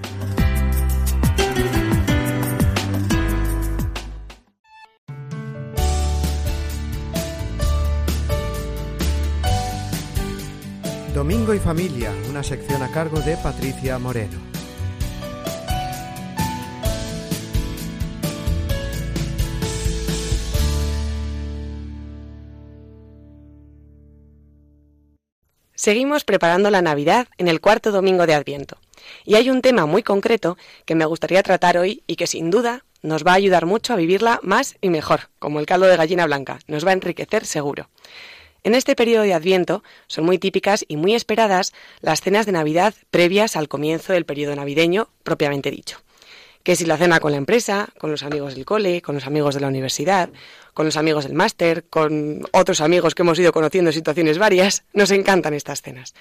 Domingo 11.15 11.55
y 11.55 11.59
Familia, 11.59 12.13
una 12.29 12.43
sección 12.43 12.83
a 12.83 12.91
cargo 12.91 13.21
de 13.21 13.39
Patricia 13.39 13.99
Moreno. 13.99 14.54
Seguimos 25.85 26.25
preparando 26.25 26.71
la 26.71 26.81
Navidad 26.81 27.29
en 27.37 27.47
el 27.47 27.61
cuarto 27.61 27.93
domingo 27.93 28.27
de 28.27 28.33
Adviento. 28.33 28.79
Y 29.27 29.35
hay 29.35 29.51
un 29.51 29.61
tema 29.61 29.85
muy 29.85 30.03
concreto 30.03 30.57
que 30.87 30.95
me 30.95 31.05
gustaría 31.05 31.43
tratar 31.43 31.77
hoy 31.77 32.03
y 32.07 32.17
que 32.17 32.27
sin 32.27 32.49
duda 32.49 32.87
nos 33.03 33.23
va 33.23 33.33
a 33.33 33.35
ayudar 33.35 33.67
mucho 33.67 33.93
a 33.93 33.97
vivirla 33.97 34.41
más 34.43 34.77
y 34.81 34.89
mejor, 34.89 35.29
como 35.39 35.61
el 35.61 35.67
caldo 35.67 35.85
de 35.85 35.99
gallina 35.99 36.25
blanca. 36.25 36.59
Nos 36.69 36.87
va 36.87 36.93
a 36.93 36.95
enriquecer 36.95 37.45
seguro. 37.45 37.91
En 38.63 38.75
este 38.75 38.97
periodo 38.97 39.25
de 39.25 39.35
Adviento 39.35 39.85
son 40.07 40.25
muy 40.25 40.39
típicas 40.39 40.87
y 40.89 40.97
muy 40.97 41.15
esperadas 41.15 41.75
las 42.01 42.23
cenas 42.23 42.47
de 42.47 42.53
Navidad 42.53 42.95
previas 43.11 43.55
al 43.55 43.69
comienzo 43.69 44.15
del 44.15 44.25
periodo 44.25 44.57
navideño 44.57 45.11
propiamente 45.23 45.71
dicho 45.71 46.04
que 46.65 46.77
si 46.77 46.87
la 46.87 46.97
cena 46.97 47.21
con 47.21 47.31
la 47.31 47.39
empresa, 47.39 47.91
con 47.99 48.11
los 48.11 48.23
amigos 48.23 48.55
del 48.55 48.65
cole, 48.65 49.03
con 49.03 49.15
los 49.15 49.27
amigos 49.27 49.55
de 49.55 49.61
la 49.61 49.69
universidad, 49.69 50.31
con 50.73 50.87
los 50.87 50.97
amigos 50.97 51.25
del 51.25 51.35
máster, 51.35 51.85
con 51.85 52.43
otros 52.53 52.81
amigos 52.81 53.15
que 53.15 53.23
hemos 53.23 53.39
ido 53.39 53.53
conociendo 53.53 53.91
en 53.91 53.95
situaciones 53.95 54.39
varias, 54.39 54.83
nos 54.95 55.11
encantan 55.11 55.53
estas 55.53 55.83
cenas. 55.83 56.15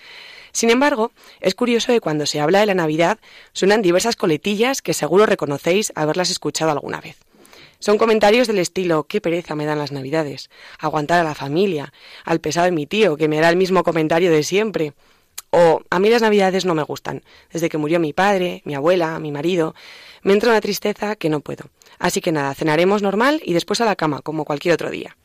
Sin 0.52 0.70
embargo, 0.70 1.12
es 1.40 1.56
curioso 1.56 1.88
que 1.88 2.02
cuando 2.02 2.26
se 2.26 2.42
habla 2.42 2.60
de 2.60 2.68
la 2.68 2.76
Navidad 2.76 3.20
suenan 3.54 3.82
diversas 3.82 4.18
coletillas 4.18 4.82
que 4.82 4.94
seguro 4.94 5.26
reconocéis 5.26 5.94
haberlas 5.96 6.30
escuchado 6.30 6.72
alguna 6.72 7.00
vez. 7.00 7.18
Son 7.80 7.98
comentarios 7.98 8.48
del 8.48 8.60
estilo 8.60 9.06
qué 9.06 9.22
pereza 9.22 9.56
me 9.56 9.66
dan 9.66 9.80
las 9.80 9.92
Navidades, 9.92 10.50
aguantar 10.78 11.22
a 11.22 11.24
la 11.24 11.36
familia, 11.36 11.94
al 12.26 12.40
pesado 12.40 12.66
de 12.66 12.72
mi 12.72 12.86
tío 12.86 13.16
que 13.16 13.28
me 13.30 13.40
hará 13.40 13.50
el 13.50 13.56
mismo 13.56 13.84
comentario 13.84 14.30
de 14.30 14.44
siempre, 14.44 14.94
o 15.50 15.82
a 15.90 16.00
mí 16.00 16.10
las 16.10 16.22
Navidades 16.22 16.66
no 16.66 16.76
me 16.76 16.84
gustan, 16.84 17.24
desde 17.52 17.70
que 17.70 17.78
murió 17.78 18.00
mi 18.00 18.12
padre, 18.12 18.62
mi 18.66 18.74
abuela, 18.74 19.20
mi 19.20 19.32
marido, 19.32 19.76
me 20.24 20.34
entra 20.34 20.50
una 20.50 20.62
tristeza 20.62 21.16
que 21.16 21.30
no 21.30 21.42
puedo. 21.42 21.66
Así 22.00 22.22
que 22.22 22.32
nada, 22.32 22.54
cenaremos 22.56 23.02
normal 23.02 23.42
y 23.46 23.54
después 23.54 23.82
a 23.82 23.86
la 23.86 23.96
cama, 23.96 24.22
como 24.22 24.46
cualquier 24.46 24.74
otro 24.74 24.90
día. 24.90 25.16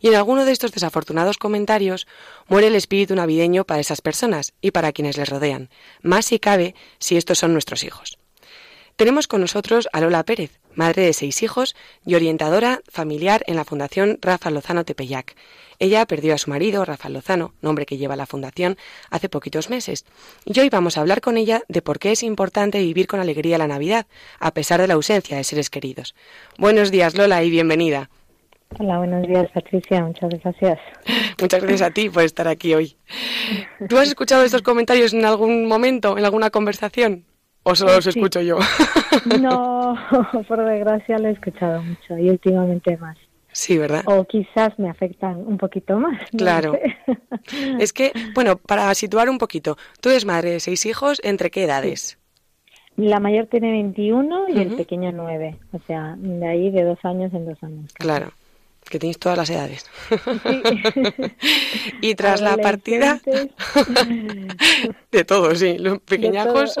Y 0.00 0.08
en 0.08 0.14
alguno 0.14 0.44
de 0.44 0.52
estos 0.52 0.72
desafortunados 0.72 1.38
comentarios 1.38 2.06
muere 2.48 2.66
el 2.66 2.74
espíritu 2.74 3.14
navideño 3.14 3.64
para 3.64 3.80
esas 3.80 4.00
personas 4.00 4.52
y 4.60 4.72
para 4.72 4.92
quienes 4.92 5.16
les 5.16 5.28
rodean, 5.28 5.70
más 6.02 6.26
si 6.26 6.38
cabe 6.38 6.74
si 6.98 7.16
estos 7.16 7.38
son 7.38 7.52
nuestros 7.52 7.84
hijos. 7.84 8.18
Tenemos 8.96 9.26
con 9.26 9.40
nosotros 9.40 9.88
a 9.92 10.00
Lola 10.00 10.24
Pérez, 10.24 10.60
madre 10.74 11.02
de 11.02 11.12
seis 11.12 11.42
hijos 11.42 11.74
y 12.04 12.14
orientadora 12.14 12.82
familiar 12.88 13.42
en 13.46 13.56
la 13.56 13.64
Fundación 13.64 14.18
Rafa 14.20 14.50
Lozano 14.50 14.84
Tepeyac. 14.84 15.34
Ella 15.82 16.06
perdió 16.06 16.32
a 16.32 16.38
su 16.38 16.48
marido, 16.48 16.84
Rafael 16.84 17.12
Lozano, 17.12 17.54
nombre 17.60 17.86
que 17.86 17.96
lleva 17.96 18.14
la 18.14 18.24
fundación, 18.24 18.76
hace 19.10 19.28
poquitos 19.28 19.68
meses. 19.68 20.04
Y 20.44 20.60
hoy 20.60 20.68
vamos 20.68 20.96
a 20.96 21.00
hablar 21.00 21.20
con 21.20 21.36
ella 21.36 21.62
de 21.66 21.82
por 21.82 21.98
qué 21.98 22.12
es 22.12 22.22
importante 22.22 22.78
vivir 22.78 23.08
con 23.08 23.18
alegría 23.18 23.58
la 23.58 23.66
Navidad, 23.66 24.06
a 24.38 24.54
pesar 24.54 24.80
de 24.80 24.86
la 24.86 24.94
ausencia 24.94 25.36
de 25.36 25.42
seres 25.42 25.70
queridos. 25.70 26.14
Buenos 26.56 26.92
días, 26.92 27.16
Lola, 27.16 27.42
y 27.42 27.50
bienvenida. 27.50 28.10
Hola, 28.78 28.98
buenos 28.98 29.26
días, 29.26 29.50
Patricia. 29.52 30.04
Muchas 30.04 30.30
gracias. 30.30 30.78
Muchas 31.40 31.60
gracias 31.60 31.82
a 31.82 31.90
ti 31.90 32.08
por 32.10 32.22
estar 32.22 32.46
aquí 32.46 32.74
hoy. 32.74 32.96
¿Tú 33.88 33.98
has 33.98 34.06
escuchado 34.06 34.44
estos 34.44 34.62
comentarios 34.62 35.12
en 35.12 35.24
algún 35.24 35.66
momento, 35.66 36.16
en 36.16 36.24
alguna 36.24 36.50
conversación? 36.50 37.24
¿O 37.64 37.74
solo 37.74 37.96
los 37.96 38.06
escucho 38.06 38.40
yo? 38.40 38.60
No, 39.40 39.96
por 40.46 40.64
desgracia 40.64 41.18
lo 41.18 41.26
he 41.26 41.32
escuchado 41.32 41.82
mucho 41.82 42.16
y 42.16 42.30
últimamente 42.30 42.96
más. 42.98 43.18
Sí, 43.52 43.76
¿verdad? 43.78 44.02
O 44.06 44.24
quizás 44.24 44.78
me 44.78 44.88
afectan 44.88 45.36
un 45.46 45.58
poquito 45.58 45.98
más. 45.98 46.20
claro. 46.36 46.78
es 47.78 47.92
que, 47.92 48.12
bueno, 48.34 48.56
para 48.56 48.92
situar 48.94 49.28
un 49.28 49.38
poquito, 49.38 49.76
tú 50.00 50.08
eres 50.08 50.24
madre 50.24 50.50
de 50.50 50.60
seis 50.60 50.86
hijos, 50.86 51.20
¿entre 51.22 51.50
qué 51.50 51.64
edades? 51.64 52.18
La 52.96 53.20
mayor 53.20 53.46
tiene 53.46 53.70
21 53.72 54.48
y 54.50 54.60
el 54.60 54.76
pequeño 54.76 55.12
9. 55.12 55.58
O 55.72 55.78
sea, 55.86 56.14
de 56.18 56.46
ahí 56.46 56.70
de 56.70 56.84
dos 56.84 56.98
años 57.04 57.32
en 57.32 57.46
dos 57.46 57.62
años. 57.62 57.90
Claro. 57.94 58.32
que 58.88 58.98
tenéis 58.98 59.18
todas 59.18 59.38
las 59.38 59.48
edades. 59.48 59.90
y 62.02 62.14
tras 62.14 62.42
la 62.42 62.58
partida 62.58 63.20
de 65.12 65.24
todos, 65.24 65.58
sí, 65.58 65.78
los 65.78 66.00
pequeñajos. 66.00 66.74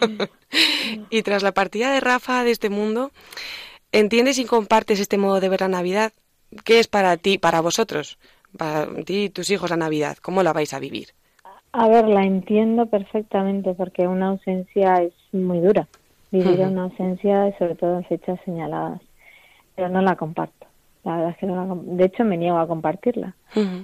y 1.10 1.22
tras 1.22 1.44
la 1.44 1.52
partida 1.52 1.92
de 1.92 2.00
Rafa 2.00 2.42
de 2.42 2.50
este 2.50 2.68
mundo, 2.68 3.12
¿entiendes 3.92 4.38
y 4.38 4.44
compartes 4.44 5.00
este 5.00 5.18
modo 5.18 5.40
de 5.40 5.48
ver 5.48 5.60
la 5.60 5.68
Navidad? 5.68 6.12
¿Qué 6.64 6.78
es 6.78 6.88
para 6.88 7.16
ti, 7.16 7.38
para 7.38 7.60
vosotros, 7.60 8.18
para 8.56 8.86
ti 9.04 9.24
y 9.24 9.30
tus 9.30 9.50
hijos 9.50 9.70
la 9.70 9.76
Navidad? 9.76 10.16
¿Cómo 10.22 10.42
la 10.42 10.52
vais 10.52 10.72
a 10.74 10.78
vivir? 10.78 11.08
A 11.72 11.88
ver, 11.88 12.08
la 12.08 12.22
entiendo 12.22 12.86
perfectamente 12.86 13.74
porque 13.74 14.06
una 14.06 14.28
ausencia 14.28 15.02
es 15.02 15.12
muy 15.32 15.60
dura. 15.60 15.86
Vivir 16.30 16.60
una 16.60 16.84
ausencia, 16.84 17.54
sobre 17.58 17.74
todo 17.74 17.98
en 17.98 18.04
fechas 18.04 18.38
señaladas, 18.44 19.00
pero 19.74 19.88
no 19.88 20.00
la 20.02 20.16
comparto. 20.16 20.66
La 21.04 21.16
verdad 21.16 21.30
es 21.30 21.36
que 21.36 21.46
no 21.46 21.54
la, 21.54 21.96
de 21.96 22.04
hecho 22.04 22.24
me 22.24 22.36
niego 22.36 22.58
a 22.58 22.66
compartirla, 22.66 23.36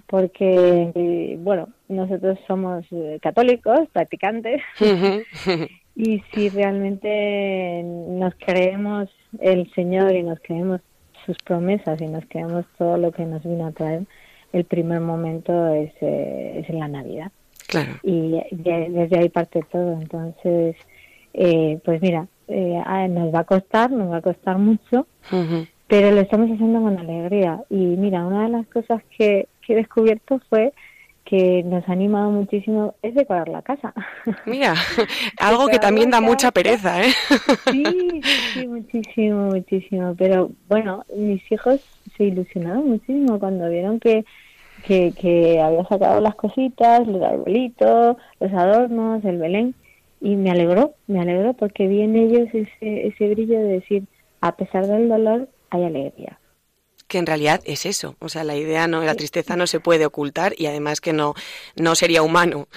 porque 0.09 1.36
bueno, 1.38 1.68
nosotros 1.88 2.36
somos 2.48 2.84
eh, 2.90 3.20
católicos, 3.22 3.78
practicantes, 3.92 4.61
y 5.94 6.20
si 6.32 6.48
realmente 6.48 7.82
nos 7.84 8.34
creemos 8.34 9.09
el 9.41 9.70
Señor 9.74 10.14
y 10.14 10.22
nos 10.22 10.39
creemos 10.41 10.80
sus 11.26 11.37
promesas 11.39 12.01
y 12.01 12.07
nos 12.07 12.24
creemos 12.28 12.64
todo 12.78 12.97
lo 12.97 13.12
que 13.12 13.24
nos 13.24 13.43
vino 13.43 13.66
a 13.66 13.72
traer, 13.72 14.05
el 14.53 14.64
primer 14.64 15.01
momento 15.01 15.68
es, 15.68 15.93
eh, 16.01 16.64
es 16.66 16.74
la 16.74 16.89
Navidad. 16.89 17.30
Claro. 17.68 17.93
Y 18.03 18.41
desde 18.51 19.18
ahí 19.18 19.28
parte 19.28 19.64
todo. 19.70 19.93
Entonces, 19.93 20.76
eh, 21.33 21.78
pues 21.85 22.03
mira, 22.03 22.26
eh, 22.49 22.83
nos 23.09 23.35
va 23.35 23.41
a 23.41 23.45
costar, 23.45 23.91
nos 23.91 24.11
va 24.11 24.18
a 24.18 24.22
costar 24.22 24.59
mucho, 24.59 25.07
pero 25.87 26.11
lo 26.11 26.20
estamos 26.20 26.51
haciendo 26.51 26.83
con 26.83 26.99
alegría. 26.99 27.62
Y 27.70 27.76
mira, 27.76 28.26
una 28.26 28.45
de 28.45 28.51
las 28.51 28.66
cosas 28.66 29.03
que, 29.16 29.49
que 29.66 29.72
he 29.72 29.76
descubierto 29.76 30.41
fue 30.51 30.72
que 31.25 31.62
nos 31.62 31.89
ha 31.89 31.93
animado 31.93 32.31
muchísimo 32.31 32.95
es 33.03 33.14
decorar 33.14 33.49
la 33.49 33.62
casa. 33.62 33.95
Mira, 34.47 34.75
algo 35.39 35.68
que 35.68 35.79
también 35.79 36.11
da 36.11 36.20
mucha 36.20 36.51
pereza, 36.51 37.03
¿eh? 37.03 37.12
Sí, 37.70 38.20
sí, 38.53 38.66
muchísimo, 38.66 39.47
muchísimo. 39.47 40.14
Pero 40.16 40.51
bueno, 40.68 41.05
mis 41.16 41.41
hijos 41.51 41.81
se 42.16 42.25
ilusionaron 42.25 42.89
muchísimo 42.89 43.39
cuando 43.39 43.68
vieron 43.68 44.01
que, 44.01 44.25
que, 44.87 45.12
que 45.18 45.61
había 45.61 45.85
sacado 45.85 46.20
las 46.20 46.35
cositas, 46.35 47.07
los 47.07 47.23
arbolitos, 47.23 48.16
los 48.41 48.53
adornos, 48.53 49.25
el 49.25 49.39
Belén. 49.39 49.75
Y 50.20 50.37
me 50.37 50.51
alegró, 50.51 50.95
me 51.07 51.20
alegró 51.20 51.55
porque 51.55 51.89
vi 51.89 52.03
en 52.03 52.14
ellos 52.14 52.49
ese, 52.53 53.07
ese 53.09 53.29
brillo 53.31 53.59
de 53.59 53.64
decir, 53.64 54.05
a 54.41 54.55
pesar 54.57 54.87
del 54.87 55.09
dolor, 55.09 55.49
hay 55.70 55.85
alegría 55.85 56.39
que 57.13 57.19
en 57.19 57.27
realidad 57.27 57.61
es 57.67 57.85
eso. 57.85 58.17
O 58.21 58.31
sea, 58.31 58.43
la 58.43 58.57
idea 58.57 58.87
no, 58.87 59.03
la 59.05 59.15
tristeza 59.15 59.55
no 59.55 59.67
se 59.67 59.81
puede 59.81 60.07
ocultar 60.07 60.55
y 60.57 60.65
además 60.65 61.03
que 61.03 61.13
no, 61.13 61.35
no 61.77 61.95
sería 61.95 62.23
humano. 62.23 62.69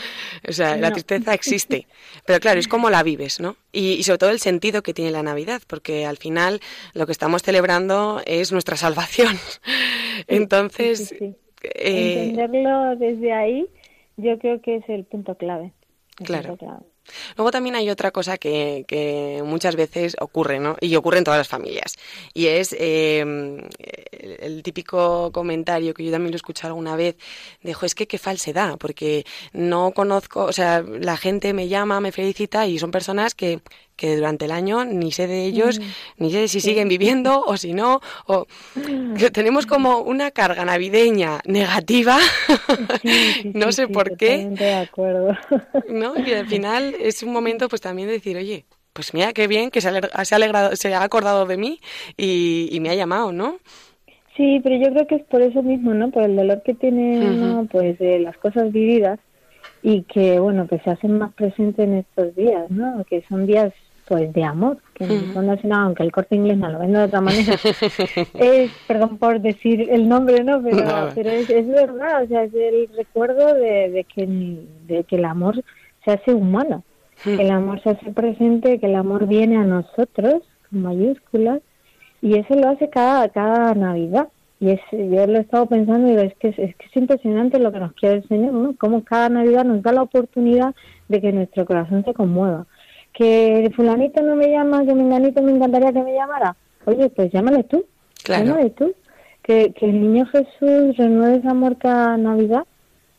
O 0.45 0.51
sea, 0.51 0.75
la 0.75 0.91
tristeza 0.91 1.33
existe. 1.33 1.87
Pero 2.25 2.41
claro, 2.41 2.59
es 2.59 2.67
como 2.67 2.89
la 2.89 3.01
vives, 3.01 3.39
¿no? 3.39 3.55
Y, 3.71 4.03
sobre 4.03 4.17
todo 4.17 4.29
el 4.31 4.39
sentido 4.39 4.83
que 4.83 4.93
tiene 4.93 5.11
la 5.11 5.23
Navidad, 5.23 5.61
porque 5.67 6.05
al 6.05 6.17
final 6.17 6.59
lo 6.93 7.05
que 7.05 7.13
estamos 7.13 7.43
celebrando 7.43 8.21
es 8.25 8.51
nuestra 8.51 8.75
salvación. 8.85 9.37
Entonces. 10.27 11.13
Eh, 11.13 12.31
Entenderlo 12.31 12.97
desde 12.97 13.31
ahí, 13.31 13.65
yo 14.17 14.37
creo 14.37 14.61
que 14.61 14.75
es 14.75 14.89
el 14.89 15.05
punto 15.05 15.35
clave. 15.35 15.71
claro. 16.25 16.57
Luego 17.35 17.51
también 17.51 17.75
hay 17.75 17.89
otra 17.89 18.11
cosa 18.11 18.37
que, 18.37 18.85
que, 18.87 19.41
muchas 19.45 19.75
veces 19.75 20.15
ocurre, 20.19 20.59
¿no? 20.59 20.77
Y 20.81 20.95
ocurre 20.95 21.19
en 21.19 21.23
todas 21.23 21.37
las 21.37 21.47
familias. 21.47 21.95
Y 22.33 22.47
es 22.47 22.75
em, 22.79 23.59
el, 24.11 24.63
típico 24.63 25.31
comentario 25.31 25.93
que 25.93 26.03
yo 26.03 26.11
también 26.11 26.31
lo 26.31 26.35
he 26.35 26.37
escuchado 26.37 26.73
alguna 26.73 26.95
vez, 26.95 27.15
de, 27.61 27.75
es 27.81 27.95
que 27.95 28.07
qué 28.07 28.17
falsedad, 28.17 28.77
porque 28.77 29.25
no 29.53 29.91
conozco, 29.91 30.43
o 30.45 30.53
sea, 30.53 30.81
la 30.81 31.17
gente 31.17 31.53
me 31.53 31.67
llama, 31.67 31.99
me 31.99 32.11
felicita 32.11 32.67
y 32.67 32.79
son 32.79 32.91
personas 32.91 33.35
que 33.35 33.61
que 33.95 34.15
durante 34.15 34.45
el 34.45 34.51
año 34.51 34.85
ni 34.85 35.11
sé 35.11 35.27
de 35.27 35.45
ellos, 35.45 35.79
mm. 35.79 35.83
ni 36.17 36.31
sé 36.31 36.47
si 36.47 36.59
siguen 36.59 36.87
viviendo 36.87 37.41
o 37.41 37.57
si 37.57 37.73
no, 37.73 38.01
o 38.27 38.45
tenemos 39.31 39.65
como 39.65 39.99
una 39.99 40.31
carga 40.31 40.65
navideña 40.65 41.39
negativa, 41.45 42.17
no 43.53 43.71
sé 43.71 43.87
por 43.87 44.17
qué. 44.17 44.47
De 44.49 44.73
acuerdo. 44.73 45.35
¿no? 45.89 46.13
Y 46.17 46.33
al 46.33 46.47
final 46.47 46.95
es 46.99 47.23
un 47.23 47.33
momento 47.33 47.69
pues 47.69 47.81
también 47.81 48.07
de 48.07 48.15
decir, 48.15 48.37
oye, 48.37 48.65
pues 48.93 49.13
mira 49.13 49.33
qué 49.33 49.47
bien 49.47 49.71
que 49.71 49.81
se 49.81 49.89
ha, 49.89 50.35
alegrado, 50.35 50.75
se 50.75 50.93
ha 50.93 51.03
acordado 51.03 51.45
de 51.45 51.57
mí 51.57 51.79
y, 52.17 52.77
me 52.81 52.89
ha 52.89 52.95
llamado, 52.95 53.31
¿no? 53.31 53.57
Sí, 54.37 54.59
pero 54.63 54.75
yo 54.77 54.91
creo 54.93 55.07
que 55.07 55.15
es 55.15 55.23
por 55.23 55.41
eso 55.41 55.63
mismo, 55.63 55.93
¿no? 55.93 56.11
Por 56.11 56.23
el 56.23 56.35
dolor 56.35 56.61
que 56.63 56.73
tiene 56.73 57.67
pues 57.71 57.97
de 57.99 58.19
las 58.19 58.37
cosas 58.37 58.71
vividas 58.71 59.19
y 59.81 60.03
que, 60.03 60.39
bueno, 60.39 60.67
que 60.67 60.79
se 60.79 60.89
hacen 60.89 61.17
más 61.17 61.33
presentes 61.33 61.85
en 61.85 61.95
estos 61.95 62.35
días, 62.35 62.69
¿no? 62.69 63.03
Que 63.05 63.23
son 63.29 63.45
días 63.45 63.73
pues 64.07 64.31
de 64.33 64.43
amor, 64.43 64.77
que 64.93 65.05
no, 65.05 65.75
aunque 65.75 66.03
el 66.03 66.11
corte 66.11 66.35
inglés 66.35 66.57
no 66.57 66.69
lo 66.69 66.79
vende 66.79 66.99
de 66.99 67.05
otra 67.05 67.21
manera, 67.21 67.53
es, 68.35 68.71
perdón 68.87 69.17
por 69.17 69.41
decir 69.41 69.87
el 69.89 70.07
nombre, 70.07 70.43
¿no? 70.43 70.61
Pero, 70.61 71.09
pero 71.15 71.29
es, 71.31 71.49
es, 71.49 71.67
verdad, 71.67 72.23
o 72.23 72.27
sea, 72.27 72.43
es 72.43 72.53
el 72.53 72.89
recuerdo 72.95 73.55
de, 73.55 73.89
de, 73.89 74.03
que, 74.03 74.27
de 74.87 75.03
que 75.05 75.15
el 75.15 75.25
amor 75.25 75.63
se 76.03 76.11
hace 76.11 76.33
humano, 76.33 76.83
que 77.23 77.33
el 77.33 77.49
amor 77.49 77.81
se 77.81 77.91
hace 77.91 78.11
presente, 78.11 78.79
que 78.79 78.85
el 78.85 78.95
amor 78.95 79.25
viene 79.25 79.57
a 79.57 79.63
nosotros, 79.63 80.43
con 80.69 80.83
mayúsculas, 80.83 81.61
y 82.21 82.37
eso 82.37 82.55
lo 82.55 82.69
hace 82.69 82.89
cada, 82.89 83.29
cada 83.29 83.73
Navidad. 83.73 84.27
Y 84.59 84.69
es, 84.69 84.79
yo 84.91 85.27
lo 85.27 85.37
he 85.37 85.41
estado 85.41 85.65
pensando 85.65 86.07
y 86.07 86.11
digo, 86.11 86.21
es 86.21 86.35
que 86.35 86.49
es, 86.49 86.59
es 86.59 86.75
que 86.75 86.85
es 86.85 86.95
impresionante 86.95 87.59
lo 87.59 87.71
que 87.71 87.79
nos 87.79 87.93
quiere 87.93 88.17
el 88.17 88.27
Señor, 88.27 88.53
¿no? 88.53 88.75
Cómo 88.77 89.03
cada 89.03 89.29
Navidad 89.29 89.65
nos 89.65 89.81
da 89.81 89.91
la 89.91 90.03
oportunidad 90.03 90.73
de 91.09 91.21
que 91.21 91.33
nuestro 91.33 91.65
corazón 91.65 92.05
se 92.05 92.13
conmueva 92.13 92.65
que 93.15 93.71
fulanito 93.75 94.21
no 94.21 94.35
me 94.35 94.51
llama, 94.51 94.85
que 94.85 94.93
menganito 94.93 95.41
me 95.41 95.53
encantaría 95.53 95.93
que 95.93 96.03
me 96.03 96.13
llamara. 96.13 96.55
Oye, 96.85 97.09
pues 97.09 97.31
llámale 97.31 97.63
tú. 97.63 97.85
Claro. 98.23 98.45
Llámale 98.45 98.69
tú. 98.71 98.93
Que, 99.41 99.73
que 99.73 99.85
el 99.85 100.01
niño 100.01 100.25
Jesús 100.25 100.97
renueve 100.97 101.37
esa 101.37 101.75
cada 101.75 102.17
Navidad 102.17 102.63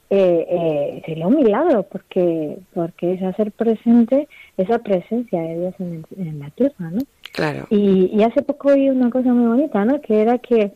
eh, 0.09 0.47
eh, 0.49 1.03
sería 1.05 1.27
un 1.27 1.37
milagro 1.37 1.83
porque 1.85 2.59
porque 2.75 3.15
es 3.15 3.23
hacer 3.23 3.51
presente 3.51 4.29
esa 4.57 4.79
presencia 4.79 5.41
de 5.41 5.59
Dios 5.59 5.75
en, 5.81 6.39
la 6.39 6.51
tierra, 6.51 6.91
¿no? 6.91 7.01
Claro. 7.33 7.67
Y, 7.71 8.11
y, 8.13 8.23
hace 8.23 8.43
poco 8.43 8.69
oí 8.69 8.89
una 8.89 9.11
cosa 9.11 9.33
muy 9.33 9.49
bonita, 9.49 9.85
¿no? 9.85 10.01
Que 10.01 10.21
era 10.21 10.39
que 10.39 10.73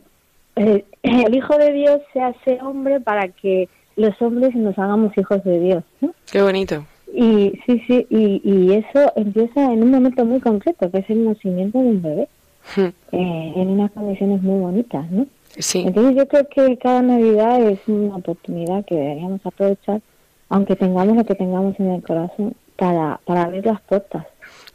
eh, 0.56 0.84
el 1.02 1.34
Hijo 1.34 1.56
de 1.58 1.72
Dios 1.72 2.00
se 2.12 2.20
hace 2.20 2.58
hombre 2.62 3.00
para 3.00 3.28
que 3.28 3.68
los 3.94 4.20
hombres 4.20 4.54
nos 4.54 4.76
hagamos 4.78 5.16
hijos 5.16 5.44
de 5.44 5.60
Dios, 5.60 5.84
¿no? 6.00 6.12
Qué 6.30 6.42
bonito. 6.42 6.84
Y 7.12 7.58
sí, 7.66 7.82
sí, 7.86 8.06
y, 8.08 8.40
y 8.44 8.72
eso 8.74 9.12
empieza 9.16 9.72
en 9.72 9.82
un 9.82 9.90
momento 9.90 10.24
muy 10.24 10.40
concreto, 10.40 10.90
que 10.90 10.98
es 10.98 11.10
el 11.10 11.24
nacimiento 11.24 11.78
de 11.78 11.88
un 11.88 12.02
bebé, 12.02 12.28
hmm. 12.76 12.80
eh, 13.12 13.52
en 13.56 13.68
unas 13.68 13.90
condiciones 13.92 14.42
muy 14.42 14.60
bonitas, 14.60 15.10
¿no? 15.10 15.26
Sí. 15.58 15.82
Entonces 15.86 16.16
yo 16.16 16.28
creo 16.28 16.48
que 16.48 16.76
cada 16.78 17.02
Navidad 17.02 17.60
es 17.62 17.80
una 17.88 18.16
oportunidad 18.16 18.84
que 18.84 18.94
deberíamos 18.94 19.44
aprovechar, 19.44 20.00
aunque 20.48 20.76
tengamos 20.76 21.16
lo 21.16 21.24
que 21.24 21.34
tengamos 21.34 21.78
en 21.80 21.90
el 21.90 22.02
corazón, 22.02 22.54
para, 22.76 23.20
para 23.26 23.42
abrir 23.42 23.66
las 23.66 23.80
puertas 23.82 24.26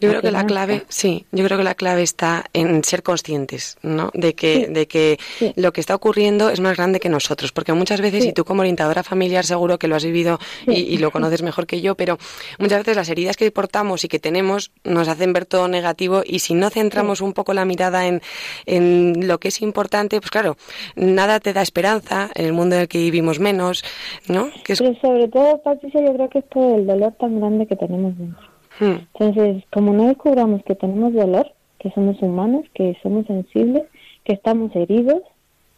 yo 0.05 0.19
creo 0.19 0.21
que 0.21 0.31
la 0.31 0.45
clave, 0.45 0.83
sí, 0.89 1.25
yo 1.31 1.45
creo 1.45 1.57
que 1.57 1.63
la 1.63 1.75
clave 1.75 2.03
está 2.03 2.45
en 2.53 2.83
ser 2.83 3.03
conscientes, 3.03 3.77
¿no? 3.81 4.11
De 4.13 4.33
que, 4.33 4.67
de 4.67 4.87
que 4.87 5.17
lo 5.55 5.73
que 5.73 5.81
está 5.81 5.95
ocurriendo 5.95 6.49
es 6.49 6.59
más 6.59 6.77
grande 6.77 6.99
que 6.99 7.09
nosotros, 7.09 7.51
porque 7.51 7.73
muchas 7.73 8.01
veces, 8.01 8.25
y 8.25 8.33
tú 8.33 8.45
como 8.45 8.61
orientadora 8.61 9.03
familiar 9.03 9.45
seguro 9.45 9.77
que 9.79 9.87
lo 9.87 9.95
has 9.95 10.05
vivido 10.05 10.39
y, 10.67 10.97
lo 10.97 11.11
conoces 11.15 11.41
mejor 11.41 11.67
que 11.67 11.81
yo, 11.81 11.95
pero 11.95 12.17
muchas 12.59 12.79
veces 12.79 12.95
las 12.95 13.09
heridas 13.09 13.37
que 13.37 13.49
portamos 13.51 14.03
y 14.03 14.07
que 14.07 14.19
tenemos 14.19 14.71
nos 14.83 15.07
hacen 15.07 15.33
ver 15.33 15.45
todo 15.45 15.67
negativo 15.67 16.23
y 16.25 16.39
si 16.39 16.53
no 16.53 16.69
centramos 16.69 17.21
un 17.21 17.33
poco 17.33 17.53
la 17.53 17.65
mirada 17.65 18.07
en, 18.07 18.21
en 18.65 19.27
lo 19.27 19.39
que 19.39 19.49
es 19.49 19.61
importante, 19.61 20.19
pues 20.19 20.31
claro, 20.31 20.57
nada 20.95 21.39
te 21.39 21.53
da 21.53 21.61
esperanza 21.61 22.29
en 22.35 22.45
el 22.45 22.53
mundo 22.53 22.75
en 22.75 22.81
el 22.83 22.87
que 22.87 22.97
vivimos 22.97 23.39
menos, 23.39 23.83
¿no? 24.27 24.49
Que 24.63 24.75
Pero 24.75 24.95
sobre 25.01 25.27
todo, 25.27 25.61
Patricia, 25.61 26.01
yo 26.05 26.13
creo 26.13 26.29
que 26.29 26.39
es 26.39 26.45
por 26.45 26.79
el 26.79 26.87
dolor 26.87 27.13
tan 27.19 27.39
grande 27.39 27.67
que 27.67 27.75
tenemos 27.75 28.17
dentro. 28.17 28.54
Hmm. 28.80 29.05
Entonces, 29.13 29.63
como 29.71 29.93
no 29.93 30.07
descubramos 30.07 30.63
que 30.63 30.76
tenemos 30.76 31.13
dolor, 31.13 31.51
que 31.80 31.91
somos 31.91 32.21
humanos, 32.21 32.65
que 32.73 32.97
somos 33.03 33.26
sensibles, 33.28 33.84
que 34.23 34.34
estamos 34.34 34.76
heridos 34.76 35.21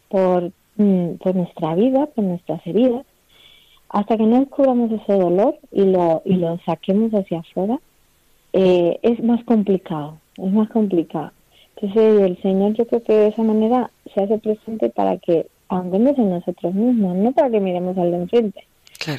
por, 0.08 0.50
mm, 0.76 1.14
por 1.22 1.36
nuestra 1.36 1.74
vida, 1.74 2.06
por 2.06 2.24
nuestras 2.24 2.66
heridas, 2.66 3.04
hasta 3.90 4.16
que 4.16 4.24
no 4.24 4.40
descubramos 4.40 4.90
ese 4.92 5.14
dolor 5.14 5.58
y 5.72 5.84
lo, 5.84 6.22
y 6.24 6.34
lo 6.34 6.58
saquemos 6.66 7.12
hacia 7.12 7.40
afuera, 7.40 7.78
eh, 8.52 8.98
es 9.02 9.22
más 9.22 9.42
complicado, 9.44 10.18
es 10.36 10.52
más 10.52 10.68
complicado. 10.70 11.32
Entonces 11.76 12.22
el 12.22 12.42
Señor 12.42 12.72
yo 12.74 12.86
creo 12.86 13.02
que 13.02 13.12
de 13.12 13.26
esa 13.28 13.42
manera 13.42 13.90
se 14.12 14.22
hace 14.22 14.38
presente 14.38 14.90
para 14.90 15.16
que 15.18 15.46
andemos 15.68 16.18
en 16.18 16.30
nosotros 16.30 16.74
mismos, 16.74 17.16
no 17.16 17.32
para 17.32 17.50
que 17.50 17.60
miremos 17.60 17.96
al 17.98 18.10
de 18.10 18.16
enfrente, 18.16 18.64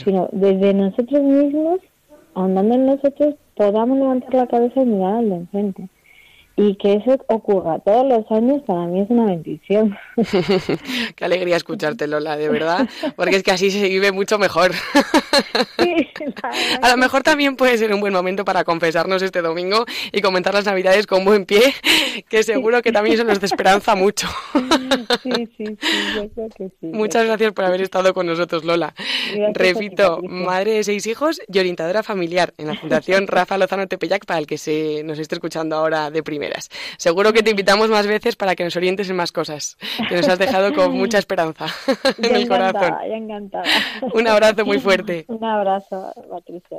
sino 0.03 0.27
desde 0.31 0.73
nosotros 0.73 1.21
mismos, 1.21 1.79
ahondando 2.33 2.75
en 2.75 2.85
nosotros, 2.87 3.35
podamos 3.59 3.97
levantar 3.97 4.33
la 4.35 4.47
cabeza 4.47 4.81
y 4.81 4.85
mirar 4.85 5.15
al 5.15 5.29
de 5.29 5.35
enfrente. 5.35 5.89
Y 6.59 6.75
que 6.75 6.95
eso 6.95 7.17
ocurra 7.27 7.79
todos 7.79 8.05
los 8.05 8.29
años 8.31 8.61
para 8.67 8.81
mí 8.81 8.99
es 8.99 9.09
una 9.09 9.27
bendición. 9.27 9.97
Qué 11.15 11.23
alegría 11.23 11.55
escucharte, 11.55 12.05
Lola, 12.05 12.35
de 12.35 12.49
verdad, 12.49 12.89
porque 13.15 13.37
es 13.37 13.43
que 13.43 13.51
así 13.51 13.71
se 13.71 13.87
vive 13.87 14.11
mucho 14.11 14.37
mejor. 14.37 14.71
a 16.81 16.89
lo 16.89 16.97
mejor 16.97 17.23
también 17.23 17.55
puede 17.55 17.77
ser 17.77 17.93
un 17.93 18.01
buen 18.01 18.11
momento 18.11 18.43
para 18.43 18.65
confesarnos 18.65 19.21
este 19.21 19.41
domingo 19.41 19.85
y 20.11 20.19
comentar 20.19 20.53
las 20.53 20.65
Navidades 20.65 21.07
con 21.07 21.23
buen 21.23 21.45
pie, 21.45 21.61
que 22.27 22.43
seguro 22.43 22.81
que 22.81 22.91
también 22.91 23.15
eso 23.15 23.23
nos 23.23 23.39
desesperanza 23.39 23.95
mucho. 23.95 24.27
sí, 25.23 25.47
sí, 25.55 25.65
sí, 25.65 25.97
yo 26.13 26.29
creo 26.29 26.49
que 26.57 26.67
sí. 26.81 26.87
Muchas 26.87 27.25
gracias 27.25 27.53
por 27.53 27.63
haber 27.63 27.83
estado 27.83 28.13
con 28.13 28.27
nosotros, 28.27 28.65
Lola. 28.65 28.93
Repito, 29.53 30.19
madre 30.23 30.73
de 30.73 30.83
seis 30.83 31.07
hijos 31.07 31.41
y 31.47 31.57
orientadora 31.57 32.03
familiar 32.03 32.53
en 32.57 32.67
la 32.67 32.75
Fundación 32.75 33.27
Rafa 33.27 33.57
Lozano 33.57 33.87
Tepeyac, 33.87 34.25
para 34.25 34.41
el 34.41 34.45
que 34.45 34.57
se 34.57 35.03
nos 35.05 35.19
esté 35.19 35.35
escuchando 35.35 35.77
ahora 35.77 36.11
de 36.11 36.21
primera. 36.21 36.48
Seguro 36.97 37.33
que 37.33 37.43
te 37.43 37.51
invitamos 37.51 37.89
más 37.89 38.07
veces 38.07 38.35
para 38.35 38.55
que 38.55 38.63
nos 38.63 38.75
orientes 38.75 39.09
en 39.09 39.15
más 39.15 39.31
cosas, 39.31 39.77
que 40.07 40.15
nos 40.15 40.27
has 40.27 40.39
dejado 40.39 40.73
con 40.73 40.91
mucha 40.93 41.17
esperanza 41.19 41.67
en 42.17 42.35
el 42.35 42.47
corazón. 42.47 42.95
encantada. 43.03 43.63
Un 44.13 44.27
abrazo 44.27 44.65
muy 44.65 44.79
fuerte. 44.79 45.25
Un 45.27 45.43
abrazo, 45.43 46.13
Patricia. 46.29 46.77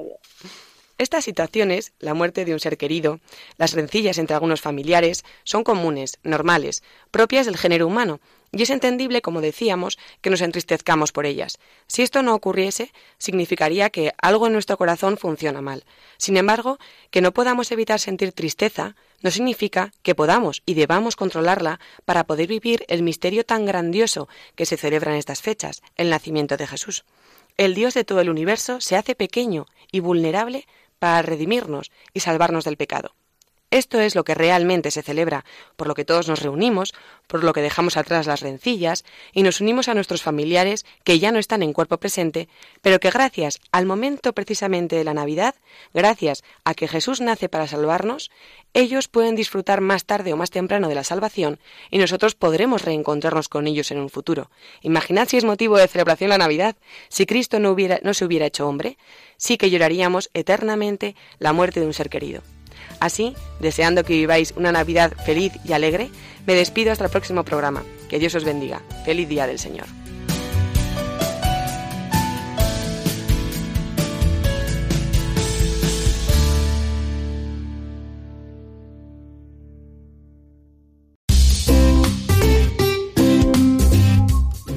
Estas 0.98 1.24
situaciones, 1.24 1.94
la 1.98 2.12
muerte 2.12 2.44
de 2.44 2.52
un 2.52 2.60
ser 2.60 2.76
querido, 2.76 3.20
las 3.56 3.72
rencillas 3.72 4.18
entre 4.18 4.34
algunos 4.34 4.60
familiares, 4.60 5.24
son 5.44 5.64
comunes, 5.64 6.18
normales, 6.24 6.82
propias 7.10 7.46
del 7.46 7.56
género 7.56 7.86
humano, 7.86 8.20
y 8.53 8.62
es 8.62 8.70
entendible, 8.70 9.22
como 9.22 9.40
decíamos, 9.40 9.98
que 10.20 10.30
nos 10.30 10.40
entristezcamos 10.40 11.12
por 11.12 11.26
ellas. 11.26 11.59
Si 11.86 12.03
esto 12.03 12.22
no 12.22 12.34
ocurriese, 12.34 12.92
significaría 13.18 13.90
que 13.90 14.12
algo 14.20 14.46
en 14.46 14.53
nuestro 14.53 14.76
corazón 14.76 15.18
funciona 15.18 15.61
mal. 15.61 15.84
Sin 16.16 16.36
embargo, 16.36 16.78
que 17.11 17.20
no 17.20 17.32
podamos 17.32 17.70
evitar 17.70 18.01
sentir 18.01 18.32
tristeza 18.32 18.96
no 19.22 19.30
significa 19.30 19.92
que 20.03 20.14
podamos 20.14 20.62
y 20.66 20.74
debamos 20.74 21.14
controlarla 21.14 21.78
para 22.05 22.24
poder 22.24 22.48
vivir 22.48 22.84
el 22.88 23.03
misterio 23.03 23.44
tan 23.44 23.66
grandioso 23.66 24.28
que 24.57 24.66
se 24.66 24.76
celebra 24.76 25.12
en 25.12 25.18
estas 25.18 25.42
fechas, 25.42 25.82
el 25.96 26.11
nacimiento 26.11 26.57
de 26.57 26.66
Jesús. 26.66 27.05
El 27.57 27.74
Dios 27.74 27.94
de 27.94 28.05
todo 28.05 28.20
el 28.20 28.30
universo 28.30 28.80
se 28.80 28.96
hace 28.96 29.14
pequeño 29.14 29.66
y 29.92 30.01
vulnerable 30.01 30.66
para 30.98 31.22
redimirnos 31.22 31.90
y 32.14 32.20
salvarnos 32.20 32.64
del 32.64 32.76
pecado. 32.76 33.14
Esto 33.70 34.00
es 34.00 34.16
lo 34.16 34.24
que 34.24 34.34
realmente 34.34 34.90
se 34.90 35.02
celebra, 35.02 35.44
por 35.76 35.86
lo 35.86 35.94
que 35.94 36.04
todos 36.04 36.26
nos 36.26 36.42
reunimos, 36.42 36.92
por 37.28 37.44
lo 37.44 37.52
que 37.52 37.62
dejamos 37.62 37.96
atrás 37.96 38.26
las 38.26 38.40
rencillas 38.40 39.04
y 39.32 39.44
nos 39.44 39.60
unimos 39.60 39.88
a 39.88 39.94
nuestros 39.94 40.22
familiares 40.22 40.84
que 41.04 41.20
ya 41.20 41.30
no 41.30 41.38
están 41.38 41.62
en 41.62 41.72
cuerpo 41.72 41.98
presente, 41.98 42.48
pero 42.82 42.98
que 42.98 43.10
gracias 43.10 43.60
al 43.70 43.86
momento 43.86 44.32
precisamente 44.32 44.96
de 44.96 45.04
la 45.04 45.14
Navidad, 45.14 45.54
gracias 45.94 46.42
a 46.64 46.74
que 46.74 46.88
Jesús 46.88 47.20
nace 47.20 47.48
para 47.48 47.68
salvarnos, 47.68 48.32
ellos 48.74 49.06
pueden 49.06 49.36
disfrutar 49.36 49.80
más 49.80 50.04
tarde 50.04 50.32
o 50.32 50.36
más 50.36 50.50
temprano 50.50 50.88
de 50.88 50.96
la 50.96 51.04
salvación 51.04 51.60
y 51.92 51.98
nosotros 51.98 52.34
podremos 52.34 52.82
reencontrarnos 52.82 53.48
con 53.48 53.68
ellos 53.68 53.92
en 53.92 53.98
un 53.98 54.10
futuro. 54.10 54.50
Imaginad 54.82 55.28
si 55.28 55.36
es 55.36 55.44
motivo 55.44 55.78
de 55.78 55.86
celebración 55.86 56.30
la 56.30 56.38
Navidad, 56.38 56.74
si 57.08 57.24
Cristo 57.24 57.60
no, 57.60 57.70
hubiera, 57.70 58.00
no 58.02 58.14
se 58.14 58.24
hubiera 58.24 58.46
hecho 58.46 58.66
hombre, 58.66 58.98
sí 59.36 59.56
que 59.56 59.70
lloraríamos 59.70 60.28
eternamente 60.34 61.14
la 61.38 61.52
muerte 61.52 61.78
de 61.78 61.86
un 61.86 61.94
ser 61.94 62.10
querido. 62.10 62.42
Así, 63.00 63.34
deseando 63.60 64.04
que 64.04 64.14
viváis 64.14 64.52
una 64.56 64.72
Navidad 64.72 65.12
feliz 65.24 65.52
y 65.64 65.72
alegre, 65.72 66.10
me 66.46 66.54
despido 66.54 66.92
hasta 66.92 67.04
el 67.04 67.10
próximo 67.10 67.44
programa. 67.44 67.82
Que 68.08 68.18
Dios 68.18 68.34
os 68.34 68.44
bendiga. 68.44 68.82
Feliz 69.04 69.28
día 69.28 69.46
del 69.46 69.58
Señor. 69.58 69.86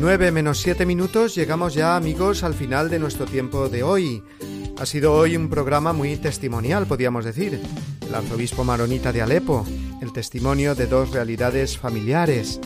Nueve 0.04 0.34
menos 0.34 0.60
siete 0.60 0.86
minutos, 0.86 1.34
llegamos 1.34 1.76
ya 1.76 1.96
amigos 1.96 2.44
al 2.44 2.54
final 2.54 2.90
de 2.90 3.00
nuestro 3.00 3.26
tiempo 3.26 3.70
de 3.70 3.84
hoy. 3.84 4.22
Ha 4.78 4.86
sido 4.86 5.14
hoy 5.14 5.38
un 5.38 5.48
programa 5.48 5.94
muy 5.94 6.18
testimonial, 6.18 6.86
podríamos 6.86 7.24
decir. 7.24 7.62
El 8.06 8.14
arzobispo 8.14 8.66
maronita 8.66 9.14
de 9.14 9.22
Alepo, 9.22 9.66
el 10.02 10.12
testimonio 10.12 10.76
de 10.76 10.88
dos 10.88 11.12
realidades 11.12 11.78
familiares. 11.78 12.60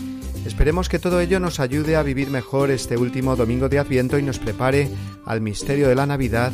Esperemos 0.47 0.89
que 0.89 0.97
todo 0.97 1.19
ello 1.19 1.39
nos 1.39 1.59
ayude 1.59 1.95
a 1.95 2.01
vivir 2.01 2.31
mejor 2.31 2.71
este 2.71 2.97
último 2.97 3.35
domingo 3.35 3.69
de 3.69 3.77
Adviento 3.77 4.17
y 4.17 4.23
nos 4.23 4.39
prepare 4.39 4.89
al 5.23 5.39
misterio 5.39 5.89
de 5.89 5.95
la 5.95 6.07
Navidad 6.07 6.51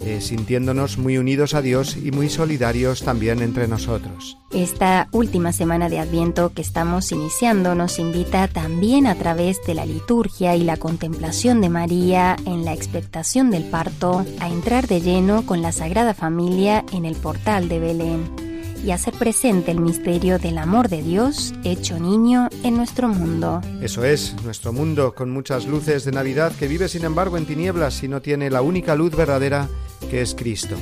eh, 0.00 0.20
sintiéndonos 0.20 0.98
muy 0.98 1.18
unidos 1.18 1.54
a 1.54 1.62
Dios 1.62 1.96
y 1.96 2.10
muy 2.10 2.28
solidarios 2.28 3.02
también 3.02 3.42
entre 3.42 3.68
nosotros. 3.68 4.38
Esta 4.52 5.08
última 5.12 5.52
semana 5.52 5.88
de 5.88 5.98
Adviento 5.98 6.52
que 6.54 6.62
estamos 6.62 7.12
iniciando 7.12 7.74
nos 7.74 7.98
invita 7.98 8.48
también 8.48 9.06
a 9.06 9.14
través 9.14 9.58
de 9.66 9.74
la 9.74 9.84
liturgia 9.84 10.56
y 10.56 10.64
la 10.64 10.76
contemplación 10.76 11.60
de 11.60 11.68
María 11.68 12.36
en 12.46 12.64
la 12.64 12.72
expectación 12.72 13.50
del 13.50 13.64
parto 13.64 14.24
a 14.40 14.48
entrar 14.48 14.86
de 14.86 15.00
lleno 15.00 15.44
con 15.44 15.62
la 15.62 15.72
Sagrada 15.72 16.14
Familia 16.14 16.84
en 16.92 17.04
el 17.04 17.14
portal 17.16 17.68
de 17.68 17.78
Belén 17.78 18.47
y 18.84 18.90
hacer 18.90 19.14
presente 19.14 19.70
el 19.70 19.80
misterio 19.80 20.38
del 20.38 20.58
amor 20.58 20.88
de 20.88 21.02
Dios 21.02 21.54
hecho 21.64 21.98
niño 21.98 22.48
en 22.62 22.76
nuestro 22.76 23.08
mundo. 23.08 23.60
Eso 23.80 24.04
es, 24.04 24.34
nuestro 24.44 24.72
mundo 24.72 25.14
con 25.14 25.30
muchas 25.30 25.66
luces 25.66 26.04
de 26.04 26.12
Navidad 26.12 26.52
que 26.58 26.68
vive 26.68 26.88
sin 26.88 27.04
embargo 27.04 27.36
en 27.36 27.46
tinieblas 27.46 28.02
y 28.02 28.08
no 28.08 28.20
tiene 28.20 28.50
la 28.50 28.62
única 28.62 28.94
luz 28.94 29.14
verdadera 29.14 29.68
que 30.10 30.22
es 30.22 30.34
Cristo. 30.34 30.76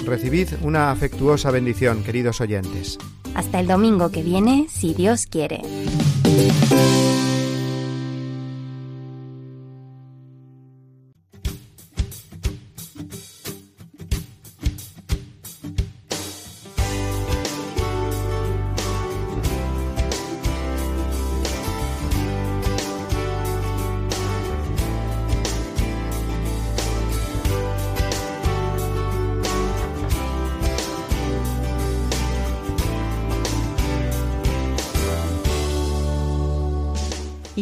Recibid 0.03 0.49
una 0.63 0.91
afectuosa 0.91 1.51
bendición, 1.51 2.03
queridos 2.03 2.41
oyentes. 2.41 2.97
Hasta 3.35 3.61
el 3.61 3.67
domingo 3.67 4.11
que 4.11 4.23
viene, 4.23 4.67
si 4.71 4.95
Dios 4.95 5.27
quiere. 5.27 5.61